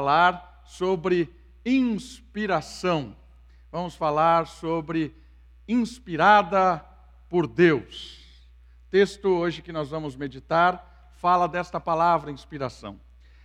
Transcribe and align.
falar 0.00 0.62
sobre 0.64 1.28
inspiração. 1.62 3.14
Vamos 3.70 3.94
falar 3.94 4.46
sobre 4.46 5.14
inspirada 5.68 6.82
por 7.28 7.46
Deus. 7.46 8.48
O 8.86 8.90
texto 8.90 9.28
hoje 9.28 9.60
que 9.60 9.70
nós 9.70 9.90
vamos 9.90 10.16
meditar 10.16 11.10
fala 11.18 11.46
desta 11.46 11.78
palavra 11.78 12.30
inspiração. 12.30 12.98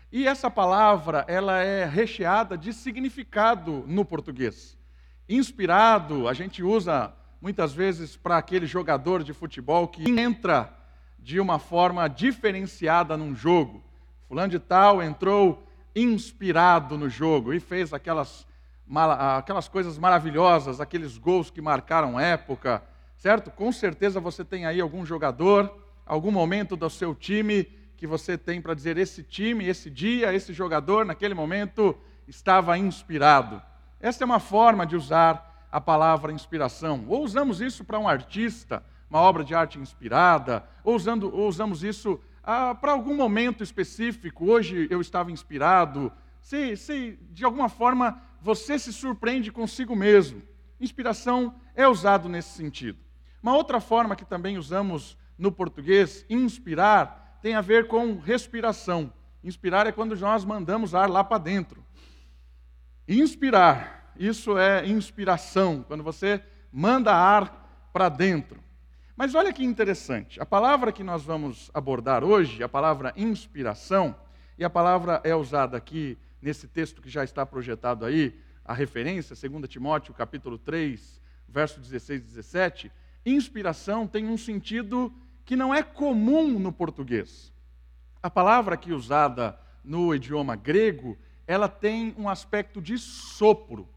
E 0.09 0.25
essa 0.25 0.49
palavra, 0.49 1.25
ela 1.27 1.61
é 1.61 1.83
recheada 1.83 2.57
de 2.57 2.71
significado 2.71 3.83
no 3.85 4.05
português. 4.05 4.77
Inspirado, 5.27 6.25
a 6.25 6.33
gente 6.33 6.63
usa 6.63 7.13
muitas 7.41 7.73
vezes 7.73 8.15
para 8.15 8.37
aquele 8.37 8.65
jogador 8.65 9.25
de 9.25 9.33
futebol 9.33 9.89
que 9.89 10.09
entra 10.09 10.73
de 11.19 11.37
uma 11.37 11.59
forma 11.59 12.07
diferenciada 12.07 13.17
num 13.17 13.35
jogo. 13.35 13.83
Fulano 14.29 14.51
de 14.51 14.59
tal 14.59 15.03
entrou 15.03 15.64
inspirado 15.95 16.97
no 16.97 17.09
jogo 17.09 17.53
e 17.53 17.59
fez 17.59 17.93
aquelas, 17.93 18.45
aquelas 19.37 19.67
coisas 19.67 19.97
maravilhosas, 19.97 20.81
aqueles 20.81 21.17
gols 21.17 21.49
que 21.49 21.61
marcaram 21.61 22.19
época, 22.19 22.83
certo? 23.17 23.49
Com 23.49 23.71
certeza 23.71 24.19
você 24.19 24.43
tem 24.43 24.65
aí 24.65 24.81
algum 24.81 25.05
jogador, 25.05 25.73
algum 26.05 26.31
momento 26.31 26.75
do 26.75 26.89
seu 26.89 27.15
time 27.15 27.63
que 27.95 28.05
você 28.05 28.37
tem 28.37 28.61
para 28.61 28.73
dizer: 28.73 28.97
esse 28.97 29.23
time, 29.23 29.65
esse 29.65 29.89
dia, 29.89 30.33
esse 30.33 30.51
jogador, 30.51 31.05
naquele 31.05 31.33
momento, 31.33 31.97
estava 32.27 32.77
inspirado. 32.77 33.61
Essa 33.99 34.23
é 34.23 34.25
uma 34.25 34.39
forma 34.39 34.85
de 34.85 34.95
usar 34.95 35.67
a 35.71 35.79
palavra 35.79 36.31
inspiração. 36.31 37.05
Ou 37.07 37.23
usamos 37.23 37.61
isso 37.61 37.83
para 37.83 37.99
um 37.99 38.07
artista, 38.07 38.83
uma 39.09 39.19
obra 39.19 39.43
de 39.43 39.55
arte 39.55 39.79
inspirada, 39.79 40.63
ou, 40.83 40.95
usando, 40.95 41.33
ou 41.33 41.47
usamos 41.47 41.83
isso 41.83 42.19
ah, 42.45 42.75
para 42.75 42.91
algum 42.91 43.15
momento 43.15 43.63
específico, 43.63 44.45
hoje 44.45 44.87
eu 44.91 45.01
estava 45.01 45.31
inspirado. 45.31 46.11
Se, 46.39 46.77
se 46.77 47.19
de 47.31 47.43
alguma 47.43 47.67
forma 47.67 48.21
você 48.39 48.77
se 48.77 48.93
surpreende 48.93 49.51
consigo 49.51 49.95
mesmo. 49.95 50.43
Inspiração 50.79 51.55
é 51.73 51.87
usado 51.87 52.29
nesse 52.29 52.49
sentido. 52.49 52.99
Uma 53.41 53.55
outra 53.55 53.79
forma 53.79 54.15
que 54.15 54.23
também 54.23 54.57
usamos 54.57 55.17
no 55.37 55.51
português, 55.51 56.23
inspirar, 56.29 57.39
tem 57.41 57.55
a 57.55 57.61
ver 57.61 57.87
com 57.87 58.19
respiração. 58.19 59.11
Inspirar 59.43 59.87
é 59.87 59.91
quando 59.91 60.15
nós 60.15 60.45
mandamos 60.45 60.93
ar 60.93 61.09
lá 61.09 61.23
para 61.23 61.39
dentro. 61.39 61.83
Inspirar, 63.07 64.13
isso 64.15 64.57
é 64.57 64.87
inspiração, 64.87 65.83
quando 65.87 66.03
você 66.03 66.43
manda 66.71 67.13
ar 67.13 67.89
para 67.91 68.09
dentro. 68.09 68.63
Mas 69.15 69.33
olha 69.33 69.53
que 69.53 69.63
interessante, 69.63 70.41
a 70.41 70.45
palavra 70.45 70.91
que 70.91 71.01
nós 71.01 71.23
vamos 71.23 71.71
abordar 71.73 72.21
hoje, 72.21 72.61
a 72.61 72.67
palavra 72.67 73.13
inspiração, 73.15 74.13
e 74.57 74.65
a 74.65 74.69
palavra 74.69 75.21
é 75.23 75.33
usada 75.33 75.77
aqui 75.77 76.17
nesse 76.41 76.67
texto 76.67 77.01
que 77.01 77.09
já 77.09 77.23
está 77.23 77.45
projetado 77.45 78.05
aí, 78.05 78.37
a 78.63 78.73
referência, 78.73 79.33
2 79.49 79.69
Timóteo 79.69 80.13
capítulo 80.13 80.57
3, 80.57 81.21
verso 81.47 81.79
16 81.79 82.23
e 82.23 82.27
17, 82.27 82.91
inspiração 83.25 84.05
tem 84.05 84.27
um 84.27 84.37
sentido 84.37 85.13
que 85.45 85.55
não 85.55 85.73
é 85.73 85.81
comum 85.81 86.59
no 86.59 86.73
português. 86.73 87.53
A 88.21 88.29
palavra 88.29 88.75
aqui 88.75 88.91
usada 88.91 89.57
no 89.81 90.13
idioma 90.13 90.57
grego, 90.57 91.17
ela 91.47 91.69
tem 91.69 92.13
um 92.17 92.27
aspecto 92.27 92.81
de 92.81 92.97
sopro. 92.97 93.87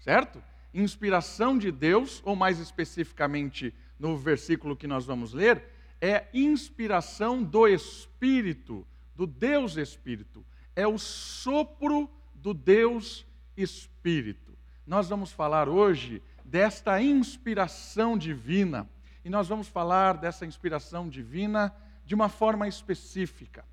Certo? 0.00 0.42
Inspiração 0.74 1.56
de 1.56 1.70
Deus, 1.70 2.20
ou 2.24 2.34
mais 2.34 2.58
especificamente 2.58 3.72
no 3.98 4.16
versículo 4.16 4.76
que 4.76 4.86
nós 4.86 5.06
vamos 5.06 5.32
ler, 5.32 5.62
é 6.00 6.26
inspiração 6.34 7.42
do 7.42 7.66
Espírito, 7.68 8.86
do 9.14 9.26
Deus 9.26 9.76
Espírito. 9.76 10.44
É 10.74 10.86
o 10.86 10.98
sopro 10.98 12.10
do 12.34 12.52
Deus 12.52 13.24
Espírito. 13.56 14.52
Nós 14.86 15.08
vamos 15.08 15.32
falar 15.32 15.68
hoje 15.68 16.20
desta 16.44 17.00
inspiração 17.00 18.18
divina. 18.18 18.88
E 19.24 19.30
nós 19.30 19.48
vamos 19.48 19.68
falar 19.68 20.18
dessa 20.18 20.44
inspiração 20.44 21.08
divina 21.08 21.74
de 22.04 22.14
uma 22.14 22.28
forma 22.28 22.68
específica. 22.68 23.64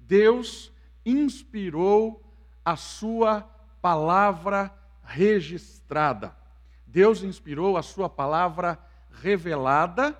Deus 0.00 0.72
inspirou 1.04 2.20
a 2.64 2.74
sua 2.74 3.42
palavra 3.80 4.74
registrada. 5.04 6.36
Deus 6.86 7.22
inspirou 7.22 7.76
a 7.76 7.82
sua 7.82 8.08
palavra 8.08 8.78
revelada 9.10 10.16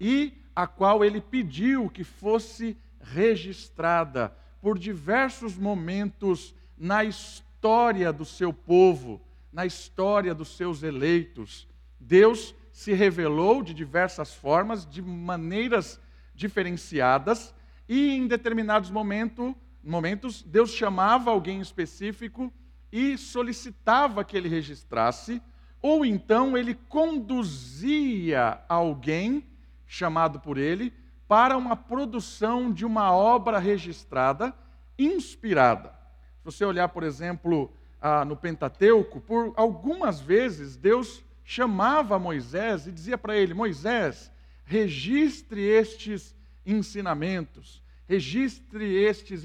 e 0.00 0.32
a 0.54 0.66
qual 0.66 1.04
ele 1.04 1.20
pediu 1.20 1.88
que 1.88 2.02
fosse 2.02 2.76
registrada 3.00 4.36
por 4.60 4.78
diversos 4.78 5.56
momentos 5.56 6.54
na 6.76 7.04
história 7.04 8.12
do 8.12 8.24
seu 8.24 8.52
povo, 8.52 9.20
na 9.52 9.64
história 9.64 10.34
dos 10.34 10.56
seus 10.56 10.82
eleitos. 10.82 11.68
Deus 11.98 12.54
se 12.72 12.92
revelou 12.92 13.62
de 13.62 13.72
diversas 13.72 14.34
formas, 14.34 14.84
de 14.84 15.02
maneiras 15.02 16.00
diferenciadas, 16.34 17.54
e 17.88 18.10
em 18.10 18.26
determinados 18.26 18.90
momento, 18.90 19.56
momentos, 19.82 20.42
Deus 20.42 20.70
chamava 20.70 21.30
alguém 21.30 21.60
específico 21.60 22.52
e 22.92 23.16
solicitava 23.16 24.24
que 24.24 24.36
ele 24.36 24.48
registrasse 24.48 25.42
ou 25.80 26.04
então 26.04 26.56
ele 26.56 26.74
conduzia 26.74 28.58
alguém, 28.68 29.44
chamado 29.86 30.40
por 30.40 30.58
ele, 30.58 30.92
para 31.26 31.56
uma 31.56 31.76
produção 31.76 32.72
de 32.72 32.84
uma 32.84 33.12
obra 33.12 33.58
registrada, 33.58 34.54
inspirada. 34.98 35.90
Se 36.38 36.44
você 36.44 36.64
olhar, 36.64 36.88
por 36.88 37.02
exemplo, 37.02 37.72
ah, 38.00 38.24
no 38.24 38.36
Pentateuco, 38.36 39.20
por 39.20 39.52
algumas 39.56 40.20
vezes 40.20 40.76
Deus 40.76 41.22
chamava 41.44 42.18
Moisés 42.18 42.86
e 42.86 42.92
dizia 42.92 43.18
para 43.18 43.36
ele: 43.36 43.54
Moisés, 43.54 44.30
registre 44.64 45.60
estes 45.60 46.34
ensinamentos, 46.64 47.82
registre 48.06 48.94
estes 49.02 49.44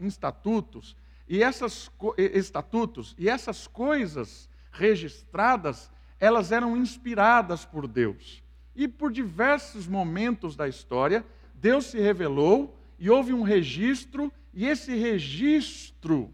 estatutos 0.00 0.96
e 1.28 1.42
essas 1.42 1.90
estatutos 2.16 3.14
e 3.18 3.28
essas 3.28 3.66
coisas 3.66 4.48
registradas, 4.74 5.90
elas 6.18 6.52
eram 6.52 6.76
inspiradas 6.76 7.64
por 7.64 7.86
Deus. 7.86 8.42
E 8.74 8.88
por 8.88 9.12
diversos 9.12 9.86
momentos 9.86 10.56
da 10.56 10.68
história, 10.68 11.24
Deus 11.54 11.86
se 11.86 12.00
revelou 12.00 12.76
e 12.98 13.08
houve 13.08 13.32
um 13.32 13.42
registro, 13.42 14.32
e 14.52 14.66
esse 14.66 14.94
registro 14.94 16.32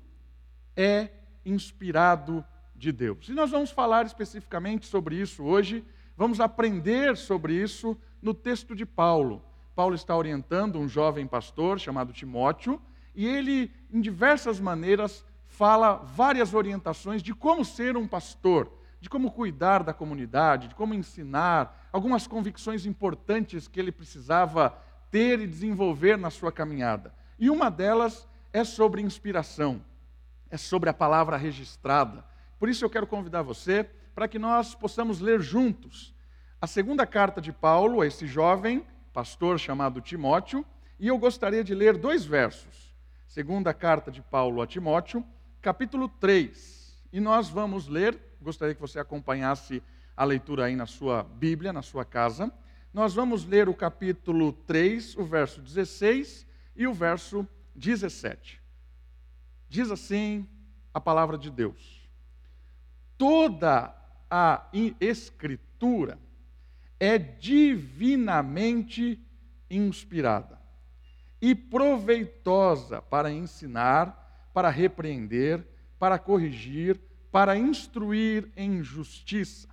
é 0.76 1.10
inspirado 1.44 2.44
de 2.74 2.92
Deus. 2.92 3.28
E 3.28 3.32
nós 3.32 3.50
vamos 3.50 3.70
falar 3.70 4.06
especificamente 4.06 4.86
sobre 4.86 5.16
isso 5.16 5.44
hoje, 5.44 5.84
vamos 6.16 6.40
aprender 6.40 7.16
sobre 7.16 7.54
isso 7.54 7.96
no 8.22 8.32
texto 8.32 8.74
de 8.74 8.86
Paulo. 8.86 9.44
Paulo 9.74 9.94
está 9.94 10.16
orientando 10.16 10.78
um 10.78 10.88
jovem 10.88 11.26
pastor 11.26 11.78
chamado 11.78 12.12
Timóteo, 12.12 12.80
e 13.14 13.26
ele, 13.26 13.70
em 13.92 14.00
diversas 14.00 14.60
maneiras, 14.60 15.24
fala 15.60 15.96
várias 15.96 16.54
orientações 16.54 17.22
de 17.22 17.34
como 17.34 17.66
ser 17.66 17.94
um 17.94 18.08
pastor, 18.08 18.72
de 18.98 19.10
como 19.10 19.30
cuidar 19.30 19.82
da 19.82 19.92
comunidade, 19.92 20.68
de 20.68 20.74
como 20.74 20.94
ensinar, 20.94 21.86
algumas 21.92 22.26
convicções 22.26 22.86
importantes 22.86 23.68
que 23.68 23.78
ele 23.78 23.92
precisava 23.92 24.74
ter 25.10 25.38
e 25.38 25.46
desenvolver 25.46 26.16
na 26.16 26.30
sua 26.30 26.50
caminhada. 26.50 27.14
E 27.38 27.50
uma 27.50 27.70
delas 27.70 28.26
é 28.54 28.64
sobre 28.64 29.02
inspiração, 29.02 29.84
é 30.48 30.56
sobre 30.56 30.88
a 30.88 30.94
palavra 30.94 31.36
registrada. 31.36 32.24
Por 32.58 32.70
isso 32.70 32.82
eu 32.82 32.88
quero 32.88 33.06
convidar 33.06 33.42
você 33.42 33.84
para 34.14 34.26
que 34.26 34.38
nós 34.38 34.74
possamos 34.74 35.20
ler 35.20 35.42
juntos 35.42 36.14
a 36.58 36.66
segunda 36.66 37.06
carta 37.06 37.38
de 37.38 37.52
Paulo 37.52 38.00
a 38.00 38.06
esse 38.06 38.26
jovem 38.26 38.82
pastor 39.12 39.58
chamado 39.58 40.00
Timóteo, 40.00 40.64
e 40.98 41.08
eu 41.08 41.18
gostaria 41.18 41.62
de 41.62 41.74
ler 41.74 41.98
dois 41.98 42.24
versos. 42.24 42.96
Segunda 43.26 43.74
carta 43.74 44.10
de 44.10 44.22
Paulo 44.22 44.62
a 44.62 44.66
Timóteo, 44.66 45.22
capítulo 45.60 46.08
3. 46.08 46.98
E 47.12 47.20
nós 47.20 47.48
vamos 47.48 47.86
ler, 47.86 48.18
gostaria 48.40 48.74
que 48.74 48.80
você 48.80 48.98
acompanhasse 48.98 49.82
a 50.16 50.24
leitura 50.24 50.66
aí 50.66 50.76
na 50.76 50.86
sua 50.86 51.22
Bíblia, 51.22 51.72
na 51.72 51.82
sua 51.82 52.04
casa. 52.04 52.52
Nós 52.92 53.14
vamos 53.14 53.44
ler 53.44 53.68
o 53.68 53.74
capítulo 53.74 54.52
3, 54.52 55.16
o 55.16 55.24
verso 55.24 55.60
16 55.60 56.46
e 56.76 56.86
o 56.86 56.92
verso 56.92 57.46
17. 57.74 58.60
Diz 59.68 59.90
assim 59.90 60.48
a 60.92 61.00
palavra 61.00 61.38
de 61.38 61.50
Deus: 61.50 62.08
Toda 63.16 63.94
a 64.30 64.68
Escritura 65.00 66.18
é 66.98 67.18
divinamente 67.18 69.18
inspirada 69.70 70.60
e 71.40 71.54
proveitosa 71.54 73.00
para 73.00 73.32
ensinar, 73.32 74.19
para 74.52 74.68
repreender, 74.70 75.66
para 75.98 76.18
corrigir, 76.18 77.00
para 77.30 77.56
instruir 77.56 78.50
em 78.56 78.82
justiça, 78.82 79.68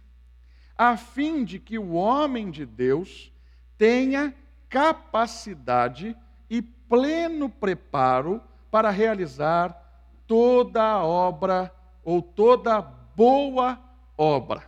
a 0.77 0.95
fim 0.95 1.43
de 1.43 1.59
que 1.59 1.79
o 1.79 1.93
homem 1.93 2.51
de 2.51 2.65
Deus 2.65 3.31
tenha 3.77 4.33
capacidade 4.69 6.15
e 6.49 6.61
pleno 6.61 7.49
preparo 7.49 8.41
para 8.69 8.89
realizar 8.89 9.75
toda 10.27 10.83
a 10.83 11.03
obra 11.03 11.73
ou 12.03 12.21
toda 12.21 12.81
boa 12.81 13.79
obra. 14.17 14.63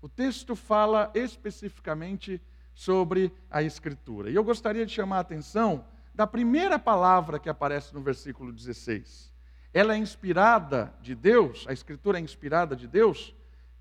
O 0.00 0.08
texto 0.08 0.54
fala 0.54 1.10
especificamente 1.14 2.40
sobre 2.74 3.32
a 3.50 3.62
Escritura. 3.62 4.30
E 4.30 4.34
eu 4.34 4.44
gostaria 4.44 4.84
de 4.86 4.92
chamar 4.92 5.18
a 5.18 5.20
atenção 5.20 5.84
da 6.14 6.26
primeira 6.26 6.78
palavra 6.78 7.38
que 7.38 7.48
aparece 7.48 7.94
no 7.94 8.00
versículo 8.00 8.52
16. 8.52 9.33
Ela 9.74 9.94
é 9.94 9.98
inspirada 9.98 10.94
de 11.02 11.16
Deus, 11.16 11.66
a 11.66 11.72
Escritura 11.72 12.18
é 12.18 12.22
inspirada 12.22 12.76
de 12.76 12.86
Deus. 12.86 13.34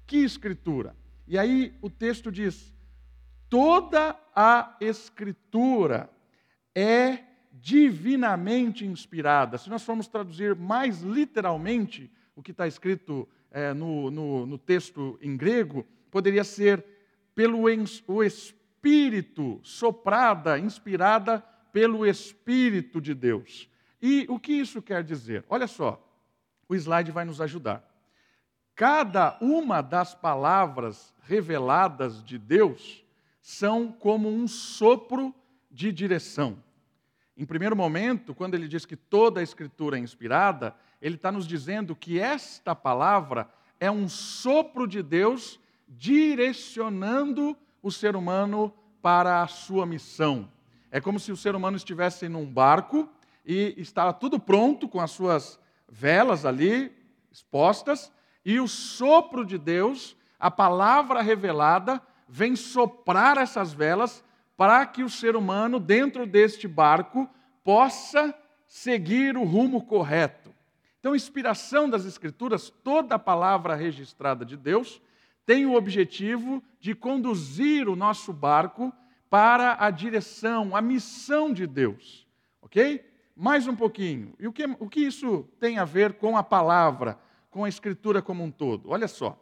Que 0.08 0.18
Escritura? 0.18 0.96
E 1.28 1.38
aí 1.38 1.78
o 1.84 1.90
texto 1.90 2.32
diz: 2.32 2.74
toda 3.48 4.20
a 4.36 4.76
Escritura 4.82 6.10
é 6.74 7.20
divinamente 7.52 8.84
inspirada. 8.84 9.60
Se 9.60 9.70
nós 9.70 9.84
formos 9.84 10.08
traduzir 10.08 10.56
mais 10.56 11.02
literalmente 11.02 12.12
o 12.36 12.42
que 12.42 12.50
está 12.50 12.68
escrito 12.68 13.30
é, 13.52 13.72
no, 13.72 14.10
no, 14.10 14.48
no, 14.48 14.58
texto 14.58 15.20
em 15.22 15.38
grego, 15.38 15.86
poderia 16.10 16.44
ser 16.44 16.84
pelo 17.36 17.66
o 18.08 18.24
Espírito, 18.24 19.60
soprada, 19.62 20.58
inspirada 20.58 21.40
pelo 21.72 22.04
Espírito 22.04 23.00
de 23.00 23.14
Deus. 23.14 23.70
E 24.06 24.26
o 24.28 24.38
que 24.38 24.52
isso 24.52 24.82
quer 24.82 25.02
dizer? 25.02 25.46
Olha 25.48 25.66
só, 25.66 25.98
o 26.68 26.76
slide 26.76 27.10
vai 27.10 27.24
nos 27.24 27.40
ajudar. 27.40 27.90
Cada 28.76 29.38
uma 29.40 29.82
das 29.82 30.14
palavras 30.14 31.14
reveladas 31.22 32.22
de 32.22 32.38
Deus 32.38 33.02
são 33.40 33.94
como 33.94 34.28
um 34.28 34.46
sopro 34.46 35.34
de 35.72 35.90
direção. 35.90 36.62
Em 37.38 37.46
primeiro 37.46 37.78
momento, 37.78 38.36
quando 38.36 38.56
ele 38.56 38.68
diz 38.68 38.86
que 38.86 38.98
toda 38.98 39.40
a 39.40 39.44
Escritura 39.44 39.98
é 39.98 40.02
inspirada, 40.02 40.76
ele 41.02 41.16
está 41.16 41.32
nos 41.32 41.48
dizendo 41.48 41.96
que 41.96 42.20
esta 42.20 42.76
palavra 42.76 43.50
é 43.80 43.90
um 43.90 44.10
sopro 44.10 44.86
de 44.86 45.02
Deus 45.02 45.58
direcionando 45.88 47.56
o 47.82 47.90
ser 47.90 48.18
humano 48.18 48.74
para 49.02 49.42
a 49.42 49.48
sua 49.48 49.86
missão. 49.86 50.52
É 50.92 51.00
como 51.00 51.22
se 51.22 51.32
o 51.32 51.38
ser 51.38 51.56
humano 51.56 51.78
estivesse 51.78 52.28
num 52.28 52.46
barco 52.46 53.10
e 53.46 53.74
estava 53.78 54.14
tudo 54.14 54.40
pronto 54.40 54.88
com 54.88 55.00
as 55.00 55.12
suas 55.12 55.60
velas 55.88 56.46
ali 56.46 56.92
expostas, 57.32 58.12
e 58.46 58.60
o 58.60 58.68
sopro 58.68 59.46
de 59.46 59.58
Deus, 59.58 60.16
a 60.40 60.52
palavra 60.52 61.22
revelada, 61.22 62.02
vem 62.28 62.56
soprar 62.56 63.38
essas 63.38 63.74
velas 63.74 64.24
para 64.56 64.86
que 64.86 65.04
o 65.04 65.10
ser 65.10 65.36
humano, 65.36 65.80
dentro 65.80 66.26
deste 66.26 66.68
barco, 66.68 67.30
possa 67.64 68.34
seguir 68.68 69.38
o 69.38 69.44
rumo 69.44 69.86
correto. 69.86 70.54
Então, 71.00 71.16
inspiração 71.16 71.90
das 71.90 72.06
Escrituras, 72.06 72.70
toda 72.84 73.16
a 73.16 73.20
palavra 73.20 73.76
registrada 73.76 74.46
de 74.46 74.56
Deus, 74.56 75.02
tem 75.46 75.66
o 75.66 75.76
objetivo 75.76 76.64
de 76.80 76.96
conduzir 76.96 77.90
o 77.90 77.96
nosso 77.96 78.32
barco 78.32 78.94
para 79.30 79.76
a 79.80 79.90
direção, 79.90 80.76
a 80.76 80.82
missão 80.82 81.52
de 81.52 81.68
Deus. 81.68 82.26
Ok? 82.62 83.04
Mais 83.36 83.68
um 83.68 83.76
pouquinho. 83.76 84.34
E 84.40 84.48
o 84.48 84.54
que, 84.54 84.66
o 84.80 84.88
que 84.88 85.00
isso 85.00 85.48
tem 85.60 85.80
a 85.80 85.86
ver 85.86 86.14
com 86.14 86.38
a 86.38 86.44
palavra, 86.44 87.18
com 87.50 87.64
a 87.64 87.70
Escritura 87.70 88.22
como 88.22 88.44
um 88.44 88.52
todo? 88.52 88.90
Olha 88.90 89.08
só. 89.08 89.40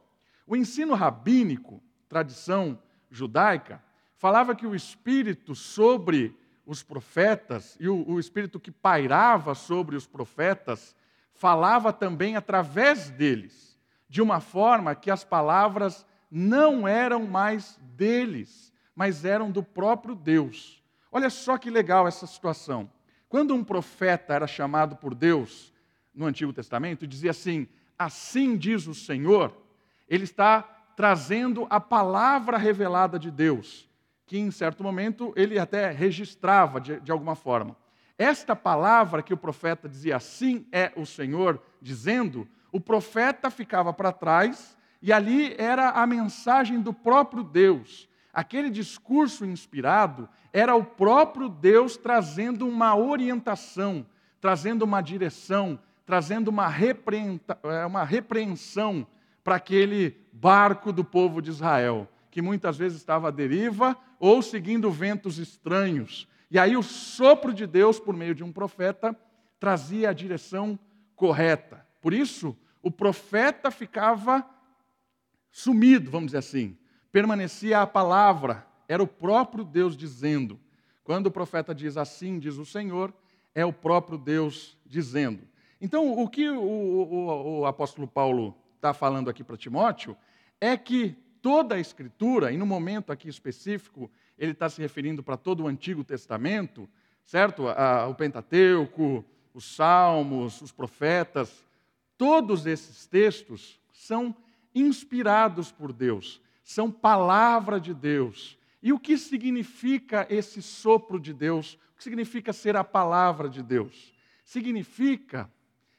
O 0.48 0.56
ensino 0.56 0.94
rabínico, 0.94 1.82
tradição 2.08 2.80
judaica, 3.10 3.84
falava 4.18 4.56
que 4.56 4.66
o 4.66 4.76
Espírito 4.76 5.54
sobre 5.56 6.38
os 6.66 6.84
profetas 6.84 7.76
e 7.80 7.90
o, 7.90 8.08
o 8.08 8.20
Espírito 8.20 8.60
que 8.60 8.72
pairava 8.72 9.54
sobre 9.54 9.96
os 9.96 10.08
profetas 10.08 10.96
falava 11.34 11.92
também 11.92 12.36
através 12.36 13.10
deles, 13.10 13.78
de 14.08 14.22
uma 14.22 14.40
forma 14.40 14.96
que 14.96 15.10
as 15.10 15.24
palavras 15.24 16.06
não 16.30 16.88
eram 16.88 17.26
mais 17.26 17.80
deles, 17.96 18.72
mas 18.96 19.26
eram 19.26 19.52
do 19.52 19.64
próprio 19.64 20.16
Deus. 20.16 20.82
Olha 21.12 21.30
só 21.30 21.58
que 21.58 21.70
legal 21.70 22.08
essa 22.08 22.26
situação. 22.26 22.90
Quando 23.32 23.56
um 23.56 23.64
profeta 23.64 24.36
era 24.36 24.46
chamado 24.46 24.98
por 24.98 25.16
Deus 25.16 25.74
no 26.14 26.28
Antigo 26.28 26.54
Testamento, 26.54 27.08
dizia 27.08 27.32
assim: 27.32 27.68
Assim 27.98 28.56
diz 28.56 28.86
o 28.86 28.94
Senhor, 28.94 29.56
ele 30.08 30.26
está 30.26 30.62
trazendo 30.96 31.66
a 31.70 31.80
palavra 31.80 32.58
revelada 32.58 33.18
de 33.18 33.32
Deus 33.32 33.90
que 34.32 34.38
em 34.38 34.50
certo 34.50 34.82
momento 34.82 35.34
ele 35.36 35.60
até 35.60 35.92
registrava 35.92 36.80
de, 36.80 37.02
de 37.02 37.12
alguma 37.12 37.36
forma. 37.36 37.76
Esta 38.18 38.56
palavra 38.56 39.22
que 39.22 39.34
o 39.34 39.38
profeta 39.38 39.90
dizia, 39.90 40.16
assim 40.16 40.66
é 40.72 40.90
o 40.96 41.06
Senhor, 41.06 41.62
dizendo, 41.82 42.48
o 42.72 42.80
profeta 42.80 43.50
ficava 43.50 43.92
para 43.92 44.14
trás 44.14 44.78
e 45.02 45.12
ali 45.12 45.54
era 45.58 45.90
a 45.90 46.08
mensagem 46.08 46.80
do 46.80 46.94
próprio 46.94 47.44
Deus. 47.44 48.08
Aquele 48.34 48.70
discurso 48.70 49.46
inspirado 49.46 50.28
era 50.54 50.76
o 50.76 50.84
próprio 50.84 51.50
Deus 51.50 51.98
trazendo 51.98 52.68
uma 52.68 52.96
orientação, 52.96 54.06
trazendo 54.40 54.84
uma 54.84 55.02
direção, 55.02 55.80
trazendo 56.06 56.50
uma, 56.50 56.68
é, 57.64 57.86
uma 57.86 58.04
repreensão 58.04 59.06
para 59.44 59.56
aquele 59.56 60.18
barco 60.32 60.94
do 60.94 61.04
povo 61.04 61.42
de 61.42 61.50
Israel 61.50 62.08
que 62.32 62.42
muitas 62.42 62.78
vezes 62.78 62.98
estava 62.98 63.28
à 63.28 63.32
deriva 63.32 63.96
ou 64.18 64.42
seguindo 64.42 64.90
ventos 64.90 65.38
estranhos. 65.38 66.28
E 66.50 66.58
aí 66.58 66.78
o 66.78 66.82
sopro 66.82 67.54
de 67.54 67.68
Deus, 67.68 68.00
por 68.00 68.16
meio 68.16 68.34
de 68.34 68.44
um 68.44 68.52
profeta, 68.52 69.16
trazia 69.60 70.10
a 70.10 70.14
direção 70.14 70.80
correta. 71.16 71.86
Por 72.02 72.14
isso, 72.14 72.58
o 72.82 72.90
profeta 72.90 73.70
ficava 73.70 74.46
sumido, 75.52 76.10
vamos 76.10 76.28
dizer 76.28 76.38
assim. 76.38 76.78
Permanecia 77.12 77.82
a 77.82 77.88
palavra, 77.88 78.66
era 78.88 79.02
o 79.02 79.08
próprio 79.08 79.64
Deus 79.64 79.98
dizendo. 79.98 80.60
Quando 81.04 81.28
o 81.28 81.32
profeta 81.32 81.76
diz 81.76 81.98
assim, 81.98 82.40
diz 82.40 82.58
o 82.58 82.66
Senhor, 82.66 83.14
é 83.54 83.66
o 83.66 83.74
próprio 83.74 84.18
Deus 84.18 84.78
dizendo. 84.86 85.42
Então, 85.80 86.12
o 86.12 86.30
que 86.30 86.50
o, 86.50 86.62
o, 86.62 87.60
o 87.60 87.66
apóstolo 87.66 88.08
Paulo 88.08 88.56
está 88.76 88.94
falando 88.94 89.30
aqui 89.30 89.44
para 89.44 89.58
Timóteo 89.58 90.16
é 90.60 90.78
que 90.78 91.16
toda 91.42 91.76
a 91.76 91.80
Escritura, 91.80 92.52
e 92.52 92.58
no 92.58 92.66
momento 92.66 93.12
aqui 93.12 93.28
específico, 93.28 94.10
ele 94.38 94.52
está 94.52 94.70
se 94.70 94.82
referindo 94.82 95.24
para 95.24 95.38
todo 95.38 95.64
o 95.64 95.68
Antigo 95.68 96.04
Testamento, 96.04 96.88
certo? 97.24 97.64
O 98.10 98.16
Pentateuco, 98.16 99.26
os 99.54 99.76
Salmos, 99.76 100.62
os 100.62 100.72
profetas, 100.72 101.66
todos 102.18 102.66
esses 102.66 103.06
textos 103.08 103.80
são 103.92 104.36
inspirados 104.74 105.72
por 105.72 105.92
Deus, 105.92 106.42
são 106.72 106.90
palavra 106.90 107.80
de 107.80 107.94
Deus. 107.94 108.58
E 108.82 108.94
o 108.94 109.00
que 109.00 109.18
significa 109.18 110.26
esse 110.30 110.62
sopro 110.62 111.20
de 111.20 111.34
Deus? 111.34 111.74
O 111.94 111.98
que 111.98 112.04
significa 112.04 112.54
ser 112.54 112.76
a 112.76 112.84
palavra 112.84 113.50
de 113.50 113.62
Deus? 113.62 114.14
Significa 114.46 115.52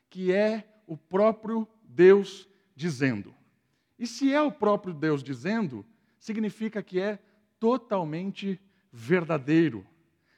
que 0.09 0.33
é 0.33 0.67
o 0.87 0.97
próprio 0.97 1.69
Deus 1.85 2.49
dizendo. 2.75 3.35
E 3.99 4.07
se 4.07 4.33
é 4.33 4.41
o 4.41 4.51
próprio 4.51 4.93
Deus 4.93 5.23
dizendo, 5.23 5.85
significa 6.19 6.83
que 6.83 6.99
é 6.99 7.19
totalmente 7.61 8.59
verdadeiro. 8.91 9.87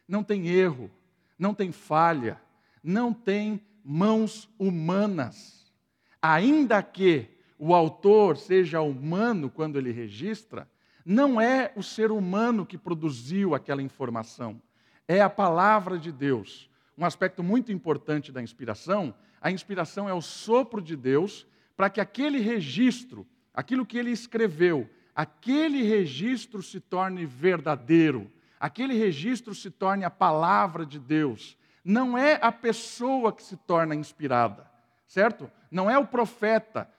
Não 0.07 0.23
tem 0.23 0.49
erro, 0.49 0.91
não 1.39 1.55
tem 1.55 1.73
falha, 1.73 2.41
não 2.83 3.13
tem 3.13 3.65
mãos 3.85 4.49
humanas. 4.59 5.73
Ainda 6.21 6.83
que 6.83 7.34
o 7.65 7.75
autor 7.75 8.37
seja 8.37 8.81
humano 8.83 9.49
quando 9.49 9.79
ele 9.79 9.91
registra, 9.91 10.69
não 11.05 11.41
é 11.41 11.73
o 11.75 11.83
ser 11.83 12.11
humano 12.11 12.67
que 12.67 12.77
produziu 12.77 13.55
aquela 13.55 13.83
informação, 13.83 14.61
é 15.09 15.21
a 15.21 15.31
palavra 15.31 15.99
de 15.99 16.13
Deus. 16.13 16.69
Um 16.99 17.05
aspecto 17.05 17.43
muito 17.43 17.73
importante 17.73 18.31
da 18.31 18.43
inspiração, 18.43 19.15
a 19.41 19.51
inspiração 19.51 20.09
é 20.09 20.13
o 20.13 20.21
sopro 20.21 20.83
de 20.83 20.95
Deus 20.95 21.47
para 21.77 21.89
que 21.89 22.01
aquele 22.01 22.39
registro 22.39 23.27
aquilo 23.55 23.87
que 23.87 23.97
ele 23.97 24.11
escreveu, 24.11 24.91
aquele 25.15 25.83
registro 25.83 26.63
se 26.63 26.81
torne 26.81 27.25
verdadeiro, 27.25 28.31
aquele 28.59 28.95
registro 28.95 29.55
se 29.55 29.71
torne 29.71 30.05
a 30.05 30.11
palavra 30.11 30.85
de 30.85 30.99
Deus. 30.99 31.57
Não 31.85 32.19
é 32.19 32.39
a 32.43 32.51
pessoa 32.51 33.33
que 33.33 33.43
se 33.43 33.57
torna 33.57 33.95
inspirada, 33.95 34.69
certo? 35.07 35.49
Não 35.71 35.89
é 35.89 35.97
o 35.97 36.07
profeta. 36.07 36.91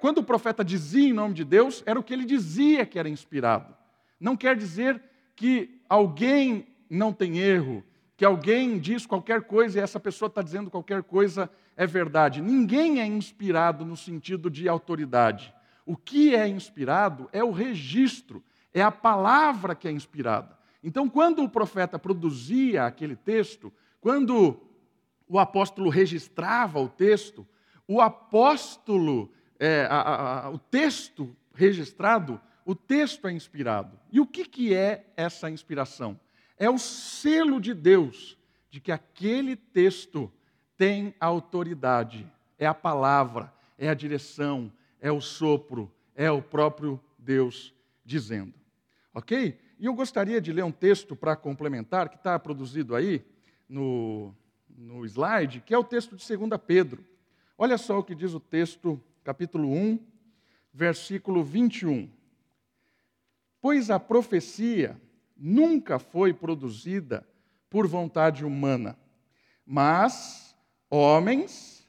Quando 0.00 0.18
o 0.18 0.24
profeta 0.24 0.64
dizia 0.64 1.08
em 1.08 1.12
nome 1.12 1.34
de 1.34 1.44
Deus, 1.44 1.82
era 1.86 1.98
o 1.98 2.02
que 2.02 2.12
ele 2.12 2.24
dizia 2.24 2.84
que 2.84 2.98
era 2.98 3.08
inspirado. 3.08 3.74
Não 4.18 4.36
quer 4.36 4.56
dizer 4.56 5.02
que 5.36 5.80
alguém 5.88 6.66
não 6.88 7.12
tem 7.12 7.38
erro, 7.38 7.84
que 8.16 8.24
alguém 8.24 8.78
diz 8.78 9.06
qualquer 9.06 9.42
coisa 9.42 9.78
e 9.78 9.82
essa 9.82 10.00
pessoa 10.00 10.26
está 10.26 10.42
dizendo 10.42 10.70
qualquer 10.70 11.02
coisa 11.02 11.50
é 11.76 11.86
verdade. 11.86 12.42
Ninguém 12.42 13.00
é 13.00 13.06
inspirado 13.06 13.84
no 13.84 13.96
sentido 13.96 14.50
de 14.50 14.68
autoridade. 14.68 15.54
O 15.86 15.96
que 15.96 16.34
é 16.34 16.46
inspirado 16.46 17.28
é 17.32 17.42
o 17.42 17.50
registro, 17.50 18.42
é 18.74 18.82
a 18.82 18.90
palavra 18.90 19.74
que 19.74 19.88
é 19.88 19.90
inspirada. 19.90 20.58
Então, 20.82 21.08
quando 21.08 21.42
o 21.42 21.48
profeta 21.48 21.98
produzia 21.98 22.84
aquele 22.84 23.16
texto, 23.16 23.72
quando 24.00 24.60
o 25.28 25.38
apóstolo 25.38 25.88
registrava 25.88 26.78
o 26.80 26.88
texto, 26.88 27.46
o 27.88 28.00
apóstolo, 28.00 29.32
é, 29.60 29.86
a, 29.90 30.46
a, 30.46 30.50
o 30.50 30.58
texto 30.58 31.36
registrado, 31.54 32.40
o 32.64 32.74
texto 32.74 33.28
é 33.28 33.32
inspirado. 33.32 34.00
E 34.10 34.18
o 34.18 34.26
que, 34.26 34.46
que 34.46 34.74
é 34.74 35.04
essa 35.14 35.50
inspiração? 35.50 36.18
É 36.58 36.70
o 36.70 36.78
selo 36.78 37.60
de 37.60 37.74
Deus 37.74 38.38
de 38.70 38.80
que 38.80 38.90
aquele 38.90 39.56
texto 39.56 40.32
tem 40.78 41.14
autoridade, 41.20 42.26
é 42.58 42.66
a 42.66 42.72
palavra, 42.72 43.52
é 43.76 43.90
a 43.90 43.94
direção, 43.94 44.72
é 44.98 45.12
o 45.12 45.20
sopro, 45.20 45.92
é 46.14 46.30
o 46.30 46.40
próprio 46.40 46.98
Deus 47.18 47.74
dizendo. 48.02 48.54
Ok? 49.12 49.58
E 49.78 49.84
eu 49.84 49.92
gostaria 49.92 50.40
de 50.40 50.52
ler 50.52 50.64
um 50.64 50.72
texto 50.72 51.14
para 51.14 51.36
complementar, 51.36 52.08
que 52.08 52.16
está 52.16 52.38
produzido 52.38 52.94
aí 52.94 53.22
no, 53.68 54.34
no 54.68 55.04
slide, 55.04 55.60
que 55.60 55.74
é 55.74 55.78
o 55.78 55.84
texto 55.84 56.16
de 56.16 56.36
2 56.36 56.50
Pedro. 56.66 57.04
Olha 57.58 57.76
só 57.76 57.98
o 57.98 58.04
que 58.04 58.14
diz 58.14 58.32
o 58.32 58.40
texto, 58.40 59.02
capítulo 59.22 59.68
1, 59.68 59.98
versículo 60.72 61.44
21. 61.44 62.10
Pois 63.60 63.90
a 63.90 64.00
profecia 64.00 65.00
nunca 65.36 65.98
foi 65.98 66.32
produzida 66.32 67.26
por 67.68 67.86
vontade 67.86 68.44
humana, 68.44 68.98
mas 69.64 70.56
homens 70.88 71.86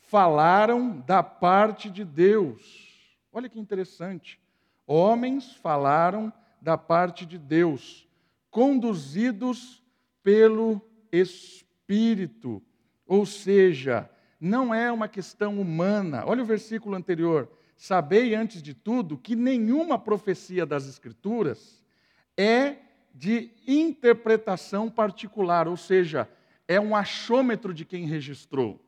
falaram 0.00 0.98
da 1.00 1.22
parte 1.22 1.90
de 1.90 2.04
Deus. 2.04 3.18
Olha 3.32 3.48
que 3.48 3.60
interessante. 3.60 4.40
Homens 4.86 5.54
falaram 5.54 6.32
da 6.60 6.76
parte 6.76 7.24
de 7.24 7.38
Deus, 7.38 8.08
conduzidos 8.50 9.82
pelo 10.22 10.80
Espírito. 11.12 12.62
Ou 13.06 13.24
seja, 13.24 14.10
não 14.40 14.74
é 14.74 14.90
uma 14.90 15.06
questão 15.06 15.60
humana. 15.60 16.24
Olha 16.26 16.42
o 16.42 16.46
versículo 16.46 16.96
anterior. 16.96 17.48
Sabei 17.76 18.34
antes 18.34 18.62
de 18.62 18.72
tudo 18.72 19.18
que 19.18 19.36
nenhuma 19.36 19.98
profecia 19.98 20.64
das 20.64 20.88
Escrituras 20.88 21.82
é 22.36 22.76
de 23.14 23.50
interpretação 23.66 24.88
particular, 24.88 25.68
ou 25.68 25.76
seja, 25.76 26.28
é 26.66 26.80
um 26.80 26.96
achômetro 26.96 27.74
de 27.74 27.84
quem 27.84 28.06
registrou. 28.06 28.80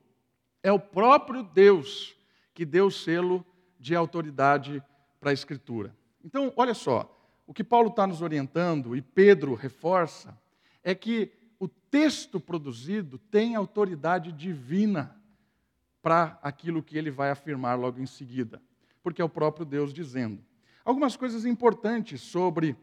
É 0.63 0.73
o 0.73 0.79
próprio 0.79 1.43
Deus 1.43 2.17
que 2.55 2.65
deu 2.65 2.87
o 2.87 2.91
selo 2.91 3.45
de 3.79 3.95
autoridade 3.95 4.83
para 5.21 5.31
a 5.31 5.35
Escritura. 5.35 5.95
Então, 6.25 6.53
olha 6.57 6.75
só, 6.75 7.19
o 7.47 7.53
que 7.53 7.65
Paulo 7.65 7.89
está 7.89 8.07
nos 8.07 8.23
orientando, 8.23 8.97
e 8.97 9.03
Pedro 9.03 9.55
reforça, 9.55 10.39
é 10.85 10.95
que 10.95 11.33
o 11.59 11.67
texto 11.67 12.41
produzido 12.41 13.19
tem 13.19 13.55
autoridade 13.55 14.33
divina 14.33 15.17
para 16.03 16.39
aquilo 16.43 16.83
que 16.83 16.99
ele 16.99 17.11
vai 17.11 17.31
afirmar 17.31 17.79
logo 17.79 18.01
em 18.01 18.07
seguida, 18.07 18.61
porque 19.03 19.23
é 19.23 19.25
o 19.25 19.29
próprio 19.29 19.65
Deus 19.65 19.93
dizendo. 19.95 20.45
Algumas 20.85 21.17
coisas 21.17 21.47
importantes 21.47 22.21
sobre 22.21 22.77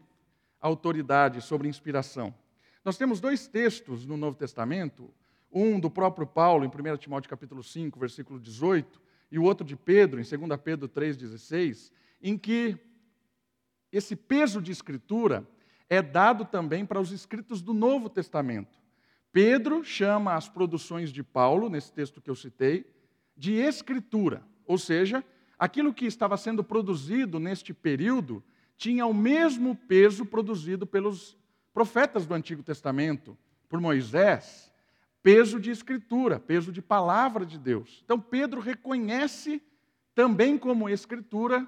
autoridade, 0.60 1.42
sobre 1.42 1.68
inspiração. 1.68 2.34
Nós 2.82 2.96
temos 2.96 3.20
dois 3.20 3.46
textos 3.46 4.06
no 4.06 4.16
Novo 4.16 4.36
Testamento, 4.36 5.12
um 5.52 5.78
do 5.78 5.90
próprio 5.90 6.26
Paulo, 6.26 6.64
em 6.64 6.68
1 6.68 6.96
Timóteo 6.96 7.28
capítulo 7.28 7.62
5, 7.62 8.00
versículo 8.00 8.40
18, 8.40 9.00
e 9.30 9.38
o 9.38 9.42
outro 9.42 9.66
de 9.66 9.76
Pedro, 9.76 10.18
em 10.20 10.24
2 10.24 10.60
Pedro 10.62 10.88
3,16, 10.88 11.92
em 12.22 12.38
que 12.38 12.78
esse 13.92 14.16
peso 14.16 14.62
de 14.62 14.72
escritura 14.72 15.46
é 15.88 16.00
dado 16.00 16.44
também 16.44 16.86
para 16.86 17.00
os 17.00 17.10
escritos 17.10 17.60
do 17.60 17.74
Novo 17.74 18.08
Testamento. 18.08 18.78
Pedro 19.32 19.84
chama 19.84 20.34
as 20.34 20.48
produções 20.48 21.12
de 21.12 21.22
Paulo, 21.22 21.68
nesse 21.68 21.92
texto 21.92 22.20
que 22.20 22.30
eu 22.30 22.34
citei, 22.34 22.86
de 23.40 23.54
escritura, 23.54 24.42
ou 24.66 24.76
seja, 24.76 25.24
aquilo 25.58 25.94
que 25.94 26.04
estava 26.04 26.36
sendo 26.36 26.62
produzido 26.62 27.40
neste 27.40 27.72
período 27.72 28.44
tinha 28.76 29.06
o 29.06 29.14
mesmo 29.14 29.74
peso 29.74 30.26
produzido 30.26 30.86
pelos 30.86 31.38
profetas 31.72 32.26
do 32.26 32.34
Antigo 32.34 32.62
Testamento, 32.62 33.34
por 33.66 33.80
Moisés, 33.80 34.70
peso 35.22 35.58
de 35.58 35.70
escritura, 35.70 36.38
peso 36.38 36.70
de 36.70 36.82
palavra 36.82 37.46
de 37.46 37.58
Deus. 37.58 38.02
Então 38.04 38.20
Pedro 38.20 38.60
reconhece 38.60 39.62
também 40.14 40.58
como 40.58 40.86
escritura 40.86 41.66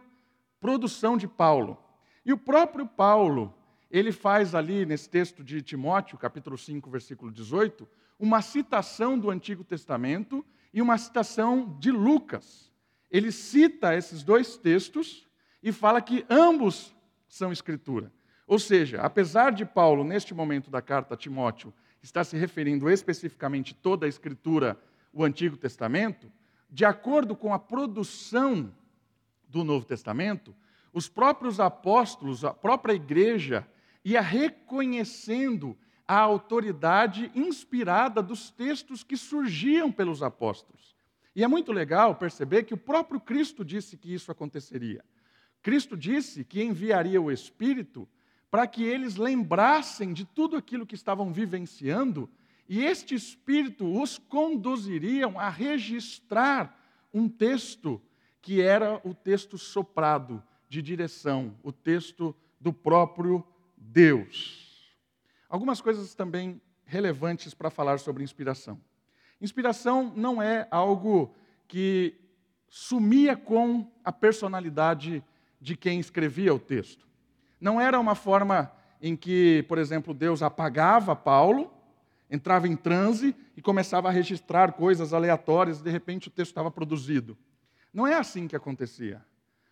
produção 0.61 1.17
de 1.17 1.27
Paulo. 1.27 1.79
E 2.23 2.35
o 2.35 2.39
próprio 2.39 2.87
Paulo, 2.87 3.55
ele 3.91 4.13
faz 4.13 4.55
ali 4.55 4.85
nesse 4.85 5.09
texto 5.09 5.43
de 5.43 5.63
Timóteo, 5.63 6.19
capítulo 6.19 6.59
5, 6.59 6.91
versículo 6.91 7.33
18, 7.33 7.89
uma 8.19 8.43
citação 8.43 9.19
do 9.19 9.31
Antigo 9.31 9.65
Testamento 9.65 10.45
e 10.73 10.81
uma 10.81 10.97
citação 10.99 11.77
de 11.79 11.91
Lucas. 11.91 12.71
Ele 13.11 13.31
cita 13.31 13.95
esses 13.95 14.23
dois 14.23 14.57
textos 14.57 15.29
e 15.63 15.71
fala 15.71 16.01
que 16.01 16.25
ambos 16.29 16.95
são 17.29 17.53
Escritura. 17.53 18.13
Ou 18.47 18.59
seja, 18.59 19.01
apesar 19.01 19.53
de 19.53 19.65
Paulo, 19.65 20.05
neste 20.05 20.35
momento 20.35 20.71
da 20.71 20.83
carta 20.83 21.15
a 21.15 21.17
Timóteo, 21.17 21.73
estar 22.03 22.25
se 22.25 22.37
referindo 22.37 22.91
especificamente 22.91 23.75
toda 23.75 24.07
a 24.07 24.09
Escritura, 24.09 24.79
o 25.13 25.25
Antigo 25.25 25.57
Testamento, 25.57 26.31
de 26.71 26.85
acordo 26.85 27.37
com 27.37 27.53
a 27.53 27.59
produção 27.59 28.75
do 29.49 29.63
Novo 29.63 29.85
Testamento, 29.85 30.55
os 30.93 31.09
próprios 31.09 31.61
apóstolos, 31.61 32.45
a 32.45 32.53
própria 32.53 32.95
igreja, 32.95 33.67
ia 34.05 34.21
reconhecendo 34.21 35.77
a 36.13 36.19
autoridade 36.19 37.33
inspirada 37.35 38.23
dos 38.23 38.51
textos 38.51 39.03
que 39.03 39.17
surgiam 39.17 39.91
pelos 39.91 40.23
apóstolos. 40.23 40.95
E 41.35 41.43
é 41.43 41.49
muito 41.49 41.73
legal 41.73 42.17
perceber 42.17 42.65
que 42.65 42.75
o 42.75 42.77
próprio 42.77 43.19
Cristo 43.19 43.65
disse 43.65 43.97
que 43.97 44.13
isso 44.13 44.31
aconteceria. 44.31 45.03
Cristo 45.63 45.97
disse 45.97 46.45
que 46.45 46.63
enviaria 46.63 47.19
o 47.19 47.33
Espírito 47.33 48.07
para 48.51 48.67
que 48.67 48.85
eles 48.85 49.17
lembrassem 49.17 50.13
de 50.13 50.27
tudo 50.27 50.55
aquilo 50.55 50.85
que 50.85 50.95
estavam 50.95 51.33
vivenciando, 51.33 52.29
e 52.69 52.85
este 52.85 53.15
Espírito 53.15 53.91
os 53.99 54.19
conduziriam 54.19 55.41
a 55.41 55.49
registrar 55.49 56.79
um 57.11 57.27
texto 57.27 57.99
que 58.43 58.61
era 58.61 59.01
o 59.03 59.15
texto 59.15 59.57
soprado 59.57 60.43
de 60.69 60.83
direção, 60.83 61.57
o 61.63 61.73
texto 61.73 62.37
do 62.61 62.71
próprio 62.71 63.43
Deus. 63.79 64.72
Algumas 65.53 65.83
coisas 65.83 66.15
também 66.15 66.59
relevantes 66.87 67.53
para 67.53 67.69
falar 67.69 67.99
sobre 67.99 68.25
inspiração. 68.25 68.81
Inspiração 69.39 70.11
não 70.17 70.41
é 70.41 70.67
algo 70.71 71.35
que 71.69 72.15
sumia 72.71 73.37
com 73.37 73.87
a 74.03 74.11
personalidade 74.11 75.23
de 75.61 75.77
quem 75.77 76.01
escrevia 76.01 76.55
o 76.55 76.59
texto. 76.59 77.07
Não 77.61 77.79
era 77.79 78.01
uma 78.01 78.15
forma 78.15 78.73
em 78.99 79.15
que, 79.15 79.63
por 79.69 79.77
exemplo, 79.77 80.15
Deus 80.15 80.43
apagava 80.43 81.15
Paulo, 81.15 81.71
entrava 82.31 82.67
em 82.67 82.75
transe 82.75 83.37
e 83.55 83.61
começava 83.61 84.09
a 84.09 84.11
registrar 84.11 84.73
coisas 84.73 85.13
aleatórias 85.13 85.81
e 85.81 85.85
de 85.85 85.91
repente 85.91 86.29
o 86.29 86.31
texto 86.31 86.53
estava 86.53 86.71
produzido. 86.71 87.37
Não 87.93 88.07
é 88.07 88.15
assim 88.15 88.49
que 88.49 88.57
acontecia. 88.57 89.23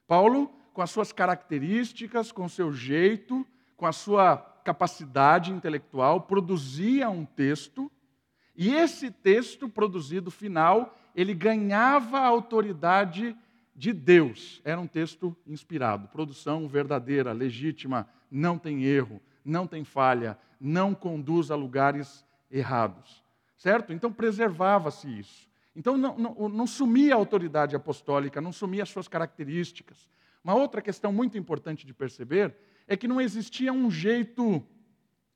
Paulo, 0.07 0.53
com 0.75 0.83
as 0.83 0.91
suas 0.91 1.11
características, 1.11 2.31
com 2.31 2.45
o 2.45 2.51
seu 2.51 2.71
jeito, 2.71 3.47
com 3.79 3.87
a 3.87 3.93
sua 3.93 4.50
capacidade 4.65 5.53
intelectual, 5.53 6.23
produzia 6.23 7.09
um 7.11 7.25
texto, 7.25 7.91
e 8.57 8.75
esse 8.75 9.11
texto 9.11 9.69
produzido 9.69 10.31
final, 10.31 10.99
ele 11.15 11.35
ganhava 11.35 12.21
autoridade 12.21 13.37
de 13.75 13.93
Deus. 13.93 14.61
Era 14.65 14.81
um 14.81 14.87
texto 14.87 15.37
inspirado, 15.47 16.09
produção 16.09 16.69
verdadeira, 16.69 17.33
legítima, 17.33 18.07
não 18.31 18.59
tem 18.59 18.85
erro, 18.85 19.21
não 19.45 19.67
tem 19.67 19.85
falha, 19.85 20.39
não 20.61 20.95
conduz 20.95 21.51
a 21.51 21.57
lugares 21.57 22.25
errados. 22.51 23.23
Certo? 23.57 23.93
Então 23.93 24.13
preservava-se 24.13 25.07
isso. 25.19 25.49
Então 25.75 25.97
não, 25.97 26.17
não, 26.19 26.49
não, 26.49 26.67
sumia 26.67 27.15
a 27.15 27.17
autoridade 27.17 27.77
apostólica, 27.77 28.41
não 28.41 28.53
sumia 28.53 28.83
as 28.83 28.89
suas 28.89 29.09
características. 29.09 30.09
Uma 30.43 30.55
outra 30.55 30.83
questão 30.83 31.13
muito 31.13 31.39
importante 31.39 31.87
de 31.87 31.95
perceber 31.95 32.55
é 32.91 32.97
que 32.97 33.07
não 33.07 33.21
existia 33.21 33.73
um 33.73 33.89
jeito 33.89 34.61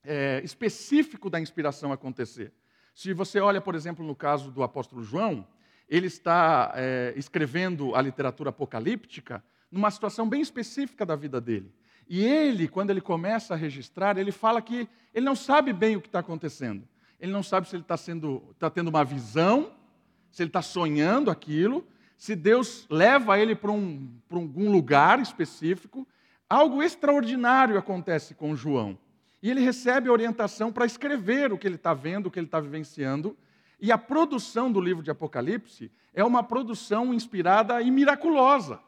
é, 0.03 0.41
específico 0.43 1.29
da 1.29 1.39
inspiração 1.39 1.93
acontecer. 1.93 2.51
Se 2.93 3.13
você 3.13 3.39
olha, 3.39 3.61
por 3.61 3.75
exemplo, 3.75 4.05
no 4.05 4.13
caso 4.13 4.51
do 4.51 4.61
apóstolo 4.61 5.01
João, 5.01 5.47
ele 5.87 6.07
está 6.07 6.73
é, 6.75 7.13
escrevendo 7.15 7.95
a 7.95 8.01
literatura 8.01 8.49
apocalíptica 8.49 9.41
numa 9.71 9.89
situação 9.89 10.27
bem 10.27 10.41
específica 10.41 11.05
da 11.05 11.15
vida 11.15 11.39
dele. 11.39 11.73
E 12.09 12.25
ele, 12.25 12.67
quando 12.67 12.89
ele 12.89 12.99
começa 12.99 13.53
a 13.53 13.57
registrar, 13.57 14.17
ele 14.17 14.33
fala 14.33 14.61
que 14.61 14.85
ele 15.13 15.25
não 15.25 15.35
sabe 15.35 15.71
bem 15.71 15.95
o 15.95 16.01
que 16.01 16.09
está 16.09 16.19
acontecendo. 16.19 16.85
Ele 17.17 17.31
não 17.31 17.41
sabe 17.41 17.69
se 17.69 17.75
ele 17.77 17.83
está 17.83 17.95
tá 18.59 18.69
tendo 18.69 18.89
uma 18.89 19.05
visão, 19.05 19.71
se 20.29 20.43
ele 20.43 20.49
está 20.49 20.61
sonhando 20.61 21.31
aquilo, 21.31 21.87
se 22.17 22.35
Deus 22.35 22.85
leva 22.89 23.39
ele 23.39 23.55
para 23.55 23.71
um, 23.71 24.11
para 24.27 24.37
algum 24.37 24.69
lugar 24.69 25.21
específico. 25.21 26.05
Algo 26.49 26.83
extraordinário 26.83 27.77
acontece 27.77 28.35
com 28.35 28.55
João. 28.55 28.97
E 29.41 29.49
ele 29.49 29.61
recebe 29.61 30.09
orientação 30.09 30.71
para 30.71 30.85
escrever 30.85 31.51
o 31.51 31.57
que 31.57 31.67
ele 31.67 31.75
está 31.75 31.93
vendo, 31.93 32.27
o 32.27 32.31
que 32.31 32.39
ele 32.39 32.47
está 32.47 32.59
vivenciando, 32.59 33.37
E 33.79 33.91
a 33.91 33.97
produção 33.97 34.71
do 34.71 34.79
livro 34.79 35.03
de 35.03 35.11
Apocalipse 35.11 35.91
é 36.13 36.23
uma 36.23 36.43
produção 36.43 37.13
inspirada 37.13 37.81
e 37.81 37.91
miraculosa. 37.91 38.79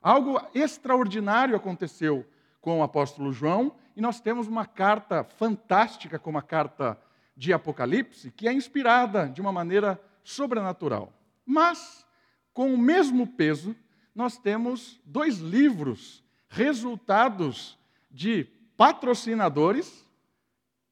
Algo 0.00 0.40
extraordinário 0.54 1.56
aconteceu 1.56 2.24
com 2.60 2.80
o 2.80 2.82
apóstolo 2.82 3.32
João, 3.32 3.74
e 3.96 4.00
nós 4.00 4.20
temos 4.20 4.46
uma 4.46 4.64
carta 4.64 5.24
fantástica 5.24 6.18
como 6.18 6.38
a 6.38 6.42
carta 6.42 6.98
de 7.36 7.52
Apocalipse, 7.52 8.30
que 8.30 8.46
é 8.46 8.52
inspirada 8.52 9.28
de 9.28 9.40
uma 9.40 9.52
maneira 9.52 10.00
sobrenatural. 10.22 11.12
Mas, 11.44 12.06
com 12.52 12.72
o 12.72 12.78
mesmo 12.78 13.26
peso, 13.26 13.74
nós 14.14 14.38
temos 14.38 15.00
dois 15.04 15.38
livros 15.38 16.22
resultados 16.48 17.78
de 18.10 18.44
patrocinadores, 18.76 20.06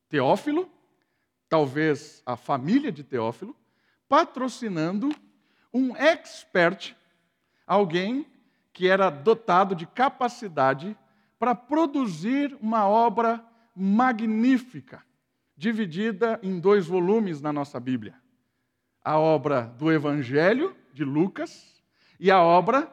Teófilo, 0.09 0.71
talvez 1.49 2.23
a 2.25 2.37
família 2.37 2.93
de 2.93 3.03
Teófilo, 3.03 3.57
patrocinando 4.09 5.11
um 5.73 5.97
expert, 5.97 6.97
alguém 7.67 8.27
que 8.73 8.89
era 8.89 9.11
dotado 9.11 9.75
de 9.75 9.87
capacidade 9.87 10.97
para 11.39 11.55
produzir 11.55 12.57
uma 12.61 12.87
obra 12.87 13.45
magnífica, 13.75 15.05
dividida 15.57 16.39
em 16.43 16.59
dois 16.59 16.87
volumes 16.87 17.41
na 17.41 17.53
nossa 17.53 17.81
Bíblia. 17.81 18.15
A 19.03 19.19
obra 19.19 19.63
do 19.63 19.93
Evangelho 19.93 20.77
de 20.93 21.05
Lucas 21.05 21.83
e 22.19 22.31
a 22.31 22.43
obra 22.43 22.91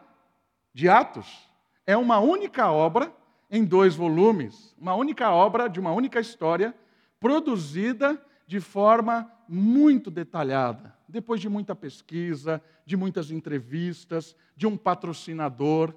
de 0.74 0.90
Atos. 0.90 1.50
É 1.86 1.98
uma 1.98 2.20
única 2.20 2.72
obra 2.72 3.14
em 3.50 3.64
dois 3.64 3.96
volumes, 3.96 4.76
uma 4.80 4.96
única 4.96 5.30
obra 5.32 5.68
de 5.68 5.80
uma 5.80 5.92
única 5.92 6.20
história, 6.20 6.74
produzida 7.20 8.20
de 8.48 8.60
forma 8.60 9.32
muito 9.48 10.10
detalhada, 10.10 10.96
depois 11.08 11.40
de 11.40 11.50
muita 11.50 11.76
pesquisa, 11.76 12.62
de 12.86 12.98
muitas 12.98 13.32
entrevistas, 13.32 14.36
de 14.56 14.66
um 14.66 14.78
patrocinador. 14.78 15.94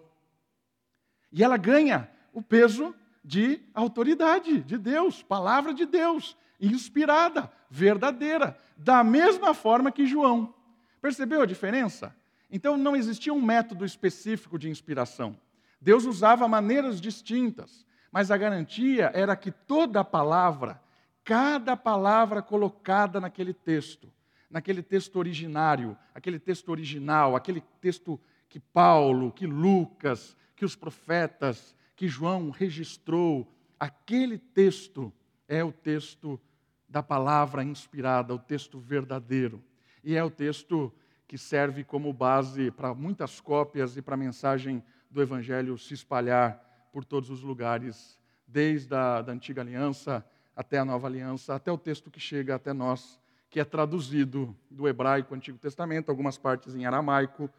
E 1.33 1.43
ela 1.43 1.57
ganha 1.57 2.11
o 2.33 2.43
peso 2.43 2.95
de 3.25 3.61
autoridade 3.75 4.61
de 4.61 4.76
Deus, 4.78 5.23
palavra 5.23 5.73
de 5.73 5.87
Deus, 5.87 6.37
inspirada, 6.61 7.50
verdadeira, 7.71 8.59
da 8.76 9.02
mesma 9.02 9.55
forma 9.55 9.90
que 9.90 10.07
João. 10.07 10.55
Percebeu 11.00 11.43
a 11.43 11.47
diferença? 11.47 12.14
Então 12.50 12.76
não 12.76 12.95
existia 12.95 13.33
um 13.33 13.43
método 13.43 13.85
específico 13.85 14.59
de 14.59 14.69
inspiração. 14.69 15.37
Deus 15.80 16.04
usava 16.04 16.49
maneiras 16.49 17.00
distintas, 17.00 17.87
mas 18.11 18.30
a 18.30 18.37
garantia 18.37 19.11
era 19.14 19.37
que 19.37 19.50
toda 19.50 20.04
palavra 20.04 20.80
cada 21.26 21.76
palavra 21.76 22.40
colocada 22.40 23.21
naquele 23.21 23.52
texto, 23.52 24.12
naquele 24.49 24.80
texto 24.80 25.16
originário, 25.16 25.99
aquele 26.14 26.38
texto 26.38 26.68
original, 26.68 27.35
aquele 27.35 27.61
texto 27.80 28.21
que 28.49 28.61
Paulo, 28.61 29.33
que 29.33 29.45
Lucas, 29.45 30.37
que 30.54 30.64
os 30.64 30.76
profetas, 30.76 31.75
que 31.97 32.06
João 32.06 32.50
registrou, 32.50 33.52
aquele 33.78 34.38
texto 34.38 35.12
é 35.49 35.64
o 35.64 35.73
texto 35.73 36.40
da 36.88 37.02
palavra 37.02 37.64
inspirada, 37.64 38.33
o 38.33 38.38
texto 38.38 38.78
verdadeiro. 38.78 39.61
E 40.04 40.14
é 40.14 40.23
o 40.23 40.30
texto 40.30 40.95
que 41.26 41.37
serve 41.37 41.83
como 41.83 42.12
base 42.12 42.71
para 42.71 42.95
muitas 42.95 43.40
cópias 43.40 43.97
e 43.97 44.00
para 44.00 44.14
a 44.14 44.18
mensagem 44.18 44.80
do 45.10 45.22
Evangelho 45.22 45.78
se 45.78 45.94
espalhar 45.94 46.88
por 46.92 47.04
todos 47.04 47.30
os 47.30 47.42
lugares, 47.42 48.18
desde 48.46 48.94
a 48.94 49.22
da 49.22 49.32
antiga 49.32 49.60
aliança 49.60 50.25
até 50.54 50.78
a 50.78 50.84
nova 50.84 51.06
aliança, 51.06 51.54
até 51.54 51.70
o 51.70 51.76
texto 51.76 52.10
que 52.10 52.18
chega 52.18 52.54
até 52.54 52.72
nós, 52.72 53.20
que 53.50 53.60
é 53.60 53.64
traduzido 53.64 54.56
do 54.70 54.88
hebraico 54.88 55.34
Antigo 55.34 55.58
Testamento, 55.58 56.08
algumas 56.08 56.38
partes 56.38 56.75
em 56.75 56.86
aramaico, 56.86 57.50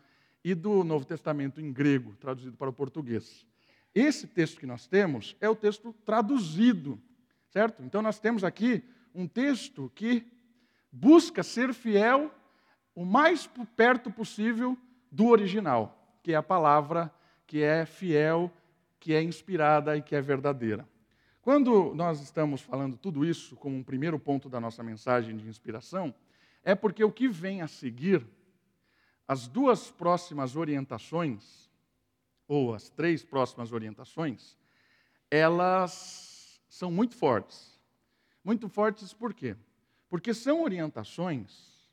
e 0.44 0.56
do 0.56 0.84
Novo 0.84 1.06
Testamento 1.06 1.60
em 1.60 1.72
grego, 1.72 2.16
traduzido 2.16 2.56
para 2.56 2.70
o 2.70 2.74
português. 2.74 3.46
Esse 3.94 4.28
texto 4.28 4.60
que 4.60 4.66
nós 4.66 4.88
temos 4.88 5.36
é 5.42 5.50
o 5.50 5.56
texto 5.56 5.94
traduzido, 6.06 7.02
certo? 7.50 7.84
Então 7.84 8.02
nós 8.02 8.20
temos 8.20 8.44
aqui 8.44 8.84
um 9.14 9.28
texto 9.28 9.92
que 9.94 10.26
busca 10.92 11.44
ser 11.44 11.74
fiel 11.74 12.32
o 12.96 13.06
mais 13.06 13.50
perto 13.76 14.10
possível 14.10 14.78
do 15.12 15.28
original, 15.28 16.18
que 16.24 16.34
é 16.34 16.36
a 16.36 16.44
palavra 16.44 17.12
que 17.48 17.64
é 17.64 17.86
fiel, 17.86 18.52
que 19.00 19.14
é 19.14 19.24
inspirada 19.24 19.98
e 19.98 20.02
que 20.02 20.16
é 20.16 20.22
verdadeira. 20.22 20.88
Quando 21.42 21.96
nós 21.96 22.22
estamos 22.22 22.62
falando 22.62 22.98
tudo 22.98 23.26
isso 23.26 23.56
como 23.56 23.78
um 23.78 23.84
primeiro 23.84 24.20
ponto 24.20 24.50
da 24.50 24.60
nossa 24.60 24.84
mensagem 24.84 25.38
de 25.38 25.48
inspiração, 25.48 26.14
é 26.62 26.76
porque 26.76 27.04
o 27.04 27.12
que 27.12 27.30
vem 27.30 27.62
a 27.62 27.68
seguir, 27.68 28.28
as 29.26 29.48
duas 29.48 29.90
próximas 29.90 30.58
orientações, 30.58 31.72
ou 32.48 32.74
as 32.74 32.90
três 32.90 33.24
próximas 33.24 33.72
orientações, 33.72 34.58
elas 35.32 36.62
são 36.70 36.92
muito 36.92 37.16
fortes. 37.16 37.80
Muito 38.44 38.68
fortes 38.70 39.14
por 39.14 39.34
quê? 39.34 39.56
Porque 40.10 40.34
são 40.34 40.64
orientações 40.64 41.90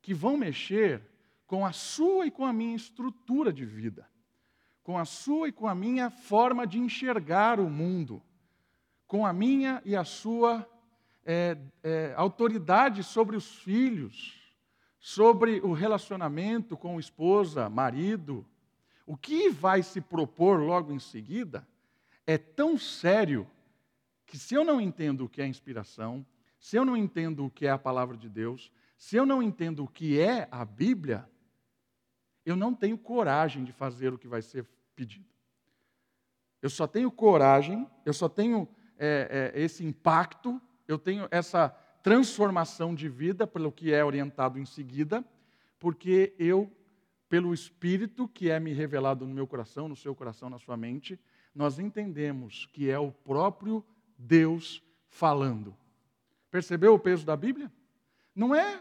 que 0.00 0.14
vão 0.14 0.36
mexer 0.36 1.02
com 1.46 1.64
a 1.64 1.72
sua 1.72 2.26
e 2.26 2.30
com 2.30 2.44
a 2.44 2.52
minha 2.52 2.74
estrutura 2.74 3.52
de 3.52 3.64
vida, 3.64 4.08
com 4.84 4.96
a 4.98 5.04
sua 5.04 5.48
e 5.48 5.52
com 5.52 5.66
a 5.66 5.74
minha 5.74 6.10
forma 6.10 6.66
de 6.66 6.78
enxergar 6.78 7.58
o 7.58 7.68
mundo 7.68 8.22
com 9.06 9.24
a 9.24 9.32
minha 9.32 9.82
e 9.84 9.96
a 9.96 10.04
sua 10.04 10.68
é, 11.24 11.56
é, 11.82 12.12
autoridade 12.16 13.02
sobre 13.02 13.36
os 13.36 13.56
filhos, 13.56 14.52
sobre 15.00 15.60
o 15.60 15.72
relacionamento 15.72 16.76
com 16.76 17.00
esposa, 17.00 17.68
marido. 17.70 18.46
O 19.06 19.16
que 19.16 19.50
vai 19.50 19.82
se 19.82 20.00
propor 20.00 20.60
logo 20.60 20.92
em 20.92 20.98
seguida 20.98 21.66
é 22.26 22.36
tão 22.36 22.76
sério 22.76 23.46
que, 24.26 24.38
se 24.38 24.54
eu 24.54 24.64
não 24.64 24.80
entendo 24.80 25.24
o 25.24 25.28
que 25.28 25.40
é 25.40 25.46
inspiração, 25.46 26.26
se 26.58 26.76
eu 26.76 26.84
não 26.84 26.96
entendo 26.96 27.46
o 27.46 27.50
que 27.50 27.66
é 27.66 27.70
a 27.70 27.78
palavra 27.78 28.16
de 28.16 28.28
Deus, 28.28 28.72
se 28.98 29.16
eu 29.16 29.24
não 29.24 29.42
entendo 29.42 29.84
o 29.84 29.88
que 29.88 30.18
é 30.18 30.48
a 30.50 30.64
Bíblia, 30.64 31.28
eu 32.44 32.56
não 32.56 32.74
tenho 32.74 32.98
coragem 32.98 33.64
de 33.64 33.72
fazer 33.72 34.12
o 34.12 34.18
que 34.18 34.28
vai 34.28 34.42
ser 34.42 34.66
pedido. 34.94 35.26
Eu 36.60 36.70
só 36.70 36.86
tenho 36.86 37.10
coragem, 37.10 37.88
eu 38.04 38.12
só 38.12 38.28
tenho 38.28 38.68
é, 38.98 39.52
é, 39.54 39.60
esse 39.60 39.84
impacto, 39.84 40.60
eu 40.88 40.98
tenho 40.98 41.28
essa 41.30 41.68
transformação 42.02 42.94
de 42.94 43.08
vida 43.08 43.46
pelo 43.46 43.72
que 43.72 43.92
é 43.92 44.04
orientado 44.04 44.58
em 44.58 44.64
seguida, 44.64 45.24
porque 45.78 46.34
eu, 46.38 46.70
pelo 47.28 47.52
Espírito 47.52 48.28
que 48.28 48.50
é 48.50 48.60
me 48.60 48.72
revelado 48.72 49.26
no 49.26 49.34
meu 49.34 49.46
coração, 49.46 49.88
no 49.88 49.96
seu 49.96 50.14
coração, 50.14 50.48
na 50.48 50.58
sua 50.58 50.76
mente, 50.76 51.18
nós 51.54 51.78
entendemos 51.78 52.66
que 52.72 52.90
é 52.90 52.98
o 52.98 53.12
próprio 53.12 53.84
Deus 54.18 54.82
falando. 55.08 55.76
Percebeu 56.50 56.94
o 56.94 56.98
peso 56.98 57.24
da 57.24 57.36
Bíblia? 57.36 57.72
Não 58.34 58.54
é 58.54 58.80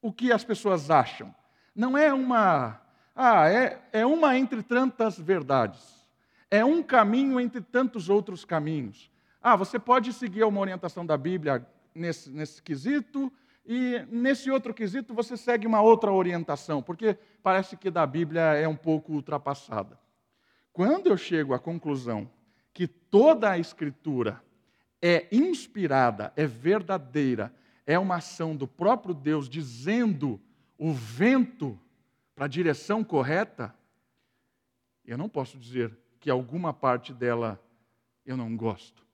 o 0.00 0.12
que 0.12 0.32
as 0.32 0.44
pessoas 0.44 0.90
acham. 0.90 1.34
Não 1.76 1.96
é 1.96 2.12
uma. 2.12 2.80
Ah, 3.14 3.50
é, 3.50 3.78
é 3.92 4.06
uma 4.06 4.38
entre 4.38 4.62
tantas 4.62 5.18
verdades. 5.18 6.08
É 6.50 6.64
um 6.64 6.82
caminho 6.82 7.38
entre 7.38 7.60
tantos 7.60 8.08
outros 8.08 8.46
caminhos. 8.46 9.10
Ah, 9.42 9.54
você 9.54 9.78
pode 9.78 10.12
seguir 10.14 10.42
uma 10.44 10.60
orientação 10.60 11.04
da 11.04 11.18
Bíblia 11.18 11.66
nesse, 11.94 12.30
nesse 12.30 12.62
quesito, 12.62 13.30
e 13.64 14.02
nesse 14.10 14.50
outro 14.50 14.72
quesito 14.72 15.12
você 15.12 15.36
segue 15.36 15.66
uma 15.66 15.82
outra 15.82 16.10
orientação, 16.10 16.82
porque 16.82 17.18
parece 17.42 17.76
que 17.76 17.90
da 17.90 18.06
Bíblia 18.06 18.40
é 18.54 18.66
um 18.66 18.76
pouco 18.76 19.12
ultrapassada. 19.12 19.98
Quando 20.72 21.08
eu 21.08 21.16
chego 21.16 21.52
à 21.52 21.58
conclusão 21.58 22.30
que 22.72 22.86
toda 22.86 23.50
a 23.50 23.58
Escritura 23.58 24.42
é 25.02 25.26
inspirada, 25.32 26.32
é 26.36 26.46
verdadeira, 26.46 27.52
é 27.86 27.98
uma 27.98 28.16
ação 28.16 28.56
do 28.56 28.66
próprio 28.66 29.14
Deus 29.14 29.48
dizendo 29.48 30.40
o 30.78 30.92
vento 30.92 31.78
para 32.34 32.44
a 32.44 32.48
direção 32.48 33.02
correta, 33.02 33.74
eu 35.04 35.16
não 35.16 35.28
posso 35.28 35.58
dizer 35.58 35.96
que 36.20 36.30
alguma 36.30 36.72
parte 36.72 37.14
dela 37.14 37.62
eu 38.24 38.36
não 38.36 38.56
gosto. 38.56 39.06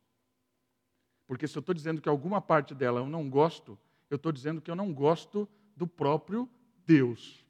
Porque 1.27 1.46
se 1.46 1.57
eu 1.57 1.61
estou 1.61 1.75
dizendo 1.75 2.01
que 2.01 2.09
alguma 2.09 2.40
parte 2.40 2.75
dela 2.75 3.01
eu 3.01 3.07
não 3.07 3.29
gosto, 3.29 3.79
eu 4.11 4.16
estou 4.16 4.33
dizendo 4.33 4.61
que 4.61 4.70
eu 4.70 4.77
não 4.77 4.92
gosto 4.92 5.48
do 5.77 5.87
próprio 5.87 6.48
Deus. 6.87 7.44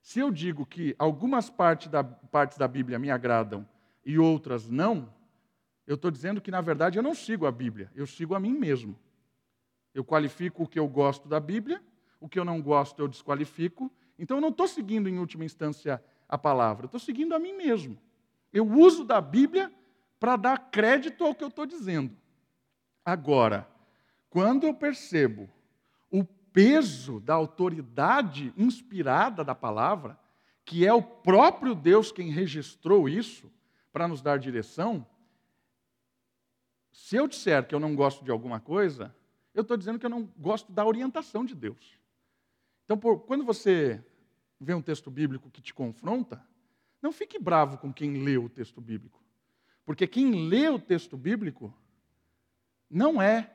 Se 0.00 0.18
eu 0.18 0.30
digo 0.30 0.66
que 0.66 0.94
algumas 0.98 1.48
partes 1.48 1.88
da, 1.88 2.02
partes 2.02 2.58
da 2.58 2.66
Bíblia 2.66 2.98
me 2.98 3.10
agradam 3.10 3.68
e 4.04 4.18
outras 4.18 4.68
não, 4.68 5.12
eu 5.86 5.94
estou 5.94 6.10
dizendo 6.10 6.40
que, 6.40 6.50
na 6.50 6.60
verdade, 6.60 6.98
eu 6.98 7.02
não 7.02 7.14
sigo 7.14 7.46
a 7.46 7.52
Bíblia, 7.52 7.90
eu 7.94 8.06
sigo 8.06 8.34
a 8.34 8.40
mim 8.40 8.52
mesmo. 8.52 8.98
Eu 9.94 10.04
qualifico 10.04 10.64
o 10.64 10.66
que 10.66 10.78
eu 10.78 10.88
gosto 10.88 11.28
da 11.28 11.38
Bíblia, 11.38 11.82
o 12.22 12.28
que 12.28 12.38
eu 12.38 12.44
não 12.44 12.62
gosto 12.62 13.02
eu 13.02 13.08
desqualifico. 13.08 13.90
Então, 14.16 14.36
eu 14.36 14.40
não 14.40 14.50
estou 14.50 14.68
seguindo, 14.68 15.08
em 15.08 15.18
última 15.18 15.44
instância, 15.44 16.02
a 16.28 16.38
palavra, 16.38 16.86
estou 16.86 17.00
seguindo 17.00 17.34
a 17.34 17.38
mim 17.38 17.52
mesmo. 17.52 17.98
Eu 18.52 18.66
uso 18.66 19.04
da 19.04 19.20
Bíblia 19.20 19.72
para 20.20 20.36
dar 20.36 20.70
crédito 20.70 21.24
ao 21.24 21.34
que 21.34 21.42
eu 21.42 21.48
estou 21.48 21.66
dizendo. 21.66 22.16
Agora, 23.04 23.68
quando 24.30 24.64
eu 24.64 24.72
percebo 24.72 25.50
o 26.10 26.24
peso 26.24 27.18
da 27.18 27.34
autoridade 27.34 28.54
inspirada 28.56 29.42
da 29.42 29.54
palavra, 29.54 30.16
que 30.64 30.86
é 30.86 30.94
o 30.94 31.02
próprio 31.02 31.74
Deus 31.74 32.12
quem 32.12 32.30
registrou 32.30 33.08
isso 33.08 33.50
para 33.92 34.06
nos 34.06 34.22
dar 34.22 34.38
direção, 34.38 35.04
se 36.92 37.16
eu 37.16 37.26
disser 37.26 37.66
que 37.66 37.74
eu 37.74 37.80
não 37.80 37.96
gosto 37.96 38.24
de 38.24 38.30
alguma 38.30 38.60
coisa, 38.60 39.12
eu 39.52 39.62
estou 39.62 39.76
dizendo 39.76 39.98
que 39.98 40.06
eu 40.06 40.10
não 40.10 40.22
gosto 40.38 40.70
da 40.70 40.86
orientação 40.86 41.44
de 41.44 41.54
Deus. 41.54 42.00
Então, 42.92 43.00
por, 43.00 43.20
quando 43.20 43.42
você 43.42 44.04
vê 44.60 44.74
um 44.74 44.82
texto 44.82 45.10
bíblico 45.10 45.50
que 45.50 45.62
te 45.62 45.72
confronta, 45.72 46.46
não 47.00 47.10
fique 47.10 47.38
bravo 47.38 47.78
com 47.78 47.90
quem 47.90 48.22
lê 48.22 48.36
o 48.36 48.50
texto 48.50 48.82
bíblico. 48.82 49.18
Porque 49.82 50.06
quem 50.06 50.46
lê 50.46 50.68
o 50.68 50.78
texto 50.78 51.16
bíblico 51.16 51.72
não 52.90 53.22
é 53.22 53.50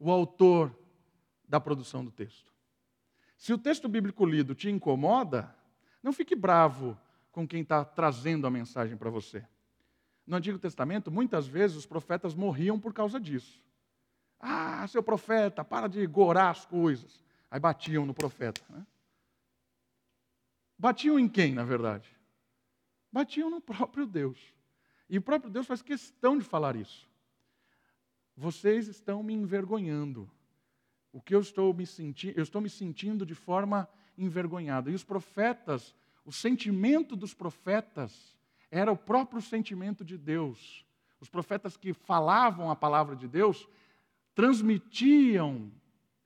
o 0.00 0.10
autor 0.10 0.76
da 1.48 1.60
produção 1.60 2.04
do 2.04 2.10
texto. 2.10 2.52
Se 3.38 3.52
o 3.52 3.58
texto 3.58 3.88
bíblico 3.88 4.26
lido 4.26 4.52
te 4.52 4.68
incomoda, 4.68 5.54
não 6.02 6.12
fique 6.12 6.34
bravo 6.34 6.98
com 7.30 7.46
quem 7.46 7.62
está 7.62 7.84
trazendo 7.84 8.48
a 8.48 8.50
mensagem 8.50 8.96
para 8.96 9.10
você. 9.10 9.46
No 10.26 10.38
Antigo 10.38 10.58
Testamento, 10.58 11.08
muitas 11.08 11.46
vezes 11.46 11.76
os 11.76 11.86
profetas 11.86 12.34
morriam 12.34 12.80
por 12.80 12.92
causa 12.92 13.20
disso. 13.20 13.62
Ah, 14.40 14.88
seu 14.88 15.04
profeta, 15.04 15.64
para 15.64 15.86
de 15.86 16.04
gorar 16.04 16.50
as 16.50 16.66
coisas. 16.66 17.29
Aí 17.50 17.58
batiam 17.58 18.06
no 18.06 18.14
profeta. 18.14 18.62
Né? 18.68 18.86
Batiam 20.78 21.18
em 21.18 21.28
quem, 21.28 21.52
na 21.52 21.64
verdade? 21.64 22.08
Batiam 23.12 23.50
no 23.50 23.60
próprio 23.60 24.06
Deus. 24.06 24.38
E 25.08 25.18
o 25.18 25.22
próprio 25.22 25.50
Deus 25.50 25.66
faz 25.66 25.82
questão 25.82 26.38
de 26.38 26.44
falar 26.44 26.76
isso. 26.76 27.08
Vocês 28.36 28.86
estão 28.86 29.22
me 29.22 29.34
envergonhando. 29.34 30.30
O 31.12 31.20
que 31.20 31.34
eu 31.34 31.40
estou 31.40 31.74
me 31.74 31.84
sentindo, 31.84 32.38
eu 32.38 32.42
estou 32.44 32.60
me 32.60 32.70
sentindo 32.70 33.26
de 33.26 33.34
forma 33.34 33.88
envergonhada. 34.16 34.90
E 34.90 34.94
os 34.94 35.02
profetas, 35.02 35.94
o 36.24 36.30
sentimento 36.30 37.16
dos 37.16 37.34
profetas 37.34 38.36
era 38.70 38.92
o 38.92 38.96
próprio 38.96 39.42
sentimento 39.42 40.04
de 40.04 40.16
Deus. 40.16 40.86
Os 41.18 41.28
profetas 41.28 41.76
que 41.76 41.92
falavam 41.92 42.70
a 42.70 42.76
palavra 42.76 43.16
de 43.16 43.26
Deus 43.26 43.68
transmitiam 44.34 45.70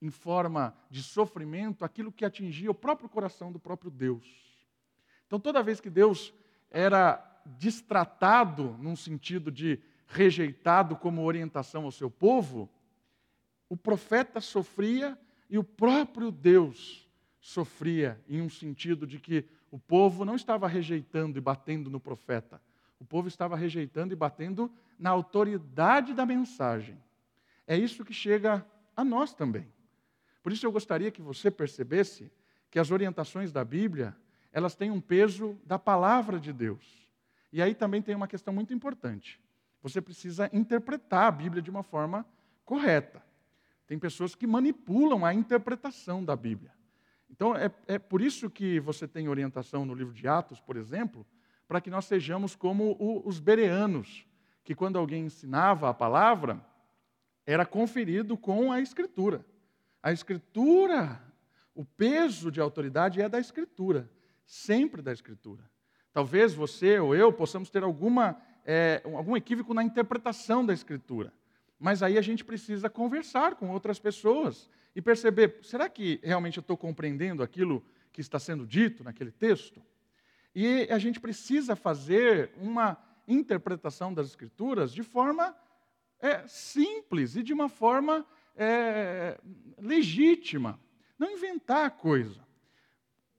em 0.01 0.11
forma 0.11 0.75
de 0.91 1.03
sofrimento 1.03 1.85
aquilo 1.85 2.13
que 2.13 2.25
atingia 2.25 2.71
o 2.71 2.75
próprio 2.75 3.09
coração 3.09 3.51
do 3.51 3.59
próprio 3.59 3.91
Deus. 3.91 4.27
Então, 5.27 5.41
toda 5.41 5.63
vez 5.63 5.81
que 5.81 5.91
Deus 5.91 6.33
era 6.71 7.43
destratado 7.45 8.77
num 8.79 8.97
sentido 8.97 9.51
de 9.51 9.81
rejeitado 10.07 10.97
como 10.97 11.23
orientação 11.23 11.85
ao 11.85 11.91
seu 11.91 12.11
povo, 12.11 12.69
o 13.69 13.77
profeta 13.77 14.41
sofria 14.41 15.19
e 15.49 15.59
o 15.59 15.65
próprio 15.65 16.31
Deus 16.31 17.09
sofria 17.41 18.21
em 18.29 18.41
um 18.41 18.49
sentido 18.49 19.07
de 19.07 19.19
que 19.19 19.45
o 19.71 19.79
povo 19.79 20.25
não 20.25 20.37
estava 20.37 20.69
rejeitando 20.69 21.37
e 21.37 21.41
batendo 21.41 21.91
no 21.91 21.99
profeta, 22.01 22.61
o 23.01 23.05
povo 23.05 23.29
estava 23.29 23.57
rejeitando 23.57 24.13
e 24.13 24.17
batendo 24.17 24.71
na 24.99 25.11
autoridade 25.11 26.15
da 26.15 26.25
mensagem. 26.25 26.97
É 27.67 27.77
isso 27.77 28.05
que 28.05 28.15
chega 28.15 28.65
a 28.97 29.05
nós 29.05 29.35
também. 29.35 29.67
Por 30.45 30.53
isso 30.53 30.67
eu 30.67 30.71
gostaria 30.71 31.11
que 31.11 31.23
você 31.23 31.51
percebesse 31.51 32.31
que 32.71 32.79
as 32.79 32.91
orientações 32.91 33.51
da 33.51 33.65
Bíblia, 33.65 34.15
elas 34.53 34.75
têm 34.75 34.91
um 34.91 35.01
peso 35.01 35.59
da 35.65 35.79
palavra 35.79 36.39
de 36.39 36.53
Deus. 36.53 37.09
E 37.51 37.63
aí 37.63 37.75
também 37.75 38.03
tem 38.03 38.15
uma 38.15 38.29
questão 38.29 38.53
muito 38.53 38.75
importante. 38.75 39.41
Você 39.83 40.03
precisa 40.03 40.51
interpretar 40.53 41.29
a 41.29 41.31
Bíblia 41.31 41.63
de 41.63 41.71
uma 41.71 41.83
forma 41.83 42.27
correta. 42.63 43.23
Tem 43.87 43.99
pessoas 43.99 44.35
que 44.35 44.47
manipulam 44.47 45.25
a 45.25 45.33
interpretação 45.33 46.23
da 46.23 46.37
Bíblia. 46.37 46.73
Então, 47.31 47.57
é, 47.57 47.71
é 47.87 47.99
por 47.99 48.21
isso 48.21 48.51
que 48.51 48.79
você 48.81 49.09
tem 49.09 49.31
orientação 49.31 49.87
no 49.87 49.95
livro 49.95 50.13
de 50.13 50.29
Atos, 50.29 50.61
por 50.61 50.77
exemplo, 50.77 51.27
para 51.67 51.81
que 51.81 51.89
nós 51.89 52.05
sejamos 52.05 52.55
como 52.55 52.97
o, 52.99 53.27
os 53.27 53.41
bereanos, 53.41 54.27
que 54.63 54.75
quando 54.75 54.99
alguém 54.99 55.25
ensinava 55.25 55.89
a 55.89 55.95
palavra, 55.95 56.63
era 57.47 57.65
conferido 57.65 58.37
com 58.37 58.71
a 58.71 58.83
Escritura. 58.83 59.43
A 60.05 60.12
Escritura, 60.12 61.19
o 61.75 61.83
peso 61.83 62.53
de 62.53 62.61
autoridade 62.61 63.23
é 63.23 63.27
da 63.27 63.40
Escritura, 63.40 64.07
sempre 64.45 65.01
da 65.01 65.11
Escritura. 65.11 65.64
Talvez 66.12 66.53
você 66.53 66.99
ou 66.99 67.17
eu 67.17 67.33
possamos 67.33 67.71
ter 67.71 67.83
alguma, 67.83 68.38
é, 68.67 69.01
algum 69.03 69.35
equívoco 69.35 69.73
na 69.73 69.83
interpretação 69.83 70.64
da 70.64 70.75
Escritura. 70.75 71.33
Mas 71.81 72.03
aí 72.03 72.19
a 72.19 72.21
gente 72.21 72.45
precisa 72.45 72.90
conversar 72.90 73.55
com 73.55 73.71
outras 73.71 73.99
pessoas 73.99 74.69
e 74.95 75.01
perceber: 75.01 75.61
será 75.62 75.88
que 75.88 76.21
realmente 76.23 76.59
eu 76.59 76.61
estou 76.61 76.77
compreendendo 76.77 77.43
aquilo 77.43 77.83
que 78.12 78.21
está 78.21 78.38
sendo 78.38 78.67
dito 78.67 79.03
naquele 79.03 79.33
texto? 79.33 79.83
E 80.55 80.87
a 80.90 80.99
gente 80.99 81.19
precisa 81.19 81.75
fazer 81.75 82.53
uma 82.59 82.99
interpretação 83.27 84.12
das 84.12 84.27
Escrituras 84.27 84.93
de 84.93 85.03
forma 85.03 85.57
é, 86.21 86.47
simples 86.47 87.37
e 87.37 87.43
de 87.43 87.55
uma 87.55 87.71
forma 87.71 88.27
é, 88.57 89.38
legítima. 89.79 90.81
Não 91.19 91.31
inventar 91.31 91.90
coisa. 91.93 92.45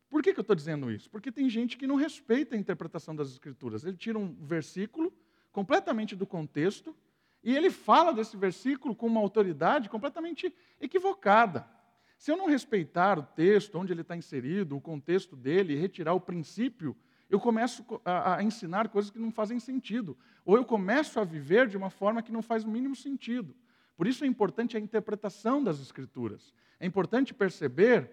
Por 0.10 0.22
que, 0.22 0.34
que 0.34 0.40
eu 0.40 0.44
estou 0.44 0.56
dizendo 0.56 0.92
isso? 0.92 1.10
Porque 1.10 1.32
tem 1.32 1.50
gente 1.50 1.78
que 1.78 1.88
não 1.88 1.96
respeita 1.96 2.56
a 2.56 2.60
interpretação 2.60 3.16
das 3.16 3.30
Escrituras. 3.30 3.84
Ele 3.84 3.98
tira 3.98 4.18
um 4.18 4.34
versículo 4.34 5.14
completamente 5.52 6.16
do 6.16 6.26
contexto 6.26 6.96
e 7.44 7.56
ele 7.56 7.70
fala 7.70 8.14
desse 8.14 8.36
versículo 8.36 8.96
com 8.96 9.08
uma 9.08 9.20
autoridade 9.20 9.90
completamente 9.90 10.54
equivocada. 10.80 11.68
Se 12.18 12.32
eu 12.32 12.38
não 12.38 12.48
respeitar 12.48 13.20
o 13.20 13.24
texto, 13.24 13.78
onde 13.78 13.94
ele 13.94 14.02
está 14.02 14.16
inserido, 14.16 14.76
o 14.76 14.82
contexto 14.82 15.36
dele, 15.36 15.74
e 15.74 15.78
retirar 15.78 16.14
o 16.14 16.20
princípio, 16.20 16.96
eu 17.30 17.40
começo 17.40 17.86
a, 18.04 18.38
a, 18.38 18.44
ensinar 18.44 18.88
coisas 18.90 19.12
que 19.12 19.20
não 19.20 19.32
fazem 19.32 19.60
sentido. 19.60 20.18
Ou 20.44 20.56
eu 20.56 20.66
começo 20.66 21.20
a 21.20 21.24
viver 21.24 21.68
de 21.68 21.78
uma 21.78 21.90
forma 21.90 22.24
que 22.24 22.32
não 22.32 22.42
faz 22.42 22.64
o 22.64 22.70
mínimo 22.70 22.96
sentido. 22.96 23.56
Por 23.96 24.08
isso 24.08 24.24
é 24.24 24.28
importante 24.28 24.76
a 24.76 24.80
interpretação 24.80 25.64
das 25.64 25.80
Escrituras. 25.80 26.54
É 26.80 26.86
importante 26.86 27.34
perceber 27.34 28.12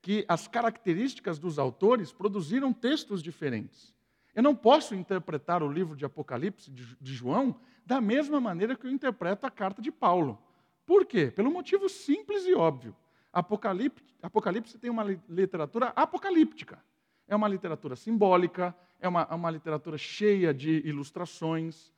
que 0.00 0.24
as 0.28 0.46
características 0.46 1.38
dos 1.38 1.58
autores 1.58 2.12
produziram 2.12 2.72
textos 2.72 3.22
diferentes. 3.22 3.94
Eu 4.34 4.42
não 4.42 4.54
posso 4.54 4.94
interpretar 4.94 5.62
o 5.62 5.72
livro 5.72 5.96
de 5.96 6.04
Apocalipse 6.04 6.70
de 6.70 7.14
João 7.14 7.58
da 7.86 8.00
mesma 8.00 8.40
maneira 8.40 8.76
que 8.76 8.86
eu 8.86 8.90
interpreto 8.90 9.46
a 9.46 9.50
carta 9.50 9.80
de 9.80 9.90
Paulo. 9.92 10.38
Por 10.84 11.06
quê? 11.06 11.30
Pelo 11.30 11.50
motivo 11.50 11.88
simples 11.88 12.44
e 12.46 12.54
óbvio. 12.54 12.94
Apocalipse, 13.32 14.04
Apocalipse 14.22 14.78
tem 14.78 14.90
uma 14.90 15.04
literatura 15.28 15.92
apocalíptica. 15.96 16.82
É 17.26 17.34
uma 17.34 17.48
literatura 17.48 17.96
simbólica, 17.96 18.74
é 19.00 19.08
uma, 19.08 19.26
uma 19.34 19.50
literatura 19.50 19.96
cheia 19.96 20.52
de 20.52 20.86
ilustrações. 20.86 21.92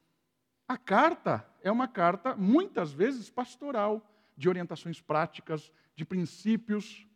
A 0.68 0.76
carta 0.76 1.46
é 1.62 1.70
uma 1.70 1.86
carta, 1.86 2.34
muitas 2.34 2.92
vezes, 2.92 3.30
pastoral, 3.30 4.04
de 4.36 4.48
orientações 4.48 5.00
práticas, 5.00 5.72
de 5.94 6.04
princípios. 6.04 7.06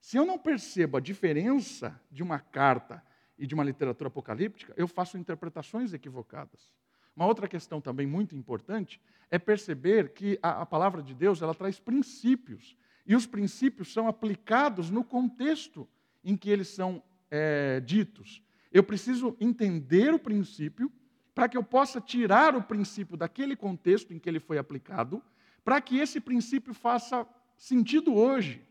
Se 0.00 0.16
eu 0.16 0.24
não 0.24 0.38
percebo 0.38 0.96
a 0.96 1.00
diferença 1.00 2.00
de 2.10 2.22
uma 2.22 2.38
carta 2.38 3.02
e 3.38 3.46
de 3.46 3.54
uma 3.54 3.64
literatura 3.64 4.08
apocalíptica, 4.08 4.72
eu 4.76 4.88
faço 4.88 5.18
interpretações 5.18 5.92
equivocadas. 5.92 6.72
Uma 7.14 7.26
outra 7.26 7.46
questão 7.46 7.80
também 7.80 8.06
muito 8.06 8.34
importante 8.34 9.00
é 9.30 9.38
perceber 9.38 10.14
que 10.14 10.38
a, 10.42 10.62
a 10.62 10.66
palavra 10.66 11.02
de 11.02 11.14
Deus 11.14 11.42
ela 11.42 11.54
traz 11.54 11.78
princípios 11.78 12.76
e 13.06 13.14
os 13.14 13.26
princípios 13.26 13.92
são 13.92 14.08
aplicados 14.08 14.90
no 14.90 15.04
contexto 15.04 15.88
em 16.24 16.36
que 16.36 16.50
eles 16.50 16.68
são 16.68 17.02
é, 17.30 17.80
ditos. 17.80 18.42
Eu 18.72 18.82
preciso 18.82 19.36
entender 19.38 20.12
o 20.12 20.18
princípio 20.18 20.90
para 21.36 21.48
que 21.48 21.56
eu 21.56 21.62
possa 21.62 22.00
tirar 22.00 22.56
o 22.56 22.62
princípio 22.62 23.16
daquele 23.16 23.54
contexto 23.54 24.12
em 24.12 24.18
que 24.18 24.28
ele 24.28 24.40
foi 24.40 24.58
aplicado, 24.58 25.22
para 25.62 25.80
que 25.80 25.98
esse 25.98 26.20
princípio 26.20 26.74
faça 26.74 27.24
sentido 27.56 28.12
hoje. 28.14 28.66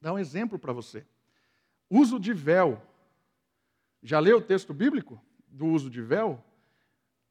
Dar 0.00 0.14
um 0.14 0.18
exemplo 0.18 0.58
para 0.58 0.72
você. 0.72 1.04
Uso 1.90 2.18
de 2.18 2.32
véu. 2.32 2.80
Já 4.02 4.18
leu 4.18 4.38
o 4.38 4.42
texto 4.42 4.72
bíblico 4.72 5.20
do 5.46 5.66
uso 5.66 5.90
de 5.90 6.00
véu? 6.00 6.42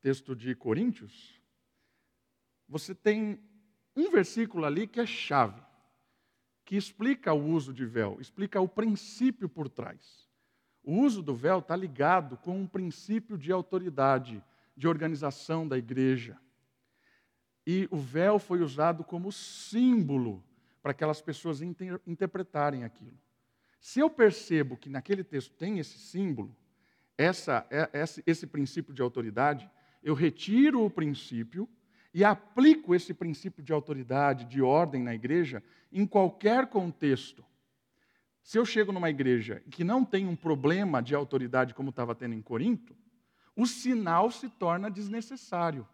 texto 0.02 0.36
de 0.36 0.56
Coríntios, 0.56 1.42
você 2.68 2.96
tem 2.96 3.40
um 3.96 4.10
versículo 4.10 4.66
ali 4.66 4.88
que 4.88 5.00
é 5.00 5.06
chave, 5.06 5.62
que 6.64 6.78
explica 6.78 7.34
o 7.34 7.48
uso 7.48 7.74
de 7.74 7.86
véu, 7.86 8.18
explica 8.22 8.62
o 8.62 8.68
princípio 8.68 9.50
por 9.50 9.68
trás. 9.68 10.29
O 10.84 11.02
uso 11.02 11.22
do 11.22 11.36
véu 11.36 11.60
está 11.60 11.76
ligado 11.76 12.38
com 12.38 12.60
um 12.60 12.68
princípio 12.68 13.38
de 13.38 13.52
autoridade, 13.52 14.44
de 14.76 14.88
organização 14.88 15.68
da 15.68 15.78
igreja. 15.78 16.38
E 17.66 17.88
o 17.92 17.98
véu 17.98 18.40
foi 18.40 18.62
usado 18.62 19.04
como 19.04 19.32
símbolo 19.32 20.44
para 20.82 20.92
aquelas 20.92 21.22
pessoas 21.22 21.62
inter 21.62 22.00
interpretarem 22.08 22.84
aquilo. 22.84 23.18
Se 23.80 24.00
eu 24.00 24.10
percebo 24.10 24.76
que 24.76 24.90
naquele 24.90 25.24
texto 25.24 25.54
tem 25.56 25.80
esse 25.80 25.98
símbolo, 25.98 26.56
essa, 27.18 27.66
é, 27.70 27.90
esse, 27.94 28.24
esse 28.26 28.48
princípio 28.48 28.94
de 28.94 29.02
autoridade, 29.02 29.70
eu 30.02 30.14
retiro 30.14 30.84
o 30.84 30.90
princípio 30.90 31.68
e 32.14 32.24
aplico 32.24 32.96
esse 32.96 33.14
princípio 33.14 33.64
de 33.64 33.72
autoridade, 33.72 34.46
de 34.46 34.62
ordem 34.62 35.04
na 35.04 35.14
igreja, 35.14 35.64
em 35.92 36.06
qualquer 36.06 36.68
contexto. 36.68 37.46
Se 38.50 38.58
eu 38.58 38.66
chego 38.66 38.92
numa 38.92 39.12
igreja 39.12 39.62
que 39.70 39.84
não 39.84 40.04
tem 40.04 40.28
um 40.28 40.36
problema 40.36 41.04
de 41.04 41.14
autoridade 41.14 41.76
como 41.76 41.92
estava 41.92 42.16
tendo 42.16 42.34
em 42.34 42.42
Corinto, 42.42 42.96
o 43.56 43.68
sinal 43.68 44.32
se 44.32 44.50
torna 44.50 44.90
desnecessário. 44.90 45.88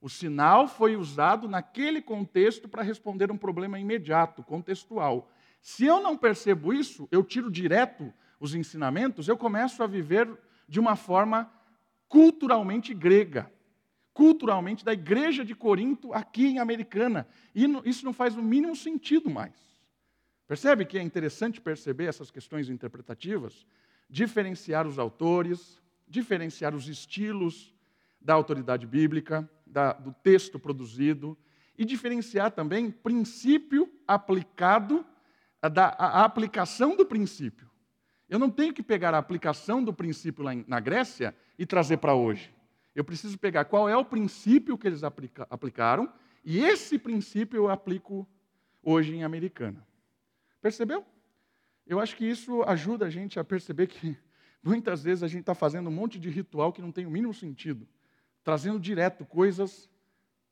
O 0.00 0.08
sinal 0.08 0.66
foi 0.66 0.96
usado 0.96 1.46
naquele 1.46 2.00
contexto 2.00 2.66
para 2.66 2.82
responder 2.82 3.30
um 3.30 3.36
problema 3.36 3.78
imediato, 3.78 4.42
contextual. 4.42 5.30
Se 5.60 5.84
eu 5.84 6.02
não 6.02 6.16
percebo 6.16 6.72
isso, 6.72 7.06
eu 7.12 7.22
tiro 7.22 7.50
direto 7.50 8.10
os 8.40 8.54
ensinamentos, 8.54 9.28
eu 9.28 9.36
começo 9.36 9.82
a 9.82 9.86
viver 9.86 10.34
de 10.66 10.80
uma 10.80 10.96
forma 10.96 11.52
culturalmente 12.08 12.94
grega, 12.94 13.52
culturalmente 14.14 14.82
da 14.82 14.94
igreja 14.94 15.44
de 15.44 15.54
Corinto 15.54 16.10
aqui 16.14 16.46
em 16.46 16.58
Americana. 16.58 17.28
E 17.54 17.66
isso 17.84 18.02
não 18.06 18.14
faz 18.14 18.34
o 18.34 18.42
mínimo 18.42 18.74
sentido 18.74 19.28
mais. 19.28 19.69
Percebe 20.50 20.84
que 20.84 20.98
é 20.98 21.00
interessante 21.00 21.60
perceber 21.60 22.06
essas 22.06 22.28
questões 22.28 22.68
interpretativas, 22.68 23.64
diferenciar 24.08 24.84
os 24.84 24.98
autores, 24.98 25.80
diferenciar 26.08 26.74
os 26.74 26.88
estilos 26.88 27.72
da 28.20 28.34
autoridade 28.34 28.84
bíblica, 28.84 29.48
da, 29.64 29.92
do 29.92 30.12
texto 30.12 30.58
produzido, 30.58 31.38
e 31.78 31.84
diferenciar 31.84 32.50
também 32.50 32.90
princípio 32.90 33.88
aplicado, 34.08 35.06
da 35.72 35.94
a 35.96 36.24
aplicação 36.24 36.96
do 36.96 37.06
princípio. 37.06 37.70
Eu 38.28 38.40
não 38.40 38.50
tenho 38.50 38.74
que 38.74 38.82
pegar 38.82 39.14
a 39.14 39.18
aplicação 39.18 39.84
do 39.84 39.94
princípio 39.94 40.42
lá 40.42 40.50
na 40.66 40.80
Grécia 40.80 41.32
e 41.56 41.64
trazer 41.64 41.98
para 41.98 42.16
hoje. 42.16 42.52
Eu 42.92 43.04
preciso 43.04 43.38
pegar 43.38 43.66
qual 43.66 43.88
é 43.88 43.96
o 43.96 44.04
princípio 44.04 44.76
que 44.76 44.88
eles 44.88 45.04
aplica, 45.04 45.46
aplicaram, 45.48 46.12
e 46.44 46.58
esse 46.58 46.98
princípio 46.98 47.56
eu 47.56 47.70
aplico 47.70 48.28
hoje 48.82 49.14
em 49.14 49.22
Americana. 49.22 49.88
Percebeu? 50.60 51.04
Eu 51.86 51.98
acho 51.98 52.16
que 52.16 52.24
isso 52.24 52.62
ajuda 52.62 53.06
a 53.06 53.10
gente 53.10 53.38
a 53.38 53.44
perceber 53.44 53.86
que 53.86 54.16
Muitas 54.62 55.02
vezes 55.02 55.22
a 55.22 55.28
gente 55.28 55.40
está 55.40 55.54
fazendo 55.54 55.88
um 55.88 55.92
monte 55.92 56.18
de 56.18 56.28
ritual 56.28 56.72
que 56.72 56.82
não 56.82 56.92
tem 56.92 57.06
o 57.06 57.10
mínimo 57.10 57.32
sentido, 57.32 57.88
trazendo 58.44 58.78
direto 58.78 59.24
coisas 59.24 59.88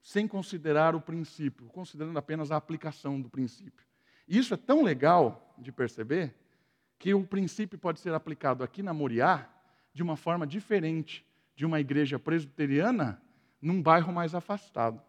sem 0.01 0.27
considerar 0.27 0.95
o 0.95 1.01
princípio, 1.01 1.67
considerando 1.67 2.19
apenas 2.19 2.51
a 2.51 2.57
aplicação 2.57 3.21
do 3.21 3.29
princípio. 3.29 3.87
E 4.27 4.39
isso 4.39 4.55
é 4.55 4.57
tão 4.57 4.83
legal 4.83 5.55
de 5.59 5.71
perceber 5.71 6.35
que 6.99 7.13
o 7.13 7.27
princípio 7.27 7.79
pode 7.79 8.01
ser 8.01 8.15
aplicado 8.15 8.65
aqui 8.65 8.83
na 8.83 8.95
Moriá 8.95 9.49
de 9.93 10.03
uma 10.03 10.17
forma 10.17 10.47
diferente 10.47 11.25
de 11.55 11.67
uma 11.67 11.81
igreja 11.81 12.19
presbiteriana 12.19 13.21
num 13.61 13.83
bairro 13.83 14.13
mais 14.13 14.35
afastado. 14.35 15.03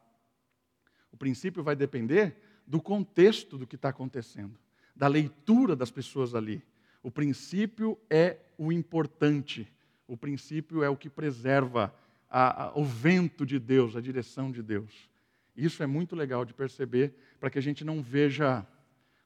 O 1.11 1.17
princípio 1.17 1.63
vai 1.63 1.75
depender 1.75 2.35
do 2.67 2.81
contexto 2.81 3.57
do 3.57 3.65
que 3.65 3.75
está 3.75 3.89
acontecendo, 3.89 4.59
da 4.99 5.07
leitura 5.07 5.77
das 5.77 5.89
pessoas 5.89 6.35
ali, 6.35 6.61
o 7.01 7.09
princípio 7.09 7.97
é 8.09 8.35
o 8.57 8.69
importante, 8.69 9.65
o 10.05 10.17
princípio 10.17 10.83
é 10.83 10.89
o 10.89 10.97
que 10.97 11.09
preserva 11.09 11.95
a, 12.29 12.65
a, 12.65 12.77
o 12.77 12.83
vento 12.83 13.45
de 13.45 13.57
Deus, 13.57 13.95
a 13.95 14.01
direção 14.01 14.51
de 14.51 14.61
Deus. 14.61 15.09
Isso 15.55 15.81
é 15.81 15.87
muito 15.87 16.17
legal 16.17 16.43
de 16.43 16.53
perceber, 16.53 17.15
para 17.39 17.49
que 17.49 17.57
a 17.57 17.61
gente 17.61 17.85
não 17.85 18.03
veja 18.03 18.67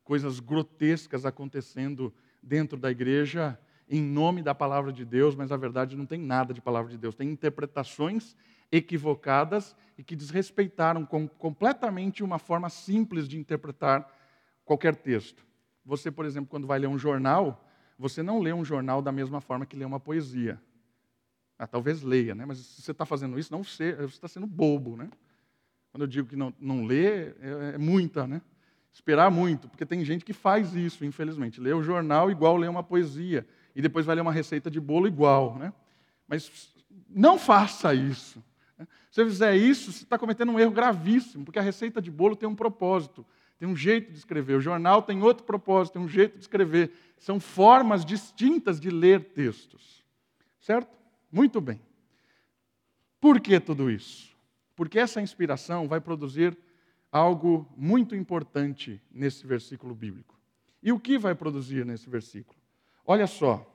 coisas 0.04 0.40
grotescas 0.40 1.26
acontecendo 1.26 2.14
dentro 2.40 2.78
da 2.78 2.92
igreja 2.92 3.60
em 3.90 4.00
nome 4.00 4.44
da 4.44 4.54
palavra 4.54 4.94
de 4.94 5.04
Deus, 5.04 5.36
mas 5.36 5.50
na 5.50 5.58
verdade 5.58 5.98
não 5.98 6.06
tem 6.06 6.20
nada 6.20 6.54
de 6.54 6.62
palavra 6.62 6.92
de 6.92 7.00
Deus, 7.00 7.16
tem 7.16 7.32
interpretações 7.32 8.36
equivocadas 8.72 9.76
e 9.98 10.04
que 10.04 10.16
desrespeitaram 10.16 11.04
com, 11.04 11.28
completamente 11.28 12.24
uma 12.24 12.38
forma 12.38 12.70
simples 12.70 13.28
de 13.28 13.40
interpretar 13.40 14.08
qualquer 14.64 14.96
texto. 14.96 15.44
Você, 15.86 16.12
por 16.12 16.26
exemplo, 16.26 16.50
quando 16.50 16.67
vai 16.67 16.80
ler 16.80 16.88
um 16.88 16.98
jornal, 16.98 17.65
você 17.98 18.24
não 18.24 18.39
lê 18.39 18.54
um 18.54 18.63
jornal 18.63 19.02
da 19.02 19.12
mesma 19.12 19.41
forma 19.41 19.65
que 19.65 19.76
lê 19.76 19.86
uma 19.86 20.00
poesia. 20.00 20.60
Ah, 21.58 21.67
talvez 21.67 22.02
leia, 22.02 22.34
né? 22.34 22.46
mas 22.46 22.58
se 22.58 22.82
você 22.82 22.91
está 22.91 23.06
fazendo 23.06 23.38
isso, 23.38 23.52
não 23.52 23.63
você 23.63 23.96
está 24.06 24.28
sendo 24.28 24.48
bobo. 24.48 24.98
Né? 24.98 25.10
Quando 25.91 26.04
eu 26.04 26.08
digo 26.08 26.28
que 26.28 26.36
não, 26.36 26.54
não 26.60 26.84
lê, 26.86 27.30
é, 27.30 27.74
é 27.76 27.78
muita, 27.78 28.26
né? 28.28 28.41
Esperar 28.91 29.32
muito, 29.32 29.67
porque 29.67 29.86
tem 29.86 30.06
gente 30.06 30.24
que 30.24 30.34
faz 30.34 30.76
isso, 30.76 31.04
infelizmente. 31.04 31.60
Lê 31.60 31.74
o 31.74 31.82
jornal 31.82 32.30
igual 32.30 32.58
lê 32.58 32.67
uma 32.67 32.84
poesia, 32.84 33.48
e 33.76 33.82
depois 33.82 34.06
vai 34.06 34.15
ler 34.15 34.22
uma 34.22 34.32
receita 34.32 34.69
de 34.69 34.80
bolo 34.80 35.08
igual. 35.08 35.58
Né? 35.58 35.74
Mas 36.28 36.76
não 37.10 37.39
faça 37.39 37.93
isso. 37.93 38.43
Né? 38.78 38.88
Se 39.10 39.24
você 39.24 39.26
fizer 39.26 39.56
isso, 39.56 39.91
você 39.91 40.04
está 40.04 40.17
cometendo 40.17 40.52
um 40.52 40.60
erro 40.60 40.72
gravíssimo, 40.72 41.43
porque 41.43 41.58
a 41.58 41.62
receita 41.62 42.00
de 42.02 42.12
bolo 42.12 42.36
tem 42.36 42.48
um 42.48 42.56
propósito 42.56 43.26
tem 43.63 43.69
um 43.69 43.78
jeito 43.78 44.12
de 44.12 44.17
escrever. 44.17 44.58
O 44.58 44.62
jornal 44.62 45.02
tem 45.02 45.23
outro 45.23 45.45
propósito, 45.45 45.93
tem 45.93 46.02
um 46.02 46.08
jeito 46.10 46.34
de 46.34 46.41
escrever. 46.41 46.91
São 47.17 47.39
formas 47.39 48.04
distintas 48.04 48.78
de 48.78 48.89
ler 48.89 49.23
textos. 49.32 50.04
Certo? 50.60 50.93
Muito 51.32 51.62
bem. 51.62 51.80
Por 53.21 53.39
que 53.39 53.62
tudo 53.62 53.89
isso? 53.89 54.36
Porque 54.76 54.99
essa 54.99 55.21
inspiração 55.21 55.88
vai 55.88 56.02
produzir 56.02 56.58
algo 57.10 57.65
muito 57.78 58.17
importante 58.17 59.02
nesse 59.10 59.47
versículo 59.47 59.95
bíblico. 59.95 60.38
E 60.82 60.91
o 60.91 60.99
que 60.99 61.17
vai 61.17 61.34
produzir 61.34 61.86
nesse 61.86 62.10
versículo? 62.10 62.60
Olha 63.06 63.28
só 63.28 63.65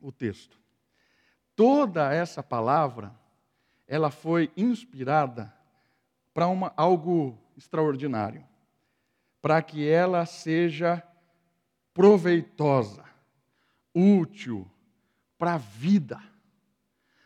o 0.00 0.10
texto. 0.10 0.58
Toda 1.54 2.12
essa 2.12 2.42
palavra, 2.42 3.14
ela 3.86 4.10
foi 4.10 4.50
inspirada 4.56 5.54
para 6.34 6.46
algo 6.76 7.38
extraordinário 7.56 8.44
para 9.46 9.62
que 9.62 9.88
ela 9.88 10.26
seja 10.26 11.00
proveitosa, 11.94 13.04
útil 13.94 14.68
para 15.38 15.54
a 15.54 15.58
vida. 15.58 16.20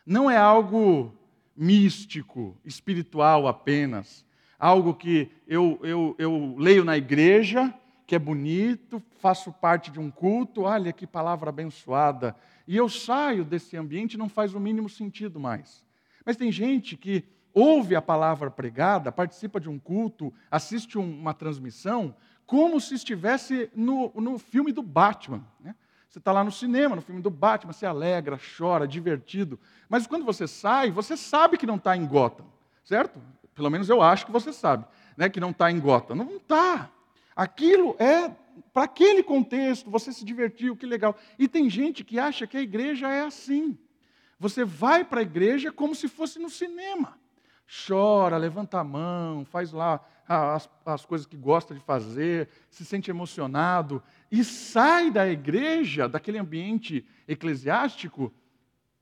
Não 0.05 0.29
é 0.29 0.37
algo 0.37 1.17
místico, 1.57 2.55
espiritual 2.63 3.47
apenas, 3.47 4.23
algo 4.59 4.93
que 4.93 5.31
eu, 5.47 5.79
eu, 5.81 6.15
eu 6.19 6.55
leio 6.59 6.85
na 6.85 6.95
igreja, 6.95 7.73
que 8.05 8.13
é 8.13 8.19
bonito, 8.19 9.01
faço 9.19 9.51
parte 9.51 9.89
de 9.89 9.99
um 9.99 10.11
culto, 10.11 10.61
olha 10.61 10.93
que 10.93 11.07
palavra 11.07 11.49
abençoada, 11.49 12.35
e 12.67 12.77
eu 12.77 12.87
saio 12.87 13.43
desse 13.43 13.75
ambiente 13.75 14.15
não 14.15 14.29
faz 14.29 14.53
o 14.53 14.59
mínimo 14.59 14.89
sentido 14.89 15.39
mais. 15.39 15.83
Mas 16.23 16.37
tem 16.37 16.51
gente 16.51 16.95
que 16.95 17.25
ouve 17.53 17.95
a 17.95 18.01
palavra 18.01 18.49
pregada, 18.49 19.11
participa 19.11 19.59
de 19.59 19.69
um 19.69 19.79
culto, 19.79 20.33
assiste 20.49 20.97
uma 20.97 21.33
transmissão, 21.33 22.15
como 22.45 22.79
se 22.79 22.95
estivesse 22.95 23.69
no, 23.75 24.11
no 24.15 24.37
filme 24.37 24.71
do 24.71 24.81
Batman. 24.81 25.45
Né? 25.59 25.75
Você 26.09 26.19
está 26.19 26.31
lá 26.31 26.43
no 26.43 26.51
cinema, 26.51 26.95
no 26.95 27.01
filme 27.01 27.21
do 27.21 27.29
Batman, 27.29 27.71
você 27.71 27.85
alegra, 27.85 28.39
chora, 28.57 28.87
divertido. 28.87 29.59
Mas 29.87 30.05
quando 30.05 30.25
você 30.25 30.47
sai, 30.47 30.91
você 30.91 31.15
sabe 31.15 31.57
que 31.57 31.65
não 31.65 31.75
está 31.75 31.95
em 31.95 32.05
Gotham, 32.05 32.45
certo? 32.83 33.21
Pelo 33.55 33.69
menos 33.69 33.89
eu 33.89 34.01
acho 34.01 34.25
que 34.25 34.31
você 34.31 34.51
sabe, 34.51 34.85
né, 35.15 35.29
que 35.29 35.39
não 35.39 35.51
está 35.51 35.71
em 35.71 35.79
Gotham. 35.79 36.15
Não 36.15 36.35
está. 36.35 36.89
Aquilo 37.35 37.95
é 37.99 38.29
para 38.73 38.83
aquele 38.83 39.23
contexto, 39.23 39.89
você 39.89 40.11
se 40.11 40.25
divertiu, 40.25 40.75
que 40.75 40.85
legal. 40.85 41.15
E 41.39 41.47
tem 41.47 41.69
gente 41.69 42.03
que 42.03 42.19
acha 42.19 42.45
que 42.45 42.57
a 42.57 42.61
igreja 42.61 43.09
é 43.09 43.21
assim. 43.21 43.77
Você 44.37 44.65
vai 44.65 45.05
para 45.05 45.19
a 45.19 45.23
igreja 45.23 45.71
como 45.71 45.95
se 45.95 46.07
fosse 46.07 46.39
no 46.39 46.49
cinema 46.49 47.20
chora, 47.87 48.37
levanta 48.37 48.79
a 48.79 48.83
mão, 48.83 49.45
faz 49.45 49.71
lá 49.71 50.01
as, 50.27 50.69
as 50.85 51.05
coisas 51.05 51.25
que 51.25 51.37
gosta 51.37 51.73
de 51.73 51.79
fazer, 51.79 52.49
se 52.69 52.83
sente 52.83 53.09
emocionado 53.09 54.03
e 54.31 54.43
sai 54.43 55.09
da 55.09 55.27
igreja, 55.27 56.07
daquele 56.09 56.37
ambiente 56.37 57.05
eclesiástico, 57.27 58.33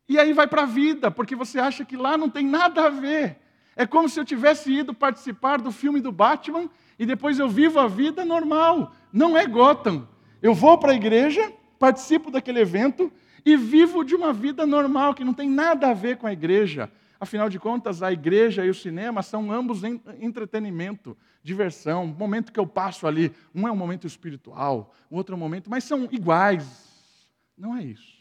e 0.08 0.18
aí 0.18 0.34
vai 0.34 0.48
para 0.48 0.64
a 0.64 0.66
vida, 0.66 1.12
porque 1.12 1.36
você 1.36 1.60
acha 1.60 1.86
que 1.86 1.96
lá 1.96 2.18
não 2.18 2.30
tem 2.30 2.46
nada 2.46 2.86
a 2.86 2.90
ver. 2.90 3.38
É 3.76 3.86
como 3.86 4.10
se 4.10 4.20
eu 4.20 4.26
tivesse 4.26 4.72
ido 4.72 4.94
participar 4.94 5.62
do 5.62 5.72
filme 5.72 6.02
do 6.02 6.12
Batman 6.12 6.68
e 6.98 7.06
depois 7.06 7.38
eu 7.38 7.48
vivo 7.48 7.80
a 7.80 7.88
vida 7.88 8.26
normal. 8.26 8.92
Não 9.14 9.38
é 9.38 9.46
Gotham. 9.46 10.08
Eu 10.42 10.54
vou 10.54 10.80
para 10.80 10.94
a 10.94 10.96
igreja, 10.96 11.54
participo 11.78 12.32
daquele 12.32 12.60
evento 12.60 13.12
e 13.46 13.56
vivo 13.56 14.04
de 14.04 14.16
uma 14.16 14.34
vida 14.34 14.66
normal 14.66 15.14
que 15.14 15.24
não 15.24 15.34
tem 15.34 15.48
nada 15.48 15.90
a 15.90 15.94
ver 15.94 16.18
com 16.18 16.26
a 16.26 16.34
igreja. 16.34 16.92
Afinal 17.20 17.50
de 17.50 17.60
contas, 17.60 18.02
a 18.02 18.14
igreja 18.14 18.66
e 18.66 18.70
o 18.70 18.74
cinema 18.74 19.22
são 19.22 19.52
ambos 19.52 19.84
entretenimento, 19.84 21.18
diversão, 21.44 22.08
momento 22.08 22.52
que 22.52 22.60
eu 22.60 22.66
passo 22.66 23.06
ali. 23.06 23.34
Um 23.54 23.68
é 23.68 23.72
um 23.72 23.76
momento 23.76 24.08
espiritual, 24.08 24.96
o 25.10 25.18
outro 25.18 25.34
é 25.34 25.38
um 25.38 25.40
momento, 25.40 25.70
mas 25.70 25.84
são 25.84 26.08
iguais. 26.12 27.28
Não 27.58 27.76
é 27.76 27.84
isso. 27.84 28.18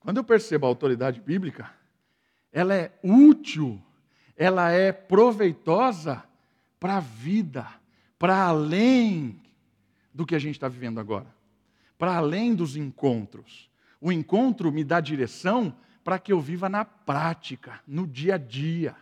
Quando 0.00 0.16
eu 0.16 0.24
percebo 0.24 0.64
a 0.64 0.68
autoridade 0.68 1.20
bíblica, 1.20 1.70
ela 2.50 2.74
é 2.74 2.98
útil, 3.02 3.82
ela 4.34 4.70
é 4.70 4.90
proveitosa 4.90 6.24
para 6.80 6.96
a 6.96 7.00
vida, 7.00 7.66
para 8.18 8.44
além 8.44 9.42
do 10.14 10.24
que 10.24 10.34
a 10.34 10.38
gente 10.38 10.54
está 10.54 10.68
vivendo 10.68 10.98
agora, 10.98 11.26
para 11.98 12.16
além 12.16 12.54
dos 12.54 12.76
encontros. 12.76 13.70
O 14.00 14.10
encontro 14.10 14.72
me 14.72 14.82
dá 14.82 15.00
direção 15.00 15.76
para 16.06 16.20
que 16.20 16.32
eu 16.32 16.40
viva 16.40 16.68
na 16.68 16.84
prática, 16.84 17.80
no 17.84 18.06
dia 18.06 18.36
a 18.36 18.38
dia. 18.38 18.94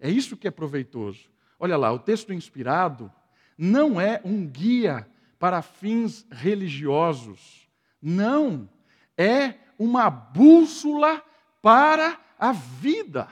É 0.00 0.08
isso 0.08 0.34
que 0.34 0.48
é 0.48 0.50
proveitoso. 0.50 1.28
Olha 1.60 1.76
lá, 1.76 1.92
o 1.92 1.98
texto 1.98 2.32
inspirado 2.32 3.12
não 3.58 4.00
é 4.00 4.18
um 4.24 4.46
guia 4.46 5.06
para 5.38 5.60
fins 5.60 6.24
religiosos. 6.30 7.68
Não. 8.00 8.66
É 9.14 9.56
uma 9.78 10.08
bússola 10.08 11.22
para 11.60 12.18
a 12.38 12.52
vida. 12.52 13.28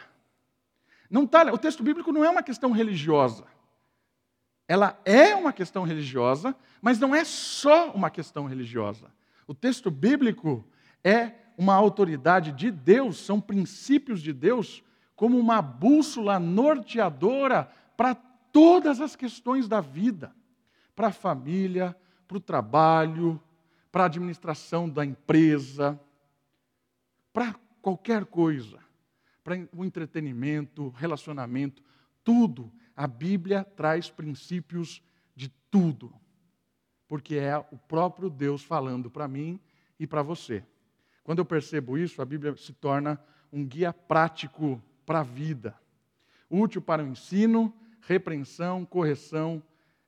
Não 1.09 1.27
tá, 1.27 1.51
o 1.51 1.57
texto 1.57 1.83
bíblico 1.83 2.13
não 2.13 2.23
é 2.23 2.29
uma 2.29 2.43
questão 2.43 2.71
religiosa. 2.71 3.47
Ela 4.69 5.01
é 5.07 5.35
uma 5.35 5.55
questão 5.55 5.85
religiosa, 5.85 6.55
mas 6.83 6.99
não 6.99 7.15
é 7.15 7.25
só 7.25 7.93
uma 7.93 8.11
questão 8.11 8.45
religiosa. 8.45 9.11
O 9.47 9.55
texto 9.55 9.91
bíblico 9.91 10.63
é 11.03 11.46
uma 11.57 11.75
autoridade 11.75 12.53
de 12.53 12.71
Deus, 12.71 13.19
são 13.19 13.41
princípios 13.41 14.21
de 14.21 14.33
Deus, 14.33 14.83
como 15.15 15.39
uma 15.39 15.63
bússola 15.63 16.39
norteadora 16.39 17.71
para 17.97 18.15
todas 18.15 19.01
as 19.01 19.17
questões 19.17 19.67
da 19.67 19.81
vida 19.81 20.35
para 20.97 21.09
a 21.09 21.13
família, 21.13 21.95
para 22.27 22.39
o 22.39 22.41
trabalho, 22.41 23.41
para 23.93 24.05
a 24.05 24.07
administração 24.07 24.89
da 24.89 25.05
empresa, 25.05 26.01
para 27.33 27.55
qualquer 27.83 28.25
coisa, 28.25 28.79
para 29.45 29.69
o 29.77 29.85
entretenimento, 29.85 30.89
relacionamento, 30.97 31.85
tudo. 32.25 32.73
A 32.97 33.07
Bíblia 33.07 33.63
traz 33.63 34.09
princípios 34.09 35.03
de 35.37 35.51
tudo, 35.71 36.13
porque 37.07 37.37
é 37.37 37.59
o 37.59 37.77
próprio 37.77 38.31
Deus 38.31 38.65
falando 38.65 39.11
para 39.11 39.29
mim 39.29 39.61
e 40.01 40.07
para 40.07 40.23
você. 40.23 40.65
Quando 41.27 41.41
eu 41.41 41.45
percebo 41.45 41.99
isso, 41.99 42.23
a 42.23 42.25
Bíblia 42.25 42.57
se 42.57 42.73
torna 42.73 43.21
um 43.53 43.67
guia 43.67 43.93
prático 43.93 44.81
para 45.05 45.19
a 45.19 45.23
vida, 45.25 45.75
útil 46.49 46.81
para 46.81 47.03
o 47.03 47.09
ensino, 47.09 47.75
repreensão, 48.01 48.85
correção 48.85 49.61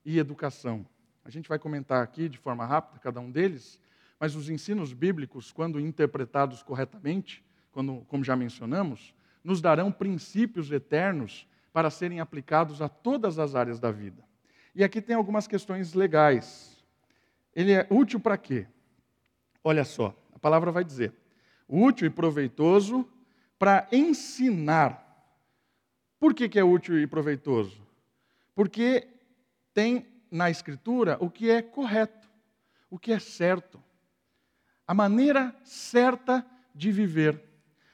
e 0.05 0.17
educação. 0.17 0.85
A 1.25 1.29
gente 1.29 1.49
vai 1.49 1.59
comentar 1.59 2.01
aqui 2.01 2.29
de 2.29 2.37
forma 2.37 2.65
rápida 2.65 3.01
cada 3.01 3.19
um 3.19 3.29
deles, 3.29 3.81
mas 4.17 4.33
os 4.33 4.49
ensinos 4.49 4.93
bíblicos, 4.93 5.51
quando 5.51 5.77
interpretados 5.77 6.63
corretamente, 6.63 7.43
quando, 7.73 7.97
como 8.07 8.23
já 8.23 8.37
mencionamos, 8.37 9.13
nos 9.43 9.59
darão 9.59 9.91
princípios 9.91 10.71
eternos 10.71 11.45
para 11.73 11.89
serem 11.89 12.21
aplicados 12.21 12.81
a 12.81 12.87
todas 12.87 13.37
as 13.39 13.55
áreas 13.55 13.77
da 13.77 13.91
vida. 13.91 14.23
E 14.73 14.85
aqui 14.85 15.01
tem 15.01 15.17
algumas 15.17 15.47
questões 15.47 15.93
legais. 15.93 16.81
Ele 17.53 17.73
é 17.73 17.85
útil 17.89 18.21
para 18.21 18.37
quê? 18.37 18.65
Olha 19.61 19.83
só, 19.83 20.15
a 20.39 20.41
palavra 20.41 20.71
vai 20.71 20.85
dizer: 20.85 21.13
útil 21.67 22.07
e 22.07 22.09
proveitoso 22.09 23.05
para 23.59 23.85
ensinar. 23.91 25.05
Por 26.17 26.33
que, 26.33 26.47
que 26.47 26.57
é 26.57 26.63
útil 26.63 26.97
e 26.97 27.05
proveitoso? 27.05 27.85
Porque 28.55 29.05
tem 29.73 30.07
na 30.31 30.49
Escritura 30.49 31.17
o 31.19 31.29
que 31.29 31.49
é 31.49 31.61
correto, 31.61 32.29
o 32.89 32.97
que 32.97 33.11
é 33.11 33.19
certo, 33.19 33.83
a 34.87 34.93
maneira 34.93 35.53
certa 35.65 36.45
de 36.73 36.89
viver, 36.89 37.43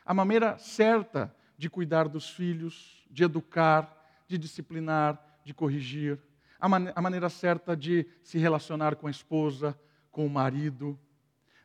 a 0.06 0.14
maneira 0.14 0.58
certa 0.60 1.36
de 1.58 1.68
cuidar 1.68 2.08
dos 2.08 2.30
filhos, 2.30 3.04
de 3.10 3.24
educar, 3.24 3.92
de 4.28 4.38
disciplinar, 4.38 5.40
de 5.44 5.52
corrigir, 5.52 6.20
a, 6.60 6.70
man 6.70 6.92
a 6.96 7.02
maneira 7.02 7.28
certa 7.28 7.76
de 7.76 8.06
se 8.22 8.38
relacionar 8.38 8.96
com 8.98 9.08
a 9.08 9.12
esposa, 9.12 9.78
com 10.12 10.28
o 10.28 10.30
marido. 10.30 11.00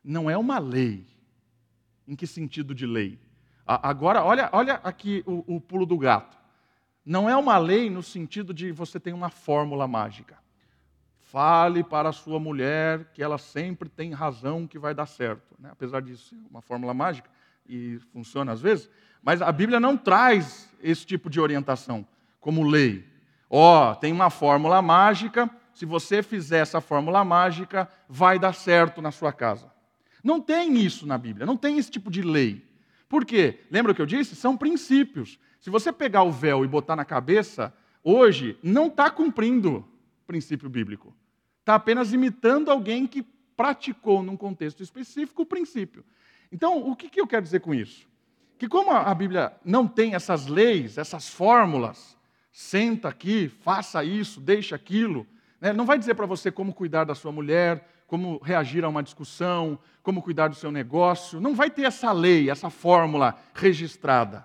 Não 0.03 0.31
é 0.31 0.37
uma 0.37 0.59
lei. 0.59 1.07
Em 2.07 2.17
que 2.17 2.27
sentido 2.27 2.75
de 2.75 2.87
lei? 2.87 3.19
Agora, 3.67 4.25
olha, 4.25 4.49
olha 4.53 4.75
aqui 4.83 5.23
o, 5.27 5.57
o 5.57 5.61
pulo 5.61 5.87
do 5.87 5.97
gato. 5.97 6.37
Não 7.05 7.29
é 7.29 7.37
uma 7.37 7.57
lei 7.59 7.89
no 7.89 8.03
sentido 8.03 8.53
de 8.53 8.73
você 8.73 8.99
tem 8.99 9.13
uma 9.13 9.31
fórmula 9.31 9.87
mágica. 9.87 10.39
Fale 11.19 11.85
para 11.85 12.09
a 12.09 12.13
sua 12.13 12.41
mulher 12.41 13.13
que 13.13 13.23
ela 13.23 13.39
sempre 13.39 13.89
tem 13.89 14.13
razão 14.13 14.67
que 14.67 14.79
vai 14.79 14.93
dar 14.93 15.07
certo. 15.07 15.55
Né? 15.59 15.71
Apesar 15.71 16.03
disso 16.03 16.31
ser 16.31 16.37
uma 16.51 16.61
fórmula 16.61 16.93
mágica, 16.93 17.31
e 17.71 18.01
funciona 18.13 18.51
às 18.53 18.61
vezes, 18.61 18.91
mas 19.23 19.41
a 19.41 19.53
Bíblia 19.53 19.79
não 19.79 19.97
traz 19.97 20.69
esse 20.83 21.07
tipo 21.07 21.31
de 21.31 21.41
orientação 21.41 22.05
como 22.41 22.69
lei. 22.69 23.07
Ó, 23.49 23.93
oh, 23.93 23.95
tem 23.95 24.13
uma 24.13 24.31
fórmula 24.31 24.83
mágica, 24.83 25.49
se 25.73 25.87
você 25.87 26.23
fizer 26.23 26.59
essa 26.59 26.81
fórmula 26.81 27.25
mágica, 27.25 27.89
vai 28.09 28.39
dar 28.39 28.55
certo 28.55 29.01
na 29.01 29.13
sua 29.13 29.33
casa. 29.33 29.70
Não 30.23 30.41
tem 30.41 30.77
isso 30.79 31.07
na 31.07 31.17
Bíblia, 31.17 31.47
não 31.47 31.57
tem 31.57 31.79
esse 31.79 31.91
tipo 31.91 32.11
de 32.11 32.23
lei. 32.23 32.65
Por 33.09 33.25
quê? 33.25 33.61
Lembra 33.71 33.93
o 33.93 33.95
que 33.95 34.03
eu 34.03 34.07
disse? 34.07 34.37
São 34.37 34.57
princípios. 34.57 35.39
Se 35.59 35.69
você 35.69 35.93
pegar 35.93 36.23
o 36.23 36.31
véu 36.31 36.65
e 36.65 36.69
botar 36.69 36.97
na 36.97 37.05
cabeça, 37.05 37.75
hoje 38.03 38.59
não 38.63 38.87
está 38.87 39.11
cumprindo 39.11 39.79
o 39.79 40.27
princípio 40.27 40.69
bíblico. 40.69 41.15
Está 41.61 41.75
apenas 41.75 42.13
imitando 42.13 42.71
alguém 42.71 43.07
que 43.07 43.23
praticou 43.57 44.23
num 44.23 44.37
contexto 44.37 44.83
específico 44.83 45.43
o 45.43 45.47
princípio. 45.47 46.05
Então, 46.51 46.89
o 46.89 46.97
que, 46.97 47.09
que 47.09 47.21
eu 47.21 47.27
quero 47.27 47.43
dizer 47.43 47.61
com 47.61 47.75
isso? 47.75 48.09
Que 48.59 48.69
como 48.69 48.91
a 48.91 49.15
Bíblia 49.15 49.53
não 49.65 49.87
tem 49.87 50.15
essas 50.15 50.47
leis, 50.47 50.99
essas 50.99 51.29
fórmulas, 51.29 52.17
senta 52.53 53.09
aqui, 53.09 53.49
faça 53.49 54.03
isso, 54.03 54.41
deixa 54.41 54.77
aquilo, 54.77 55.27
né? 55.61 55.73
não 55.73 55.85
vai 55.85 55.99
dizer 55.99 56.15
para 56.15 56.27
você 56.27 56.51
como 56.51 56.75
cuidar 56.75 57.05
da 57.05 57.15
sua 57.15 57.33
mulher, 57.33 57.89
como 58.11 58.39
reagir 58.39 58.85
a 58.85 58.89
uma 58.89 59.05
discussão, 59.05 59.79
como 60.03 60.21
cuidar 60.21 60.49
do 60.49 60.57
seu 60.57 60.73
negócio, 60.73 61.41
não 61.41 61.55
vai 61.55 61.71
ter 61.71 61.85
essa 61.85 62.11
lei, 62.11 62.51
essa 62.51 62.69
fórmula 62.69 63.41
registrada. 63.55 64.45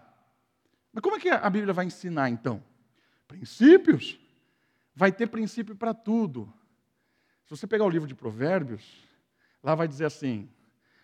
Mas 0.94 1.02
como 1.02 1.16
é 1.16 1.20
que 1.20 1.30
a 1.30 1.50
Bíblia 1.50 1.74
vai 1.74 1.86
ensinar 1.86 2.30
então? 2.30 2.64
Princípios. 3.28 4.20
Vai 4.94 5.12
ter 5.12 5.26
princípio 5.26 5.76
para 5.76 5.96
tudo. 5.96 6.54
Se 7.44 7.58
você 7.58 7.66
pegar 7.66 7.86
o 7.86 7.90
livro 7.90 8.08
de 8.08 8.14
Provérbios, 8.14 9.04
lá 9.64 9.74
vai 9.74 9.88
dizer 9.88 10.06
assim: 10.06 10.48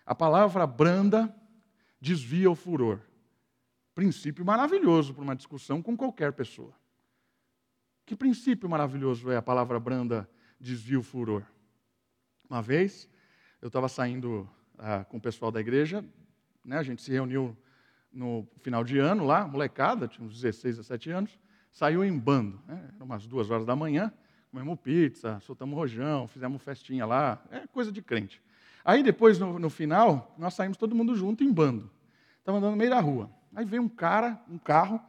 a 0.06 0.14
palavra 0.14 0.64
branda 0.64 1.34
desvia 2.00 2.48
o 2.48 2.54
furor. 2.54 3.00
Princípio 3.92 4.44
maravilhoso 4.44 5.12
para 5.12 5.24
uma 5.24 5.34
discussão 5.34 5.82
com 5.82 5.96
qualquer 5.96 6.32
pessoa. 6.32 6.72
Que 8.06 8.14
princípio 8.14 8.68
maravilhoso 8.68 9.32
é 9.32 9.36
a 9.36 9.42
palavra 9.42 9.80
branda 9.80 10.30
desvia 10.60 11.00
o 11.00 11.02
furor? 11.02 11.44
Uma 12.52 12.60
vez, 12.60 13.08
eu 13.62 13.68
estava 13.68 13.88
saindo 13.88 14.46
ah, 14.78 15.06
com 15.06 15.16
o 15.16 15.20
pessoal 15.20 15.50
da 15.50 15.58
igreja, 15.58 16.04
né, 16.62 16.76
a 16.76 16.82
gente 16.82 17.00
se 17.00 17.10
reuniu 17.10 17.56
no 18.12 18.46
final 18.60 18.84
de 18.84 18.98
ano 18.98 19.24
lá, 19.24 19.48
molecada, 19.48 20.06
tinha 20.06 20.26
uns 20.26 20.34
16, 20.34 20.76
17 20.76 21.10
anos, 21.12 21.38
saiu 21.70 22.04
em 22.04 22.14
bando. 22.14 22.60
Né? 22.68 22.90
Eram 22.94 23.06
umas 23.06 23.26
duas 23.26 23.50
horas 23.50 23.64
da 23.64 23.74
manhã, 23.74 24.12
comemos 24.50 24.78
pizza, 24.80 25.40
soltamos 25.40 25.74
rojão, 25.74 26.28
fizemos 26.28 26.62
festinha 26.62 27.06
lá, 27.06 27.42
é 27.50 27.66
coisa 27.68 27.90
de 27.90 28.02
crente. 28.02 28.42
Aí 28.84 29.02
depois, 29.02 29.38
no, 29.38 29.58
no 29.58 29.70
final, 29.70 30.34
nós 30.36 30.52
saímos 30.52 30.76
todo 30.76 30.94
mundo 30.94 31.16
junto 31.16 31.42
em 31.42 31.50
bando. 31.50 31.90
Estava 32.38 32.58
andando 32.58 32.72
no 32.72 32.76
meio 32.76 32.90
da 32.90 33.00
rua. 33.00 33.30
Aí 33.56 33.64
veio 33.64 33.82
um 33.82 33.88
cara, 33.88 34.38
um 34.46 34.58
carro, 34.58 35.00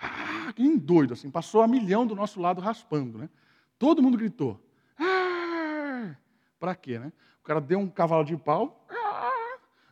ah, 0.00 0.52
que 0.54 0.78
doido, 0.78 1.14
assim, 1.14 1.28
passou 1.28 1.60
a 1.60 1.66
milhão 1.66 2.06
do 2.06 2.14
nosso 2.14 2.40
lado 2.40 2.60
raspando. 2.60 3.18
Né? 3.18 3.28
Todo 3.80 4.00
mundo 4.00 4.16
gritou. 4.16 4.64
Para 6.58 6.74
quê? 6.74 6.98
Né? 6.98 7.12
O 7.40 7.44
cara 7.44 7.60
deu 7.60 7.78
um 7.78 7.88
cavalo 7.88 8.24
de 8.24 8.36
pau, 8.36 8.86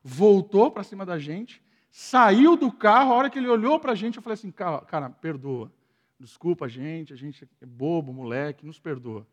voltou 0.02 0.70
para 0.70 0.82
cima 0.82 1.04
da 1.04 1.18
gente, 1.18 1.62
saiu 1.90 2.56
do 2.56 2.72
carro, 2.72 3.12
a 3.12 3.16
hora 3.16 3.30
que 3.30 3.38
ele 3.38 3.48
olhou 3.48 3.78
para 3.78 3.92
a 3.92 3.94
gente, 3.94 4.16
eu 4.16 4.22
falei 4.22 4.34
assim, 4.34 4.50
cara, 4.50 4.80
cara, 4.80 5.10
perdoa. 5.10 5.72
Desculpa 6.18 6.66
a 6.66 6.68
gente, 6.68 7.12
a 7.12 7.16
gente 7.16 7.48
é 7.60 7.66
bobo, 7.66 8.12
moleque, 8.12 8.64
nos 8.64 8.78
perdoa. 8.78 9.26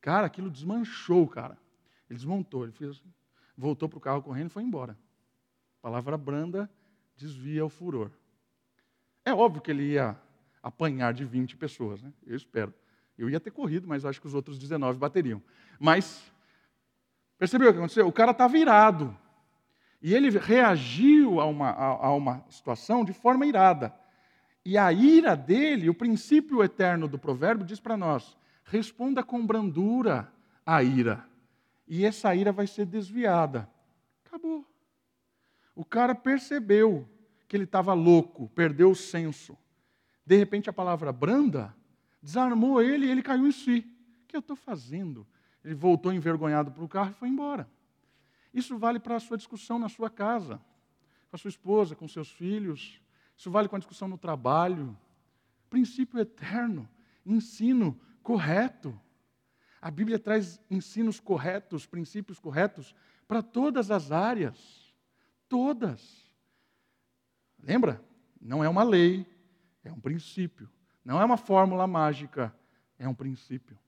Cara, 0.00 0.26
aquilo 0.26 0.50
desmanchou, 0.50 1.28
cara. 1.28 1.58
Ele 2.08 2.16
desmontou, 2.16 2.64
ele 2.64 2.72
fez 2.72 3.02
voltou 3.56 3.88
para 3.88 3.98
o 3.98 4.00
carro 4.00 4.22
correndo 4.22 4.46
e 4.46 4.50
foi 4.50 4.62
embora. 4.62 4.98
Palavra 5.80 6.16
branda 6.16 6.70
desvia 7.16 7.64
o 7.64 7.68
furor. 7.68 8.10
É 9.24 9.32
óbvio 9.32 9.62
que 9.62 9.70
ele 9.70 9.92
ia 9.92 10.18
apanhar 10.62 11.12
de 11.12 11.24
20 11.24 11.56
pessoas, 11.56 12.02
né? 12.02 12.12
Eu 12.26 12.36
espero. 12.36 12.72
Eu 13.16 13.28
ia 13.28 13.38
ter 13.38 13.50
corrido, 13.50 13.86
mas 13.86 14.04
acho 14.04 14.20
que 14.20 14.26
os 14.26 14.34
outros 14.34 14.58
19 14.58 14.98
bateriam. 14.98 15.42
Mas, 15.78 16.31
percebeu 17.42 17.70
o 17.70 17.72
que 17.72 17.78
aconteceu? 17.80 18.06
O 18.06 18.12
cara 18.12 18.30
está 18.30 18.46
virado. 18.46 19.18
E 20.00 20.14
ele 20.14 20.30
reagiu 20.38 21.40
a 21.40 21.44
uma, 21.44 21.70
a, 21.70 22.06
a 22.06 22.14
uma 22.14 22.44
situação 22.48 23.04
de 23.04 23.12
forma 23.12 23.44
irada. 23.44 23.92
E 24.64 24.78
a 24.78 24.92
ira 24.92 25.34
dele, 25.34 25.90
o 25.90 25.94
princípio 25.94 26.62
eterno 26.62 27.08
do 27.08 27.18
provérbio 27.18 27.66
diz 27.66 27.80
para 27.80 27.96
nós: 27.96 28.36
responda 28.62 29.24
com 29.24 29.44
brandura 29.44 30.32
à 30.64 30.84
ira. 30.84 31.26
E 31.88 32.04
essa 32.06 32.32
ira 32.32 32.52
vai 32.52 32.68
ser 32.68 32.86
desviada. 32.86 33.68
Acabou. 34.24 34.64
O 35.74 35.84
cara 35.84 36.14
percebeu 36.14 37.08
que 37.48 37.56
ele 37.56 37.64
estava 37.64 37.92
louco, 37.92 38.48
perdeu 38.54 38.92
o 38.92 38.94
senso. 38.94 39.58
De 40.24 40.36
repente 40.36 40.70
a 40.70 40.72
palavra 40.72 41.10
branda 41.12 41.74
desarmou 42.22 42.80
ele 42.80 43.06
e 43.06 43.10
ele 43.10 43.20
caiu 43.20 43.48
em 43.48 43.52
si. 43.52 43.84
O 44.22 44.28
que 44.28 44.36
eu 44.36 44.40
estou 44.40 44.54
fazendo? 44.54 45.26
Ele 45.64 45.74
voltou 45.74 46.12
envergonhado 46.12 46.70
para 46.72 46.84
o 46.84 46.88
carro 46.88 47.10
e 47.10 47.14
foi 47.14 47.28
embora. 47.28 47.68
Isso 48.52 48.76
vale 48.76 48.98
para 48.98 49.16
a 49.16 49.20
sua 49.20 49.36
discussão 49.36 49.78
na 49.78 49.88
sua 49.88 50.10
casa, 50.10 50.60
com 51.30 51.36
a 51.36 51.38
sua 51.38 51.48
esposa, 51.48 51.96
com 51.96 52.06
seus 52.06 52.30
filhos. 52.30 53.00
Isso 53.36 53.50
vale 53.50 53.68
com 53.68 53.76
a 53.76 53.78
discussão 53.78 54.08
no 54.08 54.18
trabalho. 54.18 54.96
princípio 55.70 56.20
eterno, 56.20 56.88
ensino 57.24 57.98
correto. 58.22 58.98
A 59.80 59.90
Bíblia 59.90 60.18
traz 60.18 60.60
ensinos 60.70 61.18
corretos, 61.18 61.86
princípios 61.86 62.38
corretos 62.38 62.94
para 63.26 63.42
todas 63.42 63.90
as 63.90 64.12
áreas. 64.12 64.94
Todas. 65.48 66.30
Lembra? 67.58 68.02
Não 68.40 68.62
é 68.62 68.68
uma 68.68 68.82
lei, 68.82 69.26
é 69.82 69.90
um 69.90 70.00
princípio. 70.00 70.68
Não 71.04 71.20
é 71.20 71.24
uma 71.24 71.36
fórmula 71.36 71.86
mágica, 71.86 72.54
é 72.98 73.08
um 73.08 73.14
princípio. 73.14 73.78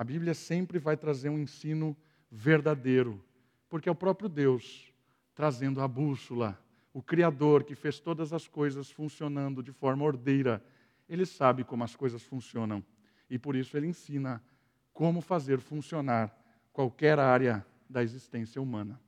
A 0.00 0.04
Bíblia 0.04 0.32
sempre 0.32 0.78
vai 0.78 0.96
trazer 0.96 1.28
um 1.28 1.38
ensino 1.38 1.94
verdadeiro, 2.30 3.22
porque 3.68 3.86
é 3.86 3.92
o 3.92 3.94
próprio 3.94 4.30
Deus 4.30 4.90
trazendo 5.34 5.82
a 5.82 5.86
bússola, 5.86 6.58
o 6.90 7.02
Criador 7.02 7.64
que 7.64 7.74
fez 7.74 8.00
todas 8.00 8.32
as 8.32 8.48
coisas 8.48 8.90
funcionando 8.90 9.62
de 9.62 9.72
forma 9.72 10.02
ordeira. 10.02 10.64
Ele 11.06 11.26
sabe 11.26 11.64
como 11.64 11.84
as 11.84 11.94
coisas 11.94 12.22
funcionam 12.22 12.82
e 13.28 13.38
por 13.38 13.54
isso 13.54 13.76
ele 13.76 13.88
ensina 13.88 14.42
como 14.90 15.20
fazer 15.20 15.60
funcionar 15.60 16.34
qualquer 16.72 17.18
área 17.18 17.62
da 17.86 18.02
existência 18.02 18.62
humana. 18.62 18.98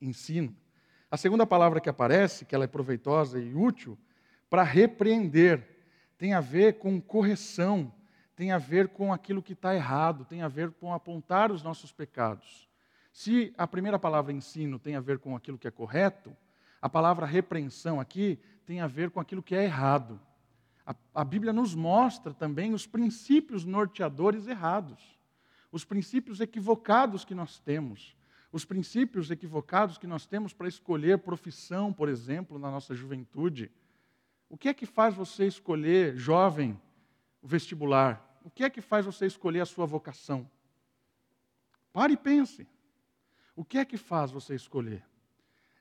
Ensino. 0.00 0.56
A 1.10 1.18
segunda 1.18 1.44
palavra 1.44 1.82
que 1.82 1.88
aparece, 1.90 2.46
que 2.46 2.54
ela 2.54 2.64
é 2.64 2.66
proveitosa 2.66 3.38
e 3.38 3.54
útil, 3.54 3.98
para 4.48 4.62
repreender, 4.62 5.68
tem 6.16 6.32
a 6.32 6.40
ver 6.40 6.78
com 6.78 6.98
correção, 6.98 7.92
tem 8.38 8.52
a 8.52 8.58
ver 8.58 8.90
com 8.90 9.12
aquilo 9.12 9.42
que 9.42 9.52
está 9.52 9.74
errado, 9.74 10.24
tem 10.24 10.42
a 10.42 10.48
ver 10.48 10.70
com 10.70 10.94
apontar 10.94 11.50
os 11.50 11.60
nossos 11.60 11.90
pecados. 11.90 12.68
Se 13.12 13.52
a 13.58 13.66
primeira 13.66 13.98
palavra 13.98 14.32
ensino 14.32 14.78
tem 14.78 14.94
a 14.94 15.00
ver 15.00 15.18
com 15.18 15.34
aquilo 15.34 15.58
que 15.58 15.66
é 15.66 15.72
correto, 15.72 16.36
a 16.80 16.88
palavra 16.88 17.26
repreensão 17.26 17.98
aqui 17.98 18.38
tem 18.64 18.80
a 18.80 18.86
ver 18.86 19.10
com 19.10 19.18
aquilo 19.18 19.42
que 19.42 19.56
é 19.56 19.64
errado. 19.64 20.20
A, 20.86 20.94
a 21.16 21.24
Bíblia 21.24 21.52
nos 21.52 21.74
mostra 21.74 22.32
também 22.32 22.72
os 22.72 22.86
princípios 22.86 23.64
norteadores 23.64 24.46
errados, 24.46 25.18
os 25.72 25.84
princípios 25.84 26.40
equivocados 26.40 27.24
que 27.24 27.34
nós 27.34 27.58
temos, 27.58 28.16
os 28.52 28.64
princípios 28.64 29.32
equivocados 29.32 29.98
que 29.98 30.06
nós 30.06 30.26
temos 30.26 30.52
para 30.52 30.68
escolher 30.68 31.18
profissão, 31.18 31.92
por 31.92 32.08
exemplo, 32.08 32.56
na 32.56 32.70
nossa 32.70 32.94
juventude. 32.94 33.68
O 34.48 34.56
que 34.56 34.68
é 34.68 34.74
que 34.74 34.86
faz 34.86 35.12
você 35.12 35.44
escolher, 35.44 36.16
jovem, 36.16 36.80
o 37.42 37.48
vestibular? 37.48 38.27
O 38.48 38.50
que 38.50 38.64
é 38.64 38.70
que 38.70 38.80
faz 38.80 39.04
você 39.04 39.26
escolher 39.26 39.60
a 39.60 39.66
sua 39.66 39.84
vocação? 39.84 40.50
Pare 41.92 42.14
e 42.14 42.16
pense. 42.16 42.66
O 43.54 43.62
que 43.62 43.76
é 43.76 43.84
que 43.84 43.98
faz 43.98 44.30
você 44.30 44.54
escolher? 44.54 45.04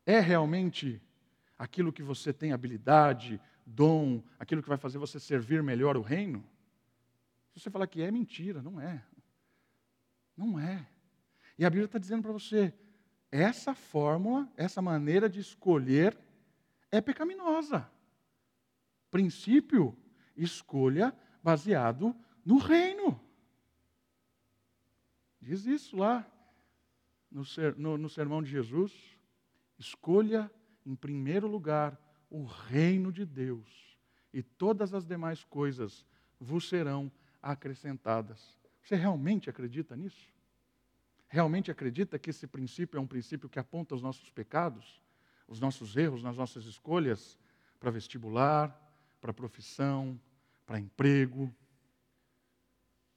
É 0.06 0.20
realmente 0.20 1.02
aquilo 1.58 1.94
que 1.94 2.04
você 2.04 2.34
tem 2.34 2.52
habilidade, 2.52 3.40
dom, 3.66 4.22
aquilo 4.38 4.62
que 4.62 4.68
vai 4.68 4.78
fazer 4.78 4.98
você 4.98 5.18
servir 5.18 5.64
melhor 5.64 5.96
o 5.96 6.02
reino? 6.02 6.46
Se 7.54 7.62
você 7.62 7.70
falar 7.70 7.88
que 7.88 8.02
é 8.02 8.12
mentira, 8.12 8.62
não 8.62 8.82
é. 8.82 9.02
Não 10.36 10.60
é. 10.60 10.86
E 11.58 11.64
a 11.64 11.70
Bíblia 11.70 11.86
está 11.86 11.98
dizendo 11.98 12.24
para 12.24 12.34
você: 12.34 12.74
essa 13.32 13.74
fórmula, 13.74 14.52
essa 14.58 14.82
maneira 14.82 15.30
de 15.30 15.40
escolher 15.40 16.20
é 16.92 17.00
pecaminosa. 17.00 17.90
Princípio, 19.10 19.98
escolha 20.36 21.16
baseado 21.42 22.14
no 22.48 22.58
reino. 22.60 23.20
Diz 25.42 25.66
isso 25.66 25.98
lá 25.98 26.26
no, 27.30 27.44
no, 27.76 27.98
no 27.98 28.10
sermão 28.10 28.42
de 28.42 28.50
Jesus. 28.50 28.94
Escolha 29.78 30.50
em 30.86 30.96
primeiro 30.96 31.46
lugar 31.46 32.00
o 32.30 32.46
reino 32.46 33.12
de 33.12 33.26
Deus, 33.26 33.98
e 34.34 34.42
todas 34.42 34.94
as 34.94 35.06
demais 35.06 35.44
coisas 35.44 36.06
vos 36.40 36.70
serão 36.70 37.12
acrescentadas. 37.42 38.58
Você 38.82 38.96
realmente 38.96 39.50
acredita 39.50 39.96
nisso? 39.96 40.28
Realmente 41.28 41.70
acredita 41.70 42.18
que 42.18 42.30
esse 42.30 42.48
princípio 42.48 42.98
é 42.98 43.02
um 43.02 43.08
princípio 43.08 43.50
que 43.50 43.60
aponta 43.60 43.94
os 43.94 44.02
nossos 44.02 44.30
pecados, 44.30 45.02
os 45.50 45.60
nossos 45.60 45.98
erros 45.98 46.24
nas 46.24 46.38
nossas 46.38 46.66
escolhas 46.66 47.38
para 47.78 47.92
vestibular, 47.92 48.74
para 49.20 49.34
profissão, 49.34 50.20
para 50.66 50.80
emprego? 50.80 51.54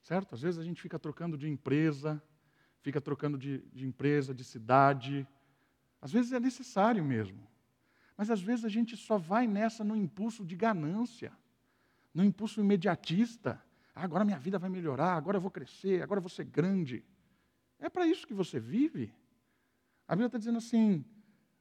Certo? 0.03 0.35
Às 0.35 0.41
vezes 0.41 0.59
a 0.59 0.65
gente 0.65 0.81
fica 0.81 0.99
trocando 0.99 1.37
de 1.37 1.49
empresa, 1.49 2.23
fica 2.81 3.01
trocando 3.01 3.37
de, 3.37 3.59
de 3.73 3.87
empresa, 3.87 4.35
de 4.35 4.45
cidade. 4.45 5.27
Às 6.01 6.13
vezes 6.13 6.33
é 6.33 6.41
necessário 6.41 7.05
mesmo. 7.05 7.47
Mas 8.17 8.31
às 8.31 8.41
vezes 8.41 8.65
a 8.65 8.69
gente 8.69 8.97
só 8.97 9.19
vai 9.19 9.47
nessa 9.47 9.83
no 9.83 9.97
impulso 9.97 10.45
de 10.45 10.55
ganância, 10.55 11.33
no 12.13 12.25
impulso 12.25 12.61
imediatista. 12.61 13.63
Ah, 13.95 14.05
agora 14.05 14.25
minha 14.25 14.39
vida 14.39 14.59
vai 14.59 14.69
melhorar, 14.69 15.15
agora 15.15 15.37
eu 15.37 15.41
vou 15.41 15.51
crescer, 15.51 16.03
agora 16.03 16.19
eu 16.19 16.23
vou 16.23 16.31
ser 16.31 16.45
grande. 16.45 17.05
É 17.79 17.89
para 17.89 18.07
isso 18.07 18.27
que 18.27 18.35
você 18.35 18.61
vive? 18.61 19.13
A 20.07 20.15
Bíblia 20.15 20.27
está 20.27 20.39
dizendo 20.39 20.59
assim, 20.59 21.05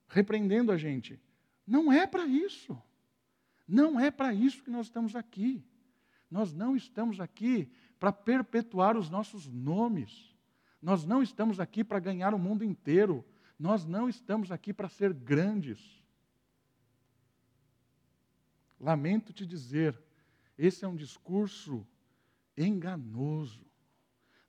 repreendendo 0.07 0.71
a 0.71 0.77
gente. 0.77 1.19
Não 1.65 1.91
é 1.93 2.05
para 2.05 2.25
isso. 2.25 2.81
Não 3.67 3.99
é 3.99 4.09
para 4.09 4.33
isso 4.33 4.63
que 4.63 4.71
nós 4.71 4.87
estamos 4.87 5.15
aqui. 5.15 5.63
Nós 6.29 6.53
não 6.53 6.75
estamos 6.75 7.19
aqui 7.19 7.71
para 7.99 8.11
perpetuar 8.11 8.97
os 8.97 9.09
nossos 9.09 9.47
nomes. 9.47 10.33
Nós 10.81 11.05
não 11.05 11.21
estamos 11.21 11.59
aqui 11.59 11.83
para 11.83 11.99
ganhar 11.99 12.33
o 12.33 12.39
mundo 12.39 12.63
inteiro. 12.63 13.25
Nós 13.57 13.85
não 13.85 14.07
estamos 14.07 14.51
aqui 14.51 14.73
para 14.73 14.87
ser 14.87 15.13
grandes. 15.13 16.01
Lamento 18.79 19.33
te 19.33 19.45
dizer, 19.45 20.01
esse 20.57 20.85
é 20.85 20.87
um 20.87 20.95
discurso 20.95 21.85
enganoso. 22.57 23.65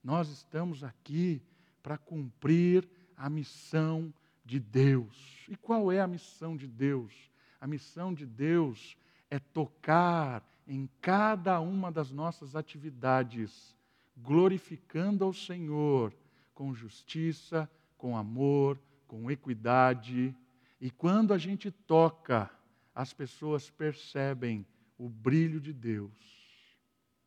Nós 0.03 0.29
estamos 0.29 0.85
aqui 0.85 1.43
para 1.83 1.99
cumprir 1.99 2.89
a 3.17 3.29
missão 3.29 4.15
de 4.45 4.61
Deus. 4.61 5.45
E 5.49 5.57
qual 5.57 5.91
é 5.91 6.01
a 6.01 6.07
missão 6.07 6.57
de 6.57 6.69
Deus? 6.69 7.13
A 7.61 7.67
missão 7.67 8.15
de 8.15 8.25
Deus 8.25 8.97
é 9.29 9.39
tocar 9.39 10.43
em 10.71 10.89
cada 11.01 11.59
uma 11.59 11.91
das 11.91 12.13
nossas 12.13 12.55
atividades, 12.55 13.77
glorificando 14.17 15.25
ao 15.25 15.33
Senhor 15.33 16.15
com 16.55 16.73
justiça, 16.73 17.69
com 17.99 18.17
amor, 18.17 18.79
com 19.09 19.29
equidade. 19.29 20.33
E 20.81 20.89
quando 20.89 21.35
a 21.35 21.39
gente 21.39 21.73
toca, 21.73 22.49
as 22.95 23.13
pessoas 23.13 23.69
percebem 23.69 24.65
o 24.97 25.09
brilho 25.09 25.61
de 25.61 25.73
Deus. 25.73 26.13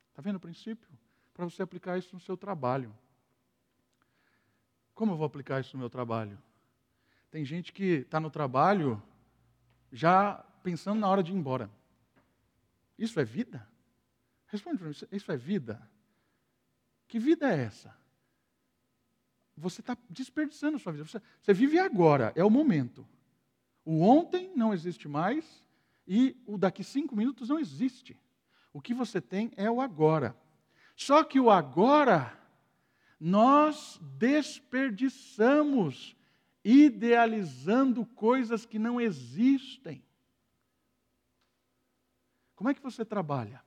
Está 0.07 0.21
vendo 0.21 0.37
o 0.37 0.39
princípio? 0.39 0.87
Para 1.33 1.43
você 1.43 1.61
aplicar 1.61 1.97
isso 1.97 2.15
no 2.15 2.21
seu 2.21 2.37
trabalho. 2.37 2.95
Como 4.95 5.11
eu 5.11 5.17
vou 5.17 5.25
aplicar 5.25 5.59
isso 5.59 5.75
no 5.75 5.81
meu 5.81 5.89
trabalho? 5.89 6.39
Tem 7.29 7.43
gente 7.43 7.73
que 7.73 8.03
está 8.05 8.21
no 8.21 8.29
trabalho 8.29 9.03
já 9.91 10.35
pensando 10.63 11.01
na 11.01 11.09
hora 11.09 11.21
de 11.21 11.33
ir 11.33 11.35
embora. 11.35 11.69
Isso 12.97 13.19
é 13.19 13.23
vida? 13.23 13.67
Responde 14.47 14.77
para 14.77 14.87
mim, 14.87 14.95
isso 15.11 15.31
é 15.31 15.37
vida? 15.37 15.89
Que 17.07 17.19
vida 17.19 17.51
é 17.51 17.63
essa? 17.63 17.95
Você 19.55 19.81
está 19.81 19.97
desperdiçando 20.09 20.77
a 20.77 20.79
sua 20.79 20.91
vida. 20.91 21.05
Você, 21.05 21.21
você 21.41 21.53
vive 21.53 21.79
agora, 21.79 22.31
é 22.35 22.43
o 22.43 22.49
momento. 22.49 23.07
O 23.85 24.01
ontem 24.01 24.51
não 24.55 24.73
existe 24.73 25.07
mais 25.07 25.63
e 26.07 26.35
o 26.45 26.57
daqui 26.57 26.83
cinco 26.83 27.15
minutos 27.15 27.49
não 27.49 27.59
existe. 27.59 28.19
O 28.71 28.81
que 28.81 28.93
você 28.93 29.21
tem 29.21 29.51
é 29.55 29.69
o 29.69 29.81
agora. 29.81 30.35
Só 30.95 31.23
que 31.23 31.39
o 31.39 31.49
agora 31.49 32.39
nós 33.19 33.99
desperdiçamos 34.17 36.15
idealizando 36.63 38.05
coisas 38.05 38.65
que 38.65 38.79
não 38.79 38.99
existem. 38.99 40.03
Como 42.63 42.71
é 42.71 42.73
que 42.73 42.81
você 42.81 43.03
trabalha? 43.03 43.61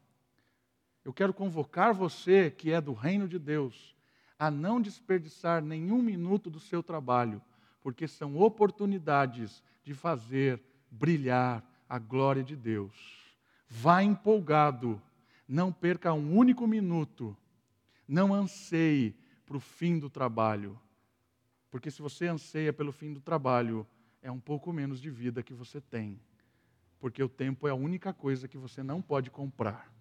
Eu 1.05 1.13
quero 1.13 1.35
convocar 1.35 1.93
você, 1.93 2.51
que 2.51 2.73
é 2.73 2.81
do 2.81 2.95
reino 2.95 3.29
de 3.29 3.39
Deus, 3.39 3.95
a 4.39 4.51
não 4.51 4.81
desperdiçar 4.81 5.63
nenhum 5.63 6.01
minuto 6.01 6.49
do 6.49 6.59
seu 6.59 6.83
trabalho, 6.83 7.43
porque 7.83 8.09
são 8.09 8.39
oportunidades 8.39 9.63
de 9.85 9.93
fazer 9.93 10.63
brilhar 10.91 11.63
a 11.87 11.99
glória 11.99 12.43
de 12.43 12.57
Deus. 12.57 13.37
Vá 13.69 14.03
empolgado, 14.03 14.99
não 15.47 15.71
perca 15.71 16.15
um 16.15 16.35
único 16.35 16.67
minuto, 16.67 17.37
não 18.09 18.33
anseie 18.33 19.15
para 19.45 19.59
o 19.59 19.61
fim 19.61 19.99
do 19.99 20.09
trabalho, 20.09 20.81
porque 21.71 21.91
se 21.91 22.01
você 22.01 22.29
anseia 22.29 22.73
pelo 22.73 22.93
fim 22.93 23.13
do 23.13 23.21
trabalho, 23.21 23.87
é 24.23 24.31
um 24.31 24.41
pouco 24.41 24.73
menos 24.73 25.03
de 25.03 25.11
vida 25.11 25.43
que 25.43 25.53
você 25.53 25.83
tem 25.83 26.19
porque 26.99 27.23
o 27.23 27.29
tempo 27.29 27.69
é 27.69 27.71
a 27.71 27.75
única 27.75 28.13
coisa 28.13 28.49
que 28.49 28.59
você 28.59 28.83
não 28.83 29.03
pode 29.03 29.31
comprar. 29.31 29.93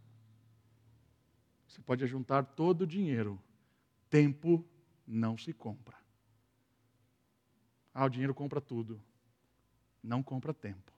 Você 1.68 1.82
pode 1.82 2.06
juntar 2.08 2.44
todo 2.44 2.82
o 2.82 2.88
dinheiro, 2.88 3.42
tempo 4.10 4.66
não 5.06 5.38
se 5.38 5.54
compra. 5.54 5.98
Ah, 7.94 8.06
o 8.06 8.10
dinheiro 8.10 8.34
compra 8.34 8.62
tudo, 8.62 9.02
não 10.02 10.22
compra 10.22 10.54
tempo. 10.54 10.94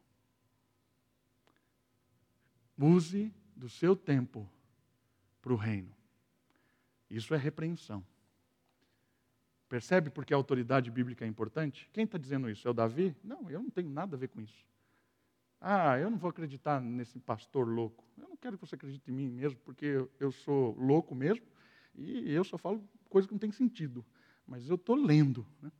Use 2.77 3.33
do 3.55 3.67
seu 3.67 3.95
tempo 3.95 4.47
para 5.41 5.53
o 5.53 5.55
reino. 5.55 5.95
Isso 7.09 7.33
é 7.33 7.37
repreensão. 7.37 8.05
Percebe 9.67 10.09
porque 10.09 10.33
a 10.33 10.37
autoridade 10.37 10.89
bíblica 10.91 11.25
é 11.25 11.27
importante? 11.27 11.89
Quem 11.91 12.03
está 12.03 12.17
dizendo 12.17 12.49
isso? 12.49 12.67
É 12.67 12.71
o 12.71 12.73
Davi? 12.73 13.15
Não, 13.23 13.49
eu 13.49 13.61
não 13.61 13.69
tenho 13.69 13.89
nada 13.89 14.15
a 14.15 14.19
ver 14.19 14.29
com 14.29 14.41
isso. 14.41 14.65
Ah, 15.59 15.97
eu 15.97 16.09
não 16.09 16.17
vou 16.17 16.29
acreditar 16.29 16.79
nesse 16.79 17.19
pastor 17.19 17.67
louco. 17.67 18.03
Eu 18.17 18.29
não 18.29 18.37
quero 18.37 18.57
que 18.57 18.65
você 18.65 18.75
acredite 18.75 19.09
em 19.09 19.13
mim 19.13 19.27
mesmo, 19.27 19.59
porque 19.65 20.07
eu 20.19 20.31
sou 20.31 20.75
louco 20.77 21.15
mesmo 21.15 21.45
e 21.95 22.31
eu 22.31 22.43
só 22.43 22.57
falo 22.57 22.87
coisa 23.09 23.27
que 23.27 23.33
não 23.33 23.39
tem 23.39 23.51
sentido. 23.51 24.05
Mas 24.45 24.69
eu 24.69 24.75
estou 24.75 24.95
lendo. 24.95 25.45
Né? 25.61 25.71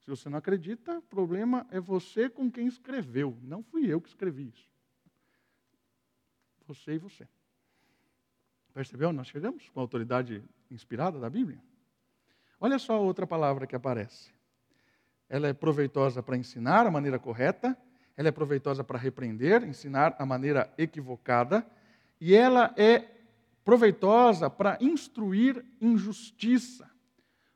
Se 0.00 0.10
você 0.10 0.28
não 0.28 0.38
acredita, 0.38 0.98
o 0.98 1.02
problema 1.02 1.66
é 1.70 1.80
você 1.80 2.28
com 2.28 2.50
quem 2.50 2.66
escreveu. 2.66 3.38
Não 3.42 3.62
fui 3.62 3.86
eu 3.86 4.00
que 4.00 4.08
escrevi 4.08 4.48
isso. 4.48 4.68
Você 6.66 6.94
e 6.94 6.98
você. 6.98 7.28
Percebeu? 8.74 9.12
Nós 9.12 9.28
chegamos 9.28 9.68
com 9.68 9.80
a 9.80 9.82
autoridade 9.82 10.42
inspirada 10.70 11.18
da 11.18 11.28
Bíblia. 11.30 11.60
Olha 12.60 12.78
só 12.78 13.02
outra 13.02 13.26
palavra 13.26 13.66
que 13.66 13.74
aparece. 13.74 14.32
Ela 15.28 15.48
é 15.48 15.52
proveitosa 15.52 16.22
para 16.22 16.36
ensinar 16.36 16.86
a 16.86 16.90
maneira 16.90 17.18
correta, 17.18 17.76
ela 18.20 18.28
é 18.28 18.32
proveitosa 18.32 18.84
para 18.84 18.98
repreender, 18.98 19.66
ensinar 19.66 20.14
a 20.18 20.26
maneira 20.26 20.70
equivocada, 20.76 21.66
e 22.20 22.34
ela 22.34 22.70
é 22.76 23.02
proveitosa 23.64 24.50
para 24.50 24.76
instruir 24.78 25.64
injustiça. 25.80 26.90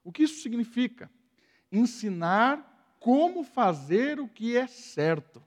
O 0.03 0.11
que 0.11 0.23
isso 0.23 0.41
significa? 0.41 1.11
Ensinar 1.71 2.97
como 2.99 3.45
fazer 3.45 4.19
o 4.19 4.27
que 4.27 4.57
é 4.57 4.67
certo. 4.67 5.43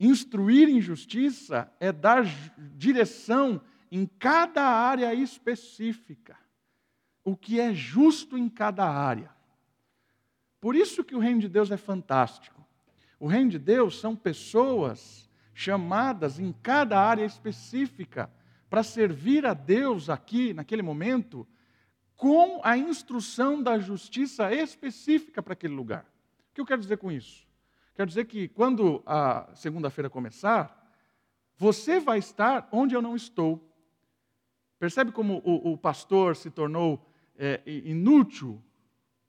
Instruir 0.00 0.68
injustiça 0.68 1.72
é 1.78 1.92
dar 1.92 2.24
direção 2.58 3.60
em 3.88 4.04
cada 4.04 4.64
área 4.64 5.14
específica 5.14 6.36
o 7.22 7.36
que 7.36 7.60
é 7.60 7.72
justo 7.72 8.36
em 8.36 8.48
cada 8.48 8.84
área. 8.84 9.30
Por 10.60 10.74
isso 10.74 11.04
que 11.04 11.14
o 11.14 11.20
reino 11.20 11.40
de 11.40 11.48
Deus 11.48 11.70
é 11.70 11.76
fantástico. 11.76 12.53
O 13.18 13.26
reino 13.26 13.50
de 13.50 13.58
Deus 13.58 13.98
são 14.00 14.16
pessoas 14.16 15.30
chamadas 15.52 16.38
em 16.38 16.52
cada 16.52 17.00
área 17.00 17.24
específica 17.24 18.30
para 18.68 18.82
servir 18.82 19.46
a 19.46 19.54
Deus 19.54 20.10
aqui, 20.10 20.52
naquele 20.52 20.82
momento, 20.82 21.46
com 22.16 22.60
a 22.64 22.76
instrução 22.76 23.62
da 23.62 23.78
justiça 23.78 24.52
específica 24.52 25.42
para 25.42 25.52
aquele 25.52 25.74
lugar. 25.74 26.04
O 26.50 26.54
que 26.54 26.60
eu 26.60 26.66
quero 26.66 26.80
dizer 26.80 26.98
com 26.98 27.10
isso? 27.10 27.46
Quero 27.94 28.08
dizer 28.08 28.24
que 28.24 28.48
quando 28.48 29.02
a 29.06 29.48
segunda-feira 29.54 30.10
começar, 30.10 30.92
você 31.56 32.00
vai 32.00 32.18
estar 32.18 32.68
onde 32.72 32.94
eu 32.94 33.02
não 33.02 33.14
estou. 33.14 33.72
Percebe 34.78 35.12
como 35.12 35.40
o, 35.44 35.72
o 35.72 35.78
pastor 35.78 36.34
se 36.34 36.50
tornou 36.50 37.08
é, 37.36 37.62
inútil 37.64 38.60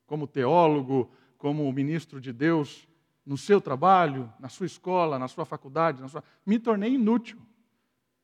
como 0.08 0.28
teólogo, 0.28 1.12
como 1.38 1.72
ministro 1.72 2.20
de 2.20 2.34
Deus, 2.34 2.88
no 3.26 3.38
seu 3.38 3.59
trabalho, 3.59 4.32
na 4.39 4.49
sua 4.49 4.65
escola, 4.65 5.17
na 5.17 5.28
sua 5.28 5.45
faculdade, 5.45 6.01
na 6.01 6.07
sua... 6.07 6.23
me 6.45 6.59
tornei 6.59 6.93
inútil. 6.93 7.41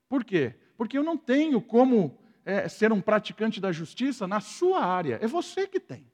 Por 0.07 0.23
quê? 0.23 0.55
Porque 0.77 0.97
eu 0.97 1.03
não 1.03 1.17
tenho 1.17 1.61
como 1.61 2.17
é, 2.45 2.67
ser 2.67 2.91
um 2.91 3.01
praticante 3.01 3.59
da 3.59 3.71
justiça 3.71 4.27
na 4.27 4.39
sua 4.39 4.85
área. 4.85 5.17
É 5.21 5.27
você 5.27 5.65
que 5.67 5.79
tem. 5.79 6.05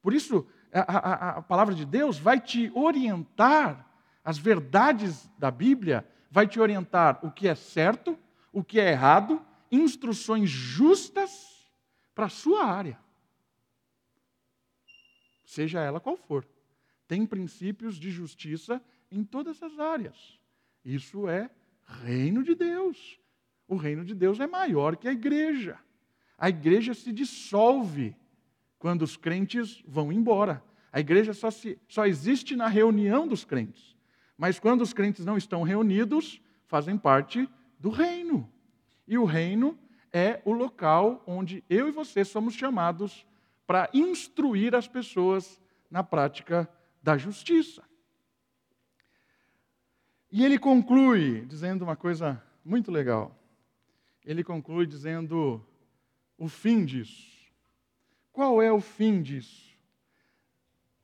Por 0.00 0.12
isso, 0.12 0.46
a, 0.72 0.80
a, 0.80 1.30
a 1.38 1.42
palavra 1.42 1.74
de 1.74 1.84
Deus 1.84 2.18
vai 2.18 2.40
te 2.40 2.70
orientar, 2.74 3.88
as 4.24 4.38
verdades 4.38 5.28
da 5.38 5.50
Bíblia, 5.50 6.06
vai 6.30 6.46
te 6.46 6.60
orientar 6.60 7.18
o 7.24 7.30
que 7.30 7.48
é 7.48 7.54
certo, 7.54 8.18
o 8.52 8.62
que 8.62 8.78
é 8.78 8.90
errado, 8.90 9.44
instruções 9.70 10.48
justas 10.48 11.68
para 12.14 12.26
a 12.26 12.30
sua 12.30 12.64
área, 12.64 12.98
seja 15.44 15.80
ela 15.80 15.98
qual 15.98 16.16
for. 16.16 16.46
Tem 17.12 17.26
princípios 17.26 17.96
de 17.96 18.10
justiça 18.10 18.82
em 19.10 19.22
todas 19.22 19.62
as 19.62 19.78
áreas. 19.78 20.40
Isso 20.82 21.28
é 21.28 21.50
reino 21.84 22.42
de 22.42 22.54
Deus. 22.54 23.20
O 23.68 23.76
reino 23.76 24.02
de 24.02 24.14
Deus 24.14 24.40
é 24.40 24.46
maior 24.46 24.96
que 24.96 25.06
a 25.06 25.12
igreja. 25.12 25.78
A 26.38 26.48
igreja 26.48 26.94
se 26.94 27.12
dissolve 27.12 28.16
quando 28.78 29.02
os 29.02 29.14
crentes 29.14 29.84
vão 29.86 30.10
embora. 30.10 30.64
A 30.90 31.00
igreja 31.00 31.34
só, 31.34 31.50
se, 31.50 31.78
só 31.86 32.06
existe 32.06 32.56
na 32.56 32.66
reunião 32.66 33.28
dos 33.28 33.44
crentes. 33.44 33.94
Mas 34.34 34.58
quando 34.58 34.80
os 34.80 34.94
crentes 34.94 35.22
não 35.22 35.36
estão 35.36 35.62
reunidos, 35.62 36.40
fazem 36.66 36.96
parte 36.96 37.46
do 37.78 37.90
reino. 37.90 38.50
E 39.06 39.18
o 39.18 39.26
reino 39.26 39.78
é 40.10 40.40
o 40.46 40.52
local 40.54 41.22
onde 41.26 41.62
eu 41.68 41.88
e 41.88 41.92
você 41.92 42.24
somos 42.24 42.54
chamados 42.54 43.26
para 43.66 43.90
instruir 43.92 44.74
as 44.74 44.88
pessoas 44.88 45.60
na 45.90 46.02
prática 46.02 46.66
da 47.02 47.18
justiça. 47.18 47.82
E 50.30 50.44
ele 50.44 50.58
conclui 50.58 51.44
dizendo 51.44 51.82
uma 51.82 51.96
coisa 51.96 52.42
muito 52.64 52.90
legal. 52.90 53.36
Ele 54.24 54.42
conclui 54.44 54.86
dizendo 54.86 55.62
o 56.38 56.48
fim 56.48 56.84
disso. 56.84 57.30
Qual 58.32 58.62
é 58.62 58.72
o 58.72 58.80
fim 58.80 59.20
disso? 59.20 59.76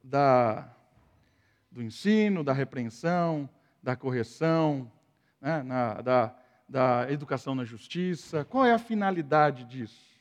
Da, 0.03 0.74
do 1.70 1.82
ensino, 1.82 2.42
da 2.42 2.53
repreensão, 2.53 3.51
da 3.82 3.94
correção, 3.94 4.90
né, 5.40 5.62
na, 5.62 6.01
da, 6.01 6.36
da 6.68 7.12
educação 7.12 7.55
na 7.55 7.64
justiça. 7.64 8.44
Qual 8.44 8.64
é 8.64 8.72
a 8.72 8.78
finalidade 8.78 9.64
disso? 9.64 10.16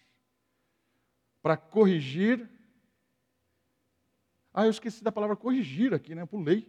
Para 1.41 1.55
corrigir. 1.55 2.49
Ah, 4.59 4.65
eu 4.65 4.71
esqueci 4.71 5.03
da 5.03 5.11
palavra 5.11 5.35
corrigir 5.35 5.93
aqui, 5.93 6.15
né? 6.15 6.23
Eu 6.23 6.27
pulei. 6.27 6.67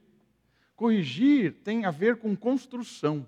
Corrigir 0.77 1.55
tem 1.65 1.87
a 1.87 1.91
ver 1.91 2.17
com 2.19 2.37
construção, 2.37 3.27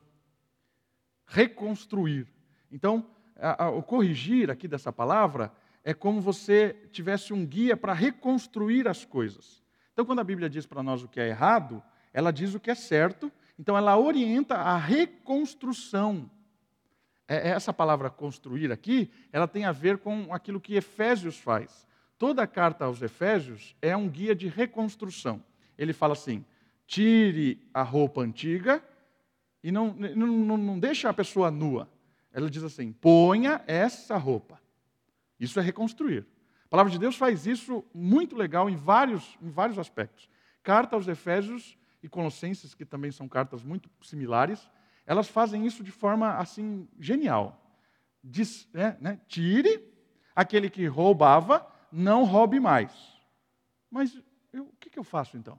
reconstruir. 1.24 2.26
Então, 2.70 3.06
a, 3.36 3.64
a, 3.64 3.70
o 3.70 3.82
corrigir 3.82 4.50
aqui 4.50 4.68
dessa 4.68 4.92
palavra 4.92 5.50
é 5.82 5.94
como 5.94 6.20
você 6.20 6.76
tivesse 6.92 7.32
um 7.32 7.46
guia 7.46 7.74
para 7.74 7.94
reconstruir 7.94 8.86
as 8.86 9.02
coisas. 9.02 9.62
Então, 9.94 10.04
quando 10.04 10.18
a 10.18 10.24
Bíblia 10.24 10.50
diz 10.50 10.66
para 10.66 10.82
nós 10.82 11.02
o 11.02 11.08
que 11.08 11.20
é 11.20 11.28
errado, 11.28 11.82
ela 12.12 12.30
diz 12.30 12.54
o 12.54 12.60
que 12.60 12.70
é 12.70 12.74
certo, 12.74 13.32
então 13.58 13.78
ela 13.78 13.98
orienta 13.98 14.56
a 14.56 14.76
reconstrução 14.76 16.30
é, 17.26 17.48
é, 17.48 17.48
essa 17.52 17.72
palavra 17.72 18.10
construir 18.10 18.70
aqui, 18.70 19.10
ela 19.32 19.48
tem 19.48 19.64
a 19.64 19.72
ver 19.72 19.96
com 19.96 20.34
aquilo 20.34 20.60
que 20.60 20.74
Efésios 20.74 21.38
faz. 21.38 21.88
Toda 22.20 22.42
a 22.42 22.46
carta 22.46 22.84
aos 22.84 23.00
Efésios 23.00 23.74
é 23.80 23.96
um 23.96 24.06
guia 24.06 24.34
de 24.34 24.46
reconstrução. 24.46 25.42
Ele 25.78 25.94
fala 25.94 26.12
assim: 26.12 26.44
tire 26.86 27.66
a 27.72 27.82
roupa 27.82 28.20
antiga 28.20 28.84
e 29.64 29.72
não, 29.72 29.94
não, 29.94 30.58
não 30.58 30.78
deixe 30.78 31.06
a 31.06 31.14
pessoa 31.14 31.50
nua. 31.50 31.88
Ela 32.30 32.50
diz 32.50 32.62
assim: 32.62 32.92
ponha 32.92 33.64
essa 33.66 34.18
roupa. 34.18 34.60
Isso 35.40 35.58
é 35.58 35.62
reconstruir. 35.62 36.26
A 36.66 36.68
palavra 36.68 36.92
de 36.92 36.98
Deus 36.98 37.16
faz 37.16 37.46
isso 37.46 37.82
muito 37.94 38.36
legal 38.36 38.68
em 38.68 38.76
vários, 38.76 39.38
em 39.40 39.48
vários 39.48 39.78
aspectos. 39.78 40.28
Carta 40.62 40.96
aos 40.96 41.08
Efésios 41.08 41.74
e 42.02 42.08
Colossenses, 42.08 42.74
que 42.74 42.84
também 42.84 43.10
são 43.10 43.26
cartas 43.26 43.62
muito 43.62 43.88
similares, 44.02 44.70
elas 45.06 45.26
fazem 45.26 45.66
isso 45.66 45.82
de 45.82 45.90
forma 45.90 46.34
assim 46.36 46.86
genial. 46.98 47.58
Diz, 48.22 48.68
é, 48.74 48.94
né, 49.00 49.18
tire 49.26 49.90
aquele 50.36 50.68
que 50.68 50.84
roubava, 50.84 51.66
não 51.92 52.24
roube 52.24 52.60
mais. 52.60 52.92
Mas 53.90 54.22
eu, 54.52 54.64
o 54.64 54.76
que, 54.78 54.90
que 54.90 54.98
eu 54.98 55.04
faço 55.04 55.36
então? 55.36 55.58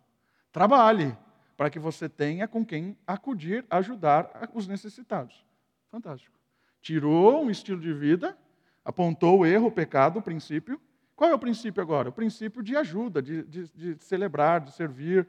Trabalhe 0.52 1.16
para 1.58 1.70
que 1.70 1.80
você 1.80 2.10
tenha 2.10 2.48
com 2.48 2.66
quem 2.66 2.98
acudir, 3.06 3.66
ajudar 3.70 4.50
os 4.54 4.68
necessitados. 4.68 5.46
Fantástico. 5.90 6.36
Tirou 6.82 7.44
um 7.44 7.52
estilo 7.52 7.80
de 7.80 7.94
vida, 7.94 8.38
apontou 8.84 9.40
o 9.40 9.46
erro, 9.46 9.68
o 9.68 9.72
pecado, 9.72 10.20
o 10.20 10.22
princípio. 10.22 10.82
Qual 11.16 11.30
é 11.30 11.34
o 11.34 11.40
princípio 11.40 11.82
agora? 11.82 12.10
O 12.10 12.12
princípio 12.12 12.64
de 12.64 12.76
ajuda, 12.76 13.22
de, 13.22 13.44
de, 13.44 13.70
de 13.72 14.04
celebrar, 14.04 14.62
de 14.62 14.72
servir. 14.72 15.28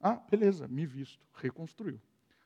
Ah, 0.00 0.20
beleza, 0.30 0.68
me 0.68 0.84
visto, 0.84 1.24
reconstruiu. 1.32 1.98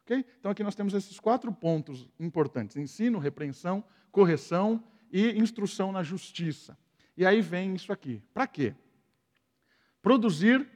Okay? 0.05 0.25
Então 0.39 0.53
aqui 0.53 0.63
nós 0.63 0.77
temos 0.77 0.95
esses 0.95 1.19
quatro 1.19 1.53
pontos 1.53 2.09
importantes: 2.21 2.77
ensino, 2.77 3.19
repreensão, 3.19 3.83
correção 4.13 4.85
e 5.11 5.33
instrução 5.33 5.91
na 5.91 6.03
justiça. 6.03 6.79
E 7.17 7.25
aí 7.25 7.41
vem 7.41 7.75
isso 7.75 7.93
aqui. 7.93 8.23
Para 8.35 8.47
quê? 8.47 8.75
Produzir 10.03 10.69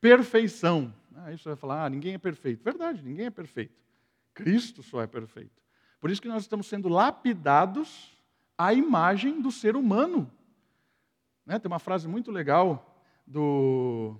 perfeição. 0.00 0.94
Ah, 1.14 1.32
isso 1.32 1.44
vai 1.44 1.56
falar, 1.56 1.84
ah, 1.84 1.90
ninguém 1.90 2.14
é 2.14 2.18
perfeito. 2.18 2.62
Verdade, 2.62 3.02
ninguém 3.02 3.26
é 3.26 3.30
perfeito. 3.30 3.74
Cristo 4.32 4.82
só 4.82 5.02
é 5.02 5.06
perfeito. 5.06 5.62
Por 6.00 6.10
isso 6.10 6.22
que 6.22 6.28
nós 6.28 6.42
estamos 6.42 6.66
sendo 6.66 6.88
lapidados 6.88 8.16
à 8.56 8.72
imagem 8.72 9.40
do 9.40 9.50
ser 9.50 9.76
humano. 9.76 10.30
Né? 11.44 11.58
Tem 11.58 11.70
uma 11.70 11.78
frase 11.78 12.08
muito 12.08 12.30
legal 12.30 13.02
do 13.26 14.18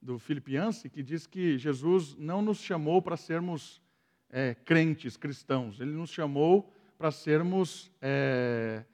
do 0.00 0.18
Philip 0.18 0.54
Yancey, 0.54 0.90
que 0.90 1.02
diz 1.02 1.26
que 1.26 1.58
Jesus 1.58 2.16
não 2.16 2.40
nos 2.40 2.58
chamou 2.58 3.02
para 3.02 3.16
sermos 3.16 3.82
é, 4.30 4.54
crentes, 4.54 5.16
cristãos. 5.16 5.78
Ele 5.78 5.90
nos 5.90 6.10
chamou 6.10 6.72
para 6.96 7.10
sermos 7.10 7.90
é, 8.00 8.84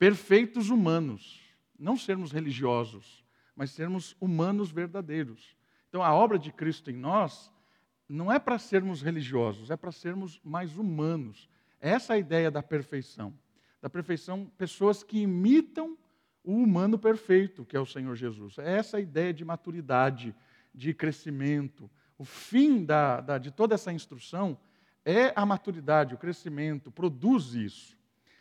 perfeitos 0.00 0.70
humanos, 0.70 1.42
não 1.78 1.94
sermos 1.94 2.32
religiosos, 2.32 3.22
mas 3.54 3.70
sermos 3.70 4.16
humanos 4.18 4.70
verdadeiros. 4.70 5.54
Então, 5.90 6.02
a 6.02 6.14
obra 6.14 6.38
de 6.38 6.50
Cristo 6.50 6.90
em 6.90 6.96
nós 6.96 7.52
não 8.08 8.32
é 8.32 8.38
para 8.38 8.58
sermos 8.58 9.02
religiosos, 9.02 9.70
é 9.70 9.76
para 9.76 9.92
sermos 9.92 10.40
mais 10.42 10.78
humanos. 10.78 11.50
Essa 11.78 12.14
é 12.14 12.16
a 12.16 12.18
ideia 12.18 12.50
da 12.50 12.62
perfeição. 12.62 13.34
Da 13.82 13.90
perfeição, 13.90 14.50
pessoas 14.56 15.02
que 15.02 15.20
imitam 15.20 15.98
o 16.42 16.54
humano 16.54 16.98
perfeito, 16.98 17.66
que 17.66 17.76
é 17.76 17.80
o 17.80 17.84
Senhor 17.84 18.16
Jesus. 18.16 18.56
É 18.56 18.78
essa 18.78 18.96
a 18.96 19.00
ideia 19.00 19.34
de 19.34 19.44
maturidade, 19.44 20.34
de 20.74 20.94
crescimento. 20.94 21.90
O 22.16 22.24
fim 22.24 22.86
da, 22.86 23.20
da, 23.20 23.36
de 23.36 23.50
toda 23.50 23.74
essa 23.74 23.92
instrução 23.92 24.58
é 25.04 25.30
a 25.36 25.44
maturidade, 25.44 26.14
o 26.14 26.18
crescimento, 26.18 26.90
produz 26.90 27.52
isso. 27.52 27.99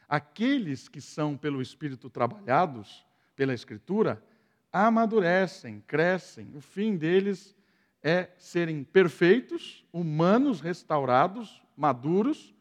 Aqueles 0.10 0.90
que 0.90 1.00
são 1.00 1.38
pelo 1.38 1.62
Espírito 1.62 2.10
trabalhados, 2.10 3.06
pela 3.36 3.54
Escritura, 3.54 4.24
amadurecem, 4.74 5.84
crescem. 5.86 6.52
O 6.56 6.62
fim 6.62 6.98
deles 6.98 7.56
é 8.02 8.30
serem 8.36 8.84
perfeitos, 8.84 9.86
humanos, 9.94 10.62
restaurados, 10.62 11.62
maduros 11.78 12.56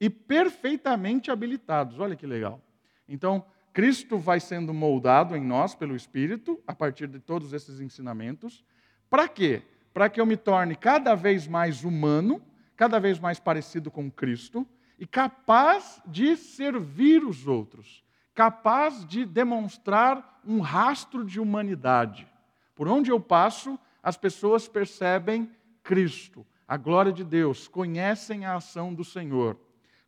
e 0.00 0.08
perfeitamente 0.08 1.30
habilitados. 1.30 1.98
Olha 1.98 2.16
que 2.16 2.26
legal. 2.26 2.58
Então, 3.06 3.44
Cristo 3.74 4.18
vai 4.18 4.40
sendo 4.40 4.72
moldado 4.72 5.36
em 5.36 5.44
nós 5.44 5.74
pelo 5.74 5.94
Espírito, 5.94 6.58
a 6.66 6.74
partir 6.74 7.06
de 7.06 7.20
todos 7.20 7.52
esses 7.52 7.80
ensinamentos. 7.80 8.64
Para 9.10 9.28
quê? 9.28 9.62
Para 9.92 10.08
que 10.08 10.18
eu 10.18 10.24
me 10.24 10.38
torne 10.38 10.74
cada 10.74 11.14
vez 11.14 11.46
mais 11.46 11.84
humano, 11.84 12.40
cada 12.76 12.98
vez 12.98 13.18
mais 13.18 13.38
parecido 13.38 13.90
com 13.90 14.10
Cristo 14.10 14.66
e 14.98 15.06
capaz 15.06 16.00
de 16.06 16.36
servir 16.36 17.24
os 17.24 17.46
outros, 17.46 18.04
capaz 18.34 19.04
de 19.06 19.24
demonstrar 19.24 20.40
um 20.46 20.60
rastro 20.60 21.24
de 21.24 21.40
humanidade. 21.40 22.26
Por 22.74 22.88
onde 22.88 23.10
eu 23.10 23.20
passo, 23.20 23.78
as 24.02 24.16
pessoas 24.16 24.68
percebem 24.68 25.50
Cristo, 25.82 26.46
a 26.66 26.76
glória 26.76 27.12
de 27.12 27.24
Deus, 27.24 27.68
conhecem 27.68 28.44
a 28.44 28.56
ação 28.56 28.92
do 28.92 29.04
Senhor. 29.04 29.58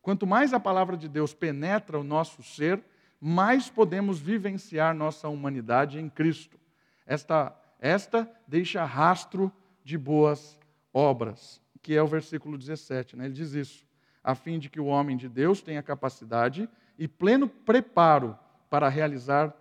Quanto 0.01 0.25
mais 0.25 0.53
a 0.53 0.59
palavra 0.59 0.95
de 0.95 1.07
Deus 1.07 1.33
penetra 1.33 1.99
o 1.99 2.03
nosso 2.03 2.43
ser, 2.43 2.83
mais 3.19 3.69
podemos 3.69 4.19
vivenciar 4.19 4.93
nossa 4.93 5.27
humanidade 5.27 5.99
em 5.99 6.09
Cristo. 6.09 6.59
Esta, 7.05 7.55
esta 7.79 8.29
deixa 8.47 8.83
rastro 8.83 9.51
de 9.83 9.97
boas 9.97 10.59
obras, 10.93 11.61
que 11.81 11.95
é 11.95 12.03
o 12.03 12.07
versículo 12.07 12.57
17. 12.57 13.15
Né? 13.15 13.25
Ele 13.25 13.33
diz 13.33 13.53
isso, 13.53 13.86
a 14.27 14.35
fim 14.35 14.59
de 14.59 14.69
que 14.69 14.77
o 14.77 14.87
homem 14.87 15.15
de 15.15 15.29
Deus 15.29 15.61
tenha 15.61 15.81
capacidade 15.81 16.69
e 16.99 17.07
pleno 17.07 17.47
preparo 17.47 18.37
para 18.69 18.89
realizar 18.89 19.55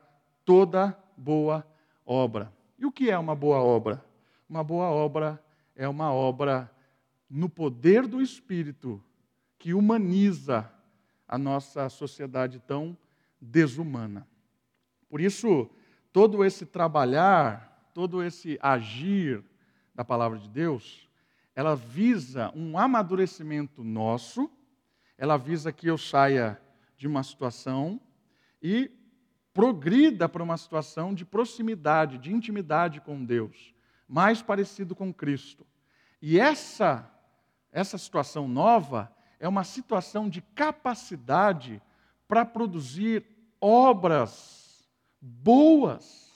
toda 0.45 0.99
boa 1.17 1.65
obra. 2.05 2.53
E 2.77 2.85
o 2.85 2.91
que 2.91 3.09
é 3.09 3.17
uma 3.17 3.37
boa 3.37 3.59
obra? 3.59 4.05
Uma 4.51 4.65
boa 4.65 4.91
obra 4.91 5.41
é 5.77 5.89
uma 5.89 6.13
obra 6.13 6.69
no 7.31 7.49
poder 7.49 8.09
do 8.09 8.21
Espírito 8.21 9.01
que 9.57 9.73
humaniza 9.73 10.69
a 11.29 11.39
nossa 11.39 11.89
sociedade 11.89 12.59
tão 12.59 12.99
desumana. 13.41 14.27
Por 15.09 15.21
isso, 15.21 15.71
todo 16.13 16.45
esse 16.45 16.67
trabalhar, 16.67 17.89
todo 17.95 18.21
esse 18.21 18.59
agir 18.61 19.45
da 19.95 20.05
palavra 20.05 20.41
de 20.41 20.49
Deus, 20.49 21.06
ela 21.57 21.75
visa 21.75 22.53
um 22.55 22.79
amadurecimento 22.79 23.83
nosso, 23.83 24.51
ela 25.17 25.39
visa 25.39 25.73
que 25.73 25.87
eu 25.87 25.97
saia 25.97 26.61
de 26.99 27.09
uma 27.09 27.23
situação 27.23 27.99
e 28.63 28.91
progrida 29.55 30.29
para 30.29 30.43
uma 30.43 30.59
situação 30.59 31.15
de 31.15 31.25
proximidade, 31.25 32.19
de 32.19 32.31
intimidade 32.31 33.01
com 33.01 33.25
Deus, 33.25 33.75
mais 34.07 34.43
parecido 34.43 34.95
com 34.95 35.13
Cristo. 35.13 35.67
E 36.21 36.39
essa 36.39 37.11
essa 37.73 37.99
situação 37.99 38.49
nova 38.49 39.15
é 39.39 39.47
uma 39.47 39.65
situação 39.65 40.31
de 40.31 40.41
capacidade 40.41 41.83
para 42.27 42.45
produzir 42.45 43.25
obras 43.61 44.89
boas 45.21 46.27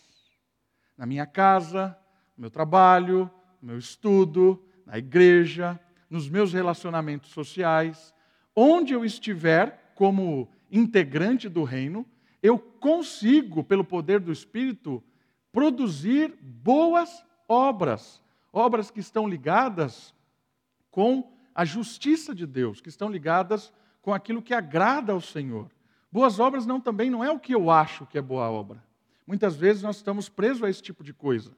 na 0.99 1.07
minha 1.07 1.25
casa, 1.27 1.97
no 2.37 2.43
meu 2.43 2.51
trabalho, 2.51 3.31
no 3.61 3.69
meu 3.69 3.79
estudo, 3.79 4.63
na 4.87 4.99
igreja, 4.99 5.79
nos 6.09 6.29
meus 6.29 6.53
relacionamentos 6.53 7.31
sociais, 7.31 8.15
onde 8.55 8.93
eu 8.93 9.05
estiver 9.05 9.93
como 9.95 10.49
integrante 10.71 11.49
do 11.49 11.63
reino, 11.63 12.07
eu 12.43 12.59
consigo, 12.59 13.63
pelo 13.63 13.85
poder 13.85 14.21
do 14.21 14.33
Espírito, 14.33 15.03
produzir 15.53 16.35
boas 16.41 17.25
obras, 17.49 18.23
obras 18.53 18.91
que 18.91 19.01
estão 19.01 19.29
ligadas 19.29 20.15
com 20.91 21.33
a 21.55 21.65
justiça 21.65 22.35
de 22.35 22.47
Deus, 22.47 22.81
que 22.81 22.89
estão 22.89 23.09
ligadas 23.09 23.73
com 24.01 24.15
aquilo 24.15 24.43
que 24.43 24.55
agrada 24.55 25.13
ao 25.13 25.21
Senhor. 25.21 25.71
Boas 26.11 26.41
obras 26.41 26.67
não 26.67 26.81
também 26.81 27.11
não 27.11 27.23
é 27.23 27.31
o 27.31 27.39
que 27.39 27.55
eu 27.55 27.71
acho 27.71 28.07
que 28.07 28.19
é 28.19 28.23
boa 28.23 28.51
obra. 28.51 28.83
Muitas 29.27 29.55
vezes 29.55 29.83
nós 29.83 29.97
estamos 29.97 30.29
presos 30.29 30.63
a 30.63 30.71
esse 30.71 30.83
tipo 30.83 31.05
de 31.05 31.13
coisa. 31.13 31.53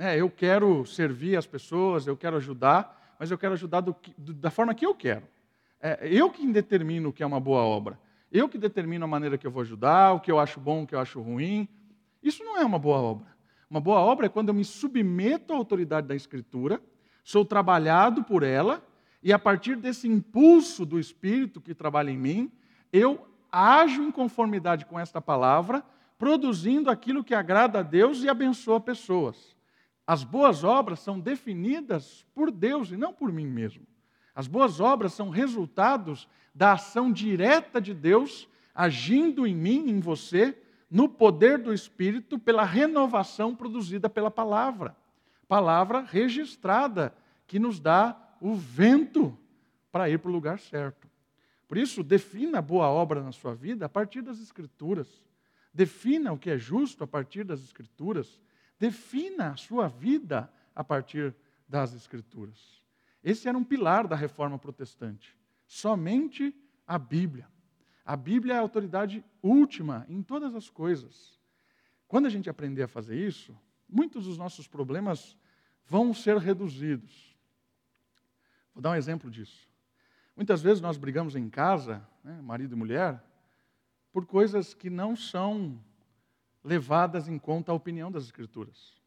Né? 0.00 0.18
Eu 0.18 0.30
quero 0.30 0.86
servir 0.86 1.36
as 1.36 1.46
pessoas, 1.46 2.06
eu 2.06 2.16
quero 2.16 2.38
ajudar, 2.38 3.14
mas 3.18 3.30
eu 3.30 3.36
quero 3.36 3.52
ajudar 3.52 3.82
do, 3.82 3.94
do, 4.16 4.32
da 4.32 4.50
forma 4.50 4.74
que 4.74 4.86
eu 4.86 4.94
quero. 4.94 5.24
É 5.78 6.08
eu 6.10 6.30
que 6.30 6.50
determino 6.50 7.10
o 7.10 7.12
que 7.12 7.22
é 7.22 7.26
uma 7.26 7.38
boa 7.38 7.60
obra. 7.60 8.00
Eu 8.32 8.48
que 8.48 8.56
determino 8.56 9.04
a 9.04 9.06
maneira 9.06 9.36
que 9.36 9.46
eu 9.46 9.50
vou 9.50 9.60
ajudar, 9.60 10.14
o 10.14 10.20
que 10.20 10.32
eu 10.32 10.40
acho 10.40 10.58
bom, 10.58 10.84
o 10.84 10.86
que 10.86 10.94
eu 10.94 11.00
acho 11.00 11.20
ruim. 11.20 11.68
Isso 12.22 12.42
não 12.42 12.56
é 12.56 12.64
uma 12.64 12.78
boa 12.78 12.96
obra. 12.96 13.26
Uma 13.68 13.78
boa 13.78 14.00
obra 14.00 14.24
é 14.24 14.28
quando 14.30 14.48
eu 14.48 14.54
me 14.54 14.64
submeto 14.64 15.52
à 15.52 15.56
autoridade 15.56 16.08
da 16.08 16.14
Escritura, 16.14 16.80
sou 17.22 17.44
trabalhado 17.44 18.24
por 18.24 18.42
ela, 18.42 18.82
e 19.22 19.34
a 19.34 19.38
partir 19.38 19.76
desse 19.76 20.08
impulso 20.08 20.86
do 20.86 20.98
Espírito 20.98 21.60
que 21.60 21.74
trabalha 21.74 22.10
em 22.10 22.16
mim, 22.16 22.50
eu 22.90 23.28
ajo 23.52 24.02
em 24.02 24.10
conformidade 24.10 24.86
com 24.86 24.98
esta 24.98 25.20
palavra, 25.20 25.84
produzindo 26.18 26.88
aquilo 26.88 27.22
que 27.22 27.34
agrada 27.34 27.80
a 27.80 27.82
Deus 27.82 28.22
e 28.22 28.30
abençoa 28.30 28.80
pessoas. 28.80 29.59
As 30.10 30.24
boas 30.24 30.64
obras 30.64 30.98
são 30.98 31.20
definidas 31.20 32.26
por 32.34 32.50
Deus 32.50 32.90
e 32.90 32.96
não 32.96 33.12
por 33.14 33.32
mim 33.32 33.46
mesmo. 33.46 33.86
As 34.34 34.48
boas 34.48 34.80
obras 34.80 35.12
são 35.12 35.30
resultados 35.30 36.28
da 36.52 36.72
ação 36.72 37.12
direta 37.12 37.80
de 37.80 37.94
Deus 37.94 38.48
agindo 38.74 39.46
em 39.46 39.54
mim, 39.54 39.88
em 39.88 40.00
você, 40.00 40.60
no 40.90 41.08
poder 41.08 41.58
do 41.58 41.72
Espírito, 41.72 42.40
pela 42.40 42.64
renovação 42.64 43.54
produzida 43.54 44.10
pela 44.10 44.32
palavra. 44.32 44.96
Palavra 45.46 46.00
registrada, 46.00 47.14
que 47.46 47.60
nos 47.60 47.78
dá 47.78 48.20
o 48.40 48.56
vento 48.56 49.38
para 49.92 50.10
ir 50.10 50.18
para 50.18 50.28
o 50.28 50.34
lugar 50.34 50.58
certo. 50.58 51.08
Por 51.68 51.78
isso, 51.78 52.02
defina 52.02 52.58
a 52.58 52.62
boa 52.62 52.88
obra 52.88 53.22
na 53.22 53.30
sua 53.30 53.54
vida 53.54 53.86
a 53.86 53.88
partir 53.88 54.22
das 54.22 54.40
Escrituras. 54.40 55.22
Defina 55.72 56.32
o 56.32 56.36
que 56.36 56.50
é 56.50 56.58
justo 56.58 57.04
a 57.04 57.06
partir 57.06 57.44
das 57.44 57.62
Escrituras. 57.62 58.40
Defina 58.80 59.50
a 59.50 59.56
sua 59.56 59.88
vida 59.88 60.50
a 60.74 60.82
partir 60.82 61.34
das 61.68 61.92
Escrituras. 61.92 62.82
Esse 63.22 63.46
era 63.46 63.58
um 63.58 63.62
pilar 63.62 64.08
da 64.08 64.16
reforma 64.16 64.58
protestante. 64.58 65.36
Somente 65.66 66.56
a 66.86 66.98
Bíblia. 66.98 67.46
A 68.06 68.16
Bíblia 68.16 68.54
é 68.54 68.56
a 68.56 68.60
autoridade 68.60 69.22
última 69.42 70.06
em 70.08 70.22
todas 70.22 70.54
as 70.54 70.70
coisas. 70.70 71.38
Quando 72.08 72.24
a 72.24 72.30
gente 72.30 72.48
aprender 72.48 72.82
a 72.82 72.88
fazer 72.88 73.14
isso, 73.14 73.54
muitos 73.86 74.24
dos 74.24 74.38
nossos 74.38 74.66
problemas 74.66 75.36
vão 75.86 76.14
ser 76.14 76.38
reduzidos. 76.38 77.36
Vou 78.74 78.80
dar 78.80 78.92
um 78.92 78.96
exemplo 78.96 79.30
disso. 79.30 79.68
Muitas 80.34 80.62
vezes 80.62 80.80
nós 80.80 80.96
brigamos 80.96 81.36
em 81.36 81.50
casa, 81.50 82.02
né, 82.24 82.40
marido 82.40 82.74
e 82.74 82.78
mulher, 82.78 83.22
por 84.10 84.24
coisas 84.24 84.72
que 84.72 84.88
não 84.88 85.14
são 85.14 85.78
levadas 86.62 87.28
em 87.28 87.38
conta 87.38 87.72
a 87.72 87.74
opinião 87.74 88.10
das 88.10 88.24
Escrituras. 88.24 89.00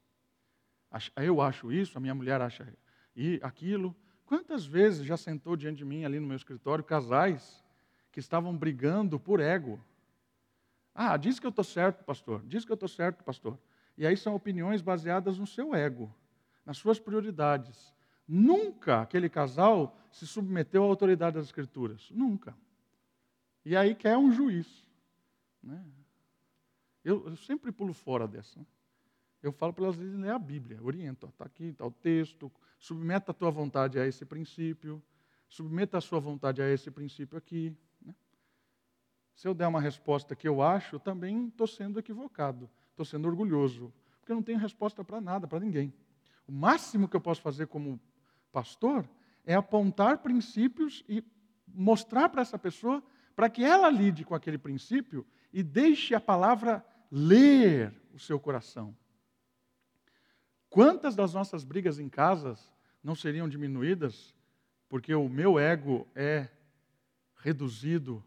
Eu 1.15 1.41
acho 1.41 1.71
isso, 1.71 1.97
a 1.97 2.01
minha 2.01 2.13
mulher 2.13 2.41
acha 2.41 2.71
aquilo. 3.41 3.95
Quantas 4.25 4.65
vezes 4.65 5.05
já 5.05 5.17
sentou 5.17 5.55
diante 5.55 5.77
de 5.77 5.85
mim 5.85 6.05
ali 6.05 6.19
no 6.19 6.27
meu 6.27 6.37
escritório 6.37 6.83
casais 6.83 7.63
que 8.11 8.19
estavam 8.19 8.55
brigando 8.55 9.19
por 9.19 9.39
ego? 9.39 9.79
Ah, 10.93 11.17
diz 11.17 11.39
que 11.39 11.45
eu 11.45 11.49
estou 11.49 11.63
certo, 11.63 12.03
pastor. 12.03 12.43
Diz 12.45 12.63
que 12.63 12.71
eu 12.71 12.75
estou 12.75 12.89
certo, 12.89 13.23
pastor. 13.23 13.57
E 13.97 14.05
aí 14.05 14.15
são 14.15 14.35
opiniões 14.35 14.81
baseadas 14.81 15.37
no 15.37 15.47
seu 15.47 15.73
ego, 15.73 16.13
nas 16.65 16.77
suas 16.77 16.99
prioridades. 16.99 17.93
Nunca 18.27 19.01
aquele 19.01 19.29
casal 19.29 19.97
se 20.11 20.25
submeteu 20.25 20.83
à 20.83 20.87
autoridade 20.87 21.35
das 21.35 21.45
Escrituras. 21.45 22.09
Nunca. 22.11 22.55
E 23.65 23.75
aí 23.75 23.95
quer 23.95 24.17
um 24.17 24.31
juiz. 24.31 24.85
Né? 25.61 25.83
Eu, 27.03 27.27
eu, 27.27 27.35
sempre 27.35 27.71
pulo 27.71 27.93
fora 27.93 28.27
dessa. 28.27 28.65
Eu 29.41 29.51
falo 29.51 29.73
para 29.73 29.85
elas 29.85 29.97
ler 29.97 30.31
a 30.31 30.39
Bíblia, 30.39 30.79
oriento. 30.81 31.27
Está 31.27 31.45
aqui, 31.45 31.65
está 31.65 31.85
o 31.85 31.91
texto, 31.91 32.51
submeta 32.79 33.31
a 33.31 33.33
tua 33.33 33.51
vontade 33.51 33.99
a 33.99 34.07
esse 34.07 34.25
princípio, 34.25 35.03
submeta 35.49 35.97
a 35.97 36.01
sua 36.01 36.19
vontade 36.19 36.61
a 36.61 36.69
esse 36.69 36.89
princípio 36.89 37.37
aqui. 37.37 37.75
Né? 38.01 38.15
Se 39.35 39.47
eu 39.47 39.53
der 39.53 39.67
uma 39.67 39.81
resposta 39.81 40.35
que 40.35 40.47
eu 40.47 40.61
acho, 40.61 40.95
eu 40.95 40.99
também 40.99 41.47
estou 41.47 41.67
sendo 41.67 41.99
equivocado, 41.99 42.69
estou 42.91 43.05
sendo 43.05 43.27
orgulhoso, 43.27 43.93
porque 44.19 44.31
eu 44.31 44.35
não 44.35 44.43
tenho 44.43 44.57
resposta 44.57 45.03
para 45.03 45.19
nada, 45.19 45.45
para 45.45 45.59
ninguém. 45.59 45.93
O 46.47 46.51
máximo 46.51 47.07
que 47.07 47.15
eu 47.15 47.21
posso 47.21 47.41
fazer 47.41 47.67
como 47.67 47.99
pastor 48.51 49.07
é 49.45 49.53
apontar 49.53 50.19
princípios 50.19 51.03
e 51.07 51.23
mostrar 51.67 52.29
para 52.29 52.41
essa 52.41 52.57
pessoa, 52.57 53.03
para 53.35 53.49
que 53.49 53.63
ela 53.63 53.89
lide 53.89 54.23
com 54.23 54.35
aquele 54.35 54.57
princípio 54.57 55.25
e 55.51 55.61
deixe 55.61 56.15
a 56.15 56.19
palavra 56.19 56.85
ler 57.15 57.93
o 58.11 58.17
seu 58.17 58.39
coração. 58.39 58.97
Quantas 60.67 61.15
das 61.15 61.31
nossas 61.31 61.63
brigas 61.63 61.99
em 61.99 62.09
casas 62.09 62.73
não 63.03 63.13
seriam 63.13 63.47
diminuídas 63.47 64.33
porque 64.89 65.13
o 65.13 65.29
meu 65.29 65.59
ego 65.59 66.07
é 66.15 66.49
reduzido, 67.35 68.23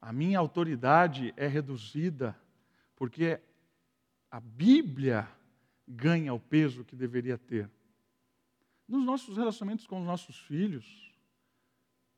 a 0.00 0.14
minha 0.14 0.38
autoridade 0.38 1.34
é 1.36 1.46
reduzida, 1.46 2.34
porque 2.96 3.38
a 4.30 4.40
Bíblia 4.40 5.28
ganha 5.86 6.32
o 6.32 6.40
peso 6.40 6.84
que 6.84 6.96
deveria 6.96 7.36
ter. 7.36 7.70
Nos 8.88 9.04
nossos 9.04 9.36
relacionamentos 9.36 9.86
com 9.86 10.00
os 10.00 10.06
nossos 10.06 10.38
filhos, 10.38 11.12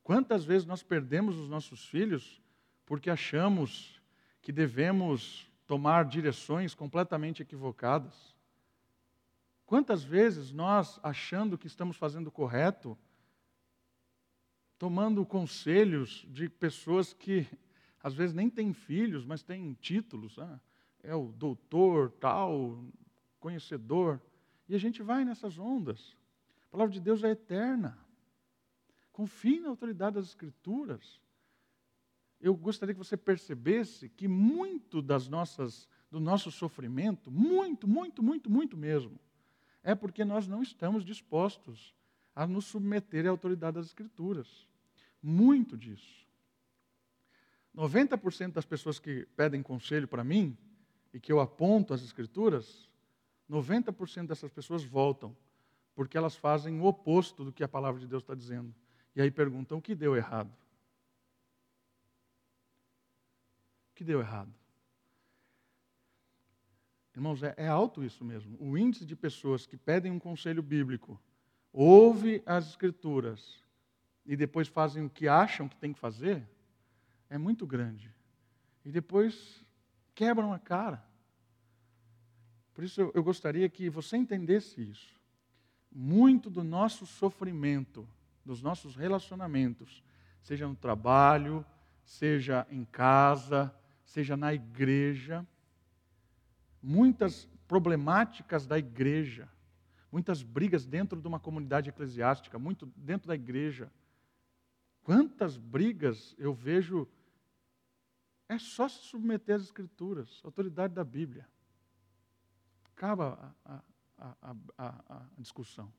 quantas 0.01 0.45
vezes 0.45 0.65
nós 0.65 0.81
perdemos 0.81 1.37
os 1.37 1.49
nossos 1.49 1.85
filhos 1.85 2.41
porque 2.85 3.09
achamos 3.09 4.01
que 4.41 4.53
devemos 4.53 5.46
tomar 5.67 6.05
direções 6.05 6.73
completamente 6.73 7.43
equivocadas? 7.43 8.35
Quantas 9.65 10.03
vezes 10.03 10.51
nós, 10.51 10.97
achando 11.03 11.57
que 11.57 11.67
estamos 11.67 11.97
fazendo 11.97 12.31
correto, 12.31 12.97
tomando 14.79 15.25
conselhos 15.25 16.25
de 16.29 16.47
pessoas 16.49 17.11
que 17.11 17.45
às 18.01 18.13
vezes 18.13 18.33
nem 18.33 18.49
têm 18.49 18.71
filhos, 18.71 19.25
mas 19.25 19.43
têm 19.43 19.73
títulos, 19.73 20.39
ah, 20.39 20.59
é 21.03 21.13
o 21.13 21.33
doutor, 21.33 22.11
tal, 22.11 22.81
conhecedor, 23.39 24.21
e 24.69 24.75
a 24.75 24.77
gente 24.77 25.03
vai 25.03 25.25
nessas 25.25 25.59
ondas. 25.59 26.15
A 26.67 26.71
palavra 26.71 26.93
de 26.93 27.01
Deus 27.01 27.23
é 27.23 27.31
eterna. 27.31 27.97
Confie 29.11 29.59
na 29.59 29.69
autoridade 29.69 30.15
das 30.15 30.27
Escrituras. 30.27 31.19
Eu 32.39 32.55
gostaria 32.55 32.93
que 32.93 32.99
você 32.99 33.17
percebesse 33.17 34.09
que 34.09 34.27
muito 34.27 35.01
das 35.01 35.27
nossas, 35.27 35.87
do 36.11 36.19
nosso 36.19 36.51
sofrimento, 36.51 37.31
muito, 37.31 37.87
muito, 37.87 38.21
muito, 38.21 38.49
muito 38.49 38.77
mesmo, 38.77 39.19
é 39.83 39.95
porque 39.95 40.23
nós 40.23 40.47
não 40.47 40.61
estamos 40.61 41.03
dispostos 41.03 41.95
a 42.35 42.45
nos 42.45 42.65
submeter 42.65 43.25
à 43.25 43.29
autoridade 43.29 43.75
das 43.75 43.87
Escrituras. 43.87 44.67
Muito 45.21 45.75
disso. 45.75 46.27
90% 47.75 48.53
das 48.53 48.65
pessoas 48.65 48.99
que 48.99 49.27
pedem 49.35 49.63
conselho 49.63 50.07
para 50.07 50.23
mim 50.23 50.57
e 51.13 51.19
que 51.19 51.31
eu 51.31 51.39
aponto 51.39 51.93
as 51.93 52.03
Escrituras, 52.03 52.89
90% 53.49 54.27
dessas 54.27 54.51
pessoas 54.51 54.83
voltam, 54.83 55.35
porque 55.95 56.17
elas 56.17 56.35
fazem 56.35 56.79
o 56.79 56.85
oposto 56.85 57.43
do 57.43 57.51
que 57.51 57.63
a 57.63 57.67
palavra 57.67 57.99
de 57.99 58.07
Deus 58.07 58.21
está 58.21 58.35
dizendo. 58.35 58.73
E 59.15 59.21
aí 59.21 59.31
perguntam: 59.31 59.77
o 59.77 59.81
que 59.81 59.95
deu 59.95 60.15
errado? 60.15 60.49
O 60.49 60.55
que 63.97 64.03
deu 64.03 64.19
errado? 64.19 64.53
Irmãos, 67.15 67.41
é, 67.41 67.55
é 67.57 67.67
alto 67.67 68.03
isso 68.03 68.23
mesmo. 68.23 68.55
O 68.59 68.77
índice 68.77 69.03
de 69.03 69.15
pessoas 69.15 69.65
que 69.65 69.75
pedem 69.75 70.11
um 70.11 70.19
conselho 70.19 70.61
bíblico, 70.61 71.19
ouve 71.73 72.43
as 72.45 72.67
Escrituras 72.69 73.59
e 74.23 74.35
depois 74.35 74.67
fazem 74.67 75.03
o 75.03 75.09
que 75.09 75.27
acham 75.27 75.67
que 75.67 75.75
tem 75.77 75.91
que 75.91 75.99
fazer, 75.99 76.47
é 77.27 77.37
muito 77.39 77.65
grande. 77.65 78.13
E 78.85 78.91
depois 78.91 79.65
quebram 80.13 80.53
a 80.53 80.59
cara. 80.59 81.03
Por 82.75 82.83
isso 82.83 83.01
eu, 83.01 83.11
eu 83.15 83.23
gostaria 83.23 83.67
que 83.67 83.89
você 83.89 84.15
entendesse 84.15 84.79
isso. 84.79 85.19
Muito 85.91 86.51
do 86.51 86.63
nosso 86.63 87.07
sofrimento, 87.07 88.07
dos 88.45 88.61
nossos 88.61 88.95
relacionamentos, 88.95 90.03
seja 90.43 90.67
no 90.67 90.75
trabalho, 90.75 91.65
seja 92.05 92.67
em 92.69 92.85
casa, 92.85 93.73
seja 94.07 94.37
na 94.37 94.53
igreja, 94.53 95.45
muitas 96.81 97.45
problemáticas 97.67 98.65
da 98.65 98.79
igreja, 98.79 99.49
muitas 100.09 100.41
brigas 100.41 100.85
dentro 100.85 101.21
de 101.21 101.27
uma 101.27 101.39
comunidade 101.39 101.89
eclesiástica, 101.89 102.57
muito 102.57 102.85
dentro 102.95 103.27
da 103.27 103.35
igreja. 103.35 103.91
Quantas 105.03 105.57
brigas 105.57 106.33
eu 106.37 106.53
vejo 106.53 107.07
é 108.47 108.57
só 108.57 108.87
se 108.87 108.99
submeter 109.03 109.57
às 109.57 109.63
escrituras, 109.63 110.39
autoridade 110.41 110.93
da 110.93 111.03
Bíblia. 111.03 111.45
Acaba 112.95 113.53
a, 113.65 113.81
a, 114.17 114.55
a, 114.77 115.03
a, 115.09 115.25
discussão. 115.37 115.93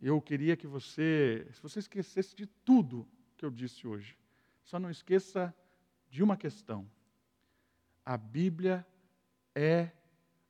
Eu 0.00 0.20
queria 0.20 0.56
que 0.56 0.66
você, 0.66 1.46
se 1.52 1.62
você 1.62 1.78
esquecesse 1.78 2.34
de 2.34 2.46
tudo 2.46 3.08
que 3.36 3.44
eu 3.44 3.50
disse 3.50 3.86
hoje, 3.86 4.18
só 4.64 4.80
não 4.80 4.90
esqueça 4.90 5.54
de 6.10 6.22
uma 6.22 6.36
questão. 6.36 6.90
A 8.04 8.16
Bíblia 8.16 8.86
é 9.54 9.90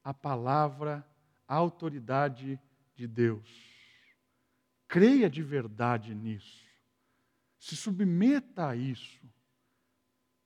a 0.02 0.14
palavra, 0.14 1.06
a 1.46 1.54
autoridade 1.54 2.58
de 2.94 3.06
Deus. 3.06 3.48
Creia 4.88 5.28
de 5.28 5.42
verdade 5.42 6.14
nisso. 6.14 6.64
Se 7.58 7.76
submeta 7.76 8.68
a 8.68 8.74
isso, 8.74 9.20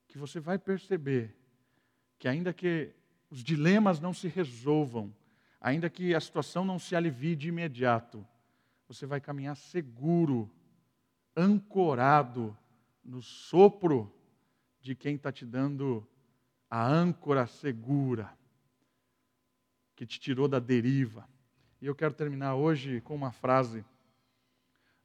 que 0.08 0.18
você 0.18 0.40
vai 0.40 0.58
perceber 0.58 1.34
que, 2.18 2.28
ainda 2.28 2.52
que 2.52 2.92
os 3.30 3.42
dilemas 3.42 4.00
não 4.00 4.12
se 4.12 4.28
resolvam, 4.28 5.14
ainda 5.60 5.88
que 5.88 6.14
a 6.14 6.20
situação 6.20 6.64
não 6.64 6.78
se 6.78 6.94
alivie 6.94 7.36
de 7.36 7.48
imediato, 7.48 8.26
você 8.86 9.06
vai 9.06 9.20
caminhar 9.20 9.56
seguro, 9.56 10.50
ancorado 11.36 12.56
no 13.04 13.22
sopro 13.22 14.12
de 14.84 14.94
quem 14.94 15.16
está 15.16 15.32
te 15.32 15.46
dando 15.46 16.06
a 16.68 16.86
âncora 16.86 17.46
segura 17.46 18.30
que 19.96 20.04
te 20.04 20.20
tirou 20.20 20.46
da 20.46 20.58
deriva. 20.58 21.26
E 21.80 21.86
eu 21.86 21.94
quero 21.94 22.12
terminar 22.12 22.54
hoje 22.54 23.00
com 23.00 23.14
uma 23.14 23.32
frase 23.32 23.82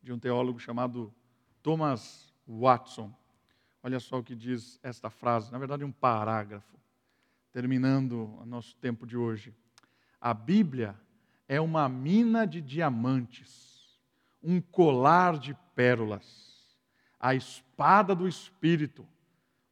de 0.03 0.11
um 0.11 0.19
teólogo 0.19 0.59
chamado 0.59 1.15
Thomas 1.63 2.35
Watson. 2.45 3.09
Olha 3.81 4.01
só 4.01 4.19
o 4.19 4.23
que 4.23 4.35
diz 4.35 4.77
esta 4.83 5.09
frase, 5.09 5.49
na 5.49 5.57
verdade, 5.57 5.85
um 5.85 5.93
parágrafo, 5.93 6.77
terminando 7.49 8.37
o 8.37 8.45
nosso 8.45 8.75
tempo 8.75 9.07
de 9.07 9.15
hoje. 9.15 9.55
A 10.19 10.33
Bíblia 10.33 10.93
é 11.47 11.61
uma 11.61 11.87
mina 11.87 12.45
de 12.45 12.59
diamantes, 12.59 13.97
um 14.43 14.59
colar 14.59 15.39
de 15.39 15.55
pérolas, 15.73 16.77
a 17.17 17.33
espada 17.33 18.13
do 18.13 18.27
Espírito, 18.27 19.07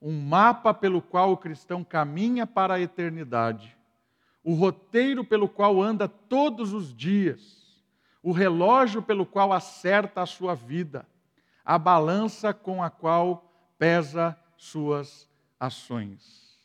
um 0.02 0.20
mapa 0.20 0.74
pelo 0.74 1.02
qual 1.02 1.32
o 1.32 1.38
cristão 1.38 1.84
caminha 1.84 2.46
para 2.46 2.76
a 2.76 2.80
eternidade 2.80 3.78
o 4.48 4.54
roteiro 4.54 5.26
pelo 5.26 5.50
qual 5.50 5.84
anda 5.84 6.08
todos 6.08 6.72
os 6.72 6.96
dias, 6.96 7.84
o 8.24 8.32
relógio 8.32 9.04
pelo 9.04 9.26
qual 9.26 9.52
acerta 9.52 10.22
a 10.22 10.26
sua 10.26 10.56
vida, 10.56 11.06
a 11.66 11.78
balança 11.78 12.54
com 12.54 12.82
a 12.82 12.90
qual 12.90 13.54
pesa 13.78 14.40
suas 14.56 15.30
ações. 15.60 16.58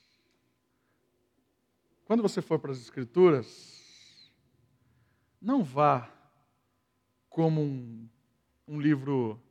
Quando 2.04 2.22
você 2.22 2.40
for 2.40 2.60
para 2.60 2.70
as 2.70 2.78
Escrituras, 2.78 4.30
não 5.40 5.64
vá 5.64 6.08
como 7.28 7.62
um, 7.62 8.08
um 8.68 8.80
livro 8.80 9.42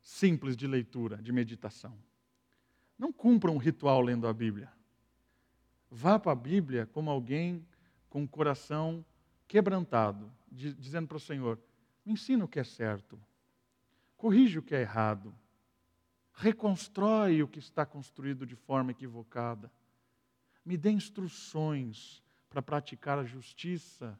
simples 0.00 0.56
de 0.56 0.68
leitura, 0.68 1.16
de 1.20 1.32
meditação. 1.32 1.98
Não 2.98 3.12
cumpra 3.12 3.50
um 3.50 3.56
ritual 3.56 4.00
lendo 4.00 4.26
a 4.26 4.32
Bíblia. 4.32 4.72
Vá 5.90 6.18
para 6.18 6.32
a 6.32 6.36
Bíblia 6.36 6.86
como 6.86 7.10
alguém 7.10 7.66
com 8.08 8.24
o 8.24 8.28
coração 8.28 9.04
quebrantado, 9.46 10.30
dizendo 10.50 11.08
para 11.08 11.16
o 11.16 11.20
Senhor: 11.20 11.60
me 12.04 12.12
ensina 12.12 12.44
o 12.44 12.48
que 12.48 12.58
é 12.58 12.64
certo, 12.64 13.20
corrige 14.16 14.58
o 14.58 14.62
que 14.62 14.74
é 14.74 14.80
errado, 14.80 15.34
reconstrói 16.32 17.42
o 17.42 17.48
que 17.48 17.58
está 17.58 17.84
construído 17.84 18.46
de 18.46 18.56
forma 18.56 18.90
equivocada, 18.90 19.70
me 20.64 20.76
dê 20.76 20.90
instruções 20.90 22.22
para 22.48 22.62
praticar 22.62 23.18
a 23.18 23.24
justiça 23.24 24.18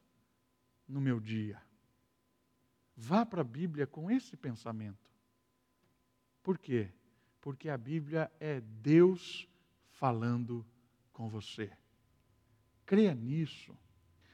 no 0.89 1.01
meu 1.01 1.19
dia. 1.19 1.61
Vá 2.97 3.25
para 3.25 3.41
a 3.41 3.45
Bíblia 3.45 3.87
com 3.87 4.11
esse 4.11 4.37
pensamento. 4.37 5.11
Por 6.43 6.59
quê? 6.59 6.93
Porque 7.45 7.69
a 7.69 7.77
Bíblia 7.77 8.33
é 8.41 8.63
Deus 8.81 9.47
falando 9.91 10.65
com 11.13 11.29
você. 11.29 11.71
Creia 12.87 13.15
nisso. 13.15 13.77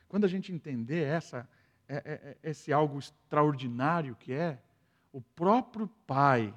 Quando 0.06 0.26
a 0.26 0.28
gente 0.28 0.52
entender 0.52 1.02
essa, 1.02 1.48
é, 1.88 1.96
é, 1.96 2.02
é, 2.04 2.50
esse 2.50 2.72
algo 2.72 3.00
extraordinário 3.00 4.14
que 4.14 4.32
é, 4.32 4.62
o 5.12 5.20
próprio 5.20 5.88
Pai, 6.06 6.54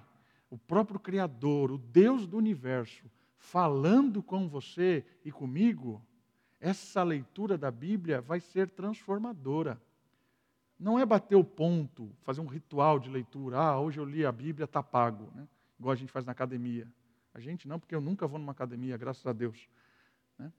o 0.47 0.55
próprio 0.55 0.99
Criador, 0.99 1.71
o 1.71 1.77
Deus 1.79 2.27
do 2.27 2.37
universo, 2.37 3.09
falando 3.35 4.21
com 4.21 4.47
você 4.47 5.03
e 5.25 5.31
comigo, 5.31 6.05
essa 6.59 7.01
leitura 7.01 7.57
da 7.57 7.71
Bíblia 7.71 8.21
vai 8.21 8.39
ser 8.39 8.69
transformadora. 8.69 9.81
Não 10.79 10.99
é 10.99 11.05
bater 11.05 11.35
o 11.35 11.43
ponto, 11.43 12.15
fazer 12.21 12.41
um 12.41 12.45
ritual 12.45 12.99
de 12.99 13.09
leitura. 13.09 13.57
Ah, 13.57 13.79
hoje 13.79 13.99
eu 13.99 14.05
li 14.05 14.23
a 14.23 14.31
Bíblia, 14.31 14.65
está 14.65 14.83
pago. 14.83 15.31
Né? 15.33 15.47
Igual 15.83 15.91
a 15.91 15.97
gente 15.97 16.13
faz 16.13 16.25
na 16.25 16.31
academia. 16.31 16.87
A 17.33 17.41
gente 17.41 17.67
não, 17.67 17.77
porque 17.77 17.93
eu 17.93 17.99
nunca 17.99 18.25
vou 18.25 18.39
numa 18.39 18.53
academia, 18.53 18.95
graças 18.95 19.27
a 19.27 19.33
Deus. 19.33 19.67
Né? 20.39 20.49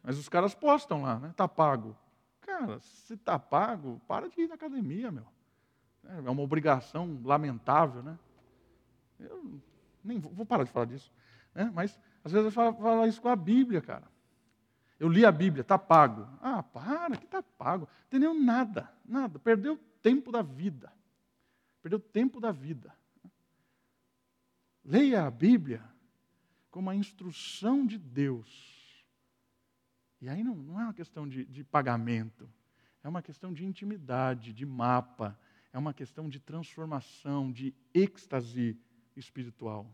Mas 0.00 0.16
os 0.16 0.28
caras 0.28 0.54
postam 0.54 1.02
lá, 1.02 1.18
né? 1.18 1.30
Está 1.30 1.48
pago. 1.48 1.96
Cara, 2.40 2.78
se 2.78 3.14
está 3.14 3.36
pago, 3.36 4.00
para 4.06 4.28
de 4.28 4.42
ir 4.42 4.46
na 4.46 4.54
academia, 4.54 5.10
meu. 5.10 5.26
É 6.04 6.30
uma 6.30 6.40
obrigação 6.40 7.20
lamentável, 7.24 8.00
né? 8.00 8.16
Eu 9.18 9.60
nem 10.04 10.20
vou, 10.20 10.32
vou 10.32 10.46
parar 10.46 10.62
de 10.62 10.70
falar 10.70 10.86
disso. 10.86 11.12
Né? 11.52 11.68
Mas 11.74 11.98
às 12.22 12.30
vezes 12.30 12.46
eu 12.46 12.52
falo, 12.52 12.76
falo 12.76 13.06
isso 13.08 13.20
com 13.20 13.28
a 13.28 13.34
Bíblia, 13.34 13.80
cara. 13.80 14.06
Eu 15.00 15.08
li 15.08 15.26
a 15.26 15.32
Bíblia, 15.32 15.62
está 15.62 15.76
pago. 15.76 16.28
Ah, 16.40 16.62
para, 16.62 17.16
que 17.16 17.24
está 17.24 17.42
pago. 17.42 17.88
Entendeu 18.06 18.34
nada, 18.34 18.88
nada. 19.04 19.40
Perdeu 19.40 19.76
tempo 20.00 20.30
da 20.30 20.42
vida. 20.42 20.92
Perdeu 21.82 21.98
tempo 21.98 22.40
da 22.40 22.52
vida. 22.52 22.99
Leia 24.84 25.26
a 25.26 25.30
Bíblia 25.30 25.82
como 26.70 26.88
a 26.90 26.94
instrução 26.94 27.86
de 27.86 27.98
Deus. 27.98 28.70
E 30.20 30.28
aí 30.28 30.42
não, 30.42 30.54
não 30.54 30.80
é 30.80 30.84
uma 30.84 30.94
questão 30.94 31.28
de, 31.28 31.44
de 31.44 31.64
pagamento, 31.64 32.48
é 33.02 33.08
uma 33.08 33.22
questão 33.22 33.52
de 33.52 33.64
intimidade, 33.64 34.52
de 34.52 34.66
mapa, 34.66 35.38
é 35.72 35.78
uma 35.78 35.94
questão 35.94 36.28
de 36.28 36.38
transformação, 36.38 37.50
de 37.50 37.74
êxtase 37.94 38.78
espiritual. 39.16 39.90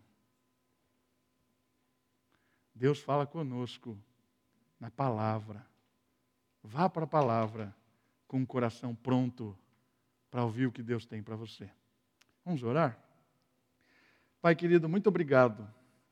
Deus 2.74 3.00
fala 3.00 3.26
conosco 3.26 3.98
na 4.78 4.90
palavra. 4.90 5.66
Vá 6.62 6.90
para 6.90 7.04
a 7.04 7.08
palavra 7.08 7.74
com 8.26 8.42
o 8.42 8.46
coração 8.46 8.94
pronto 8.94 9.56
para 10.30 10.44
ouvir 10.44 10.66
o 10.66 10.72
que 10.72 10.82
Deus 10.82 11.06
tem 11.06 11.22
para 11.22 11.36
você. 11.36 11.70
Vamos 12.44 12.62
orar? 12.62 13.05
Pai 14.40 14.54
querido, 14.54 14.88
muito 14.88 15.08
obrigado. 15.08 15.66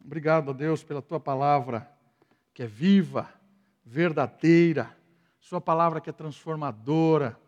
Obrigado 0.04 0.50
a 0.50 0.52
Deus 0.52 0.82
pela 0.82 1.00
tua 1.00 1.20
palavra, 1.20 1.88
que 2.52 2.62
é 2.62 2.66
viva, 2.66 3.28
verdadeira, 3.84 4.96
Sua 5.40 5.60
palavra 5.60 6.00
que 6.00 6.08
é 6.08 6.12
transformadora. 6.12 7.38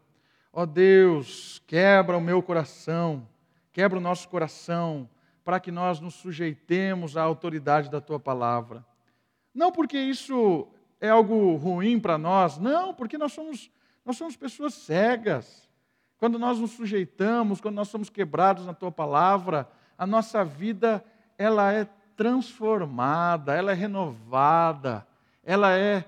Ó 0.53 0.67
Deus, 0.67 1.63
quebra 1.67 2.17
o 2.17 2.21
meu 2.21 2.43
coração, 2.43 3.27
quebra 3.73 3.99
o 3.99 4.03
nosso 4.03 4.29
coração, 4.29 5.09
para 5.43 5.59
que 5.59 5.71
nós 5.71 5.99
nos 5.99 6.15
sujeitemos 6.15 7.17
à 7.17 7.23
autoridade 7.23 7.91
da 7.91 8.01
tua 8.01 8.21
palavra. 8.21 8.85
Não 9.55 9.73
porque 9.73 9.99
isso 9.99 10.69
é 11.01 11.09
algo 11.09 11.57
ruim 11.57 11.99
para 11.99 12.19
nós. 12.19 12.59
Não, 12.59 12.93
porque 12.93 13.17
nós 13.17 13.33
somos, 13.33 13.71
nós 14.05 14.17
somos 14.17 14.37
pessoas 14.37 14.75
cegas. 14.75 15.69
Quando 16.19 16.39
nós 16.39 16.59
nos 16.59 16.73
sujeitamos, 16.73 17.61
quando 17.61 17.77
nós 17.77 17.89
somos 17.89 18.11
quebrados 18.11 18.67
na 18.67 18.75
tua 18.75 18.91
palavra, 18.91 19.69
a 19.97 20.07
nossa 20.07 20.45
vida 20.45 21.05
ela 21.39 21.73
é 21.73 21.89
transformada, 22.17 23.55
ela 23.55 23.73
é 23.73 23.75
renovada, 23.75 25.07
ela 25.45 25.77
é 25.77 26.05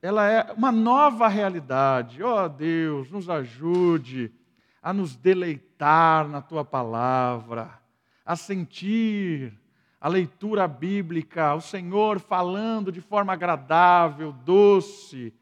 ela 0.00 0.30
é 0.30 0.52
uma 0.52 0.70
nova 0.70 1.26
realidade. 1.26 2.22
Oh, 2.22 2.48
Deus, 2.48 3.10
nos 3.10 3.28
ajude 3.28 4.32
a 4.80 4.92
nos 4.92 5.16
deleitar 5.16 6.28
na 6.28 6.40
tua 6.40 6.64
palavra, 6.64 7.70
a 8.24 8.36
sentir 8.36 9.52
a 10.00 10.08
leitura 10.08 10.68
bíblica, 10.68 11.54
o 11.54 11.60
Senhor 11.60 12.20
falando 12.20 12.92
de 12.92 13.00
forma 13.00 13.32
agradável, 13.32 14.32
doce, 14.32 15.34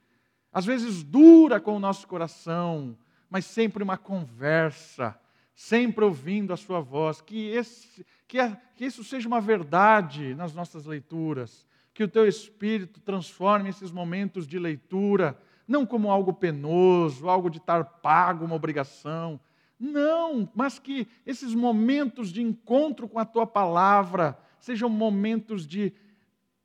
às 0.51 0.65
vezes 0.65 1.03
dura 1.03 1.61
com 1.61 1.77
o 1.77 1.81
nosso 1.81 2.09
coração, 2.09 2.97
mas 3.29 3.45
sempre 3.45 3.83
uma 3.83 3.99
conversa, 3.99 5.15
sempre 5.57 6.05
ouvindo 6.05 6.53
a 6.53 6.57
Sua 6.57 6.81
voz. 6.81 7.23
Que, 7.23 7.49
esse, 7.49 8.07
que, 8.29 8.39
que 8.77 8.85
isso 8.85 9.03
seja 9.03 9.27
uma 9.27 9.41
verdade 9.41 10.35
nas 10.35 10.53
nossas 10.55 10.85
leituras, 10.85 11.67
que 11.95 12.05
o 12.05 12.09
Teu 12.09 12.29
Espírito 12.29 13.01
transforme 13.01 13.71
esses 13.71 13.91
momentos 13.91 14.47
de 14.47 14.59
leitura, 14.59 15.37
não 15.67 15.87
como 15.87 16.11
algo 16.11 16.35
penoso, 16.35 17.29
algo 17.29 17.49
de 17.49 17.57
estar 17.57 17.83
pago, 17.83 18.45
uma 18.45 18.55
obrigação. 18.55 19.41
Não, 19.81 20.49
mas 20.55 20.79
que 20.79 21.09
esses 21.25 21.55
momentos 21.55 22.31
de 22.31 22.43
encontro 22.43 23.09
com 23.09 23.19
a 23.19 23.25
Tua 23.25 23.47
palavra, 23.47 24.39
sejam 24.61 24.91
momentos 24.91 25.67
de 25.67 25.93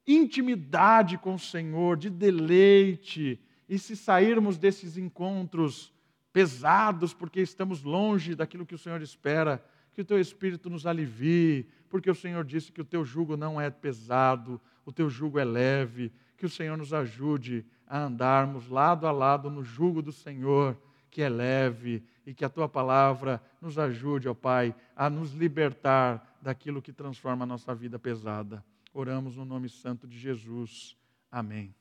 intimidade 0.05 1.17
com 1.17 1.35
o 1.35 1.39
Senhor, 1.39 1.95
de 1.95 2.09
deleite. 2.09 3.39
E 3.69 3.79
se 3.79 3.95
sairmos 3.95 4.57
desses 4.57 4.97
encontros 4.97 5.93
pesados, 6.33 7.13
porque 7.13 7.41
estamos 7.41 7.83
longe 7.83 8.35
daquilo 8.35 8.65
que 8.65 8.75
o 8.75 8.77
Senhor 8.77 9.01
espera, 9.01 9.63
que 9.93 10.01
o 10.01 10.05
teu 10.05 10.19
espírito 10.19 10.69
nos 10.69 10.85
alivie, 10.85 11.67
porque 11.89 12.09
o 12.09 12.15
Senhor 12.15 12.45
disse 12.45 12.71
que 12.71 12.81
o 12.81 12.85
teu 12.85 13.03
jugo 13.03 13.35
não 13.35 13.59
é 13.59 13.69
pesado, 13.69 14.59
o 14.85 14.91
teu 14.91 15.09
jugo 15.09 15.37
é 15.39 15.43
leve, 15.43 16.11
que 16.37 16.45
o 16.45 16.49
Senhor 16.49 16.77
nos 16.77 16.93
ajude 16.93 17.65
a 17.85 17.99
andarmos 17.99 18.69
lado 18.69 19.05
a 19.05 19.11
lado 19.11 19.49
no 19.49 19.63
jugo 19.63 20.01
do 20.01 20.11
Senhor, 20.11 20.77
que 21.09 21.21
é 21.21 21.29
leve, 21.29 22.03
e 22.25 22.33
que 22.33 22.45
a 22.45 22.49
tua 22.49 22.69
palavra 22.69 23.41
nos 23.59 23.77
ajude, 23.77 24.29
ó 24.29 24.33
Pai, 24.33 24.73
a 24.95 25.09
nos 25.09 25.33
libertar 25.33 26.37
daquilo 26.41 26.81
que 26.81 26.93
transforma 26.93 27.43
a 27.43 27.47
nossa 27.47 27.75
vida 27.75 27.99
pesada. 27.99 28.63
Oramos 28.93 29.35
no 29.35 29.45
nome 29.45 29.67
santo 29.67 30.07
de 30.07 30.17
Jesus. 30.17 30.95
Amém. 31.29 31.80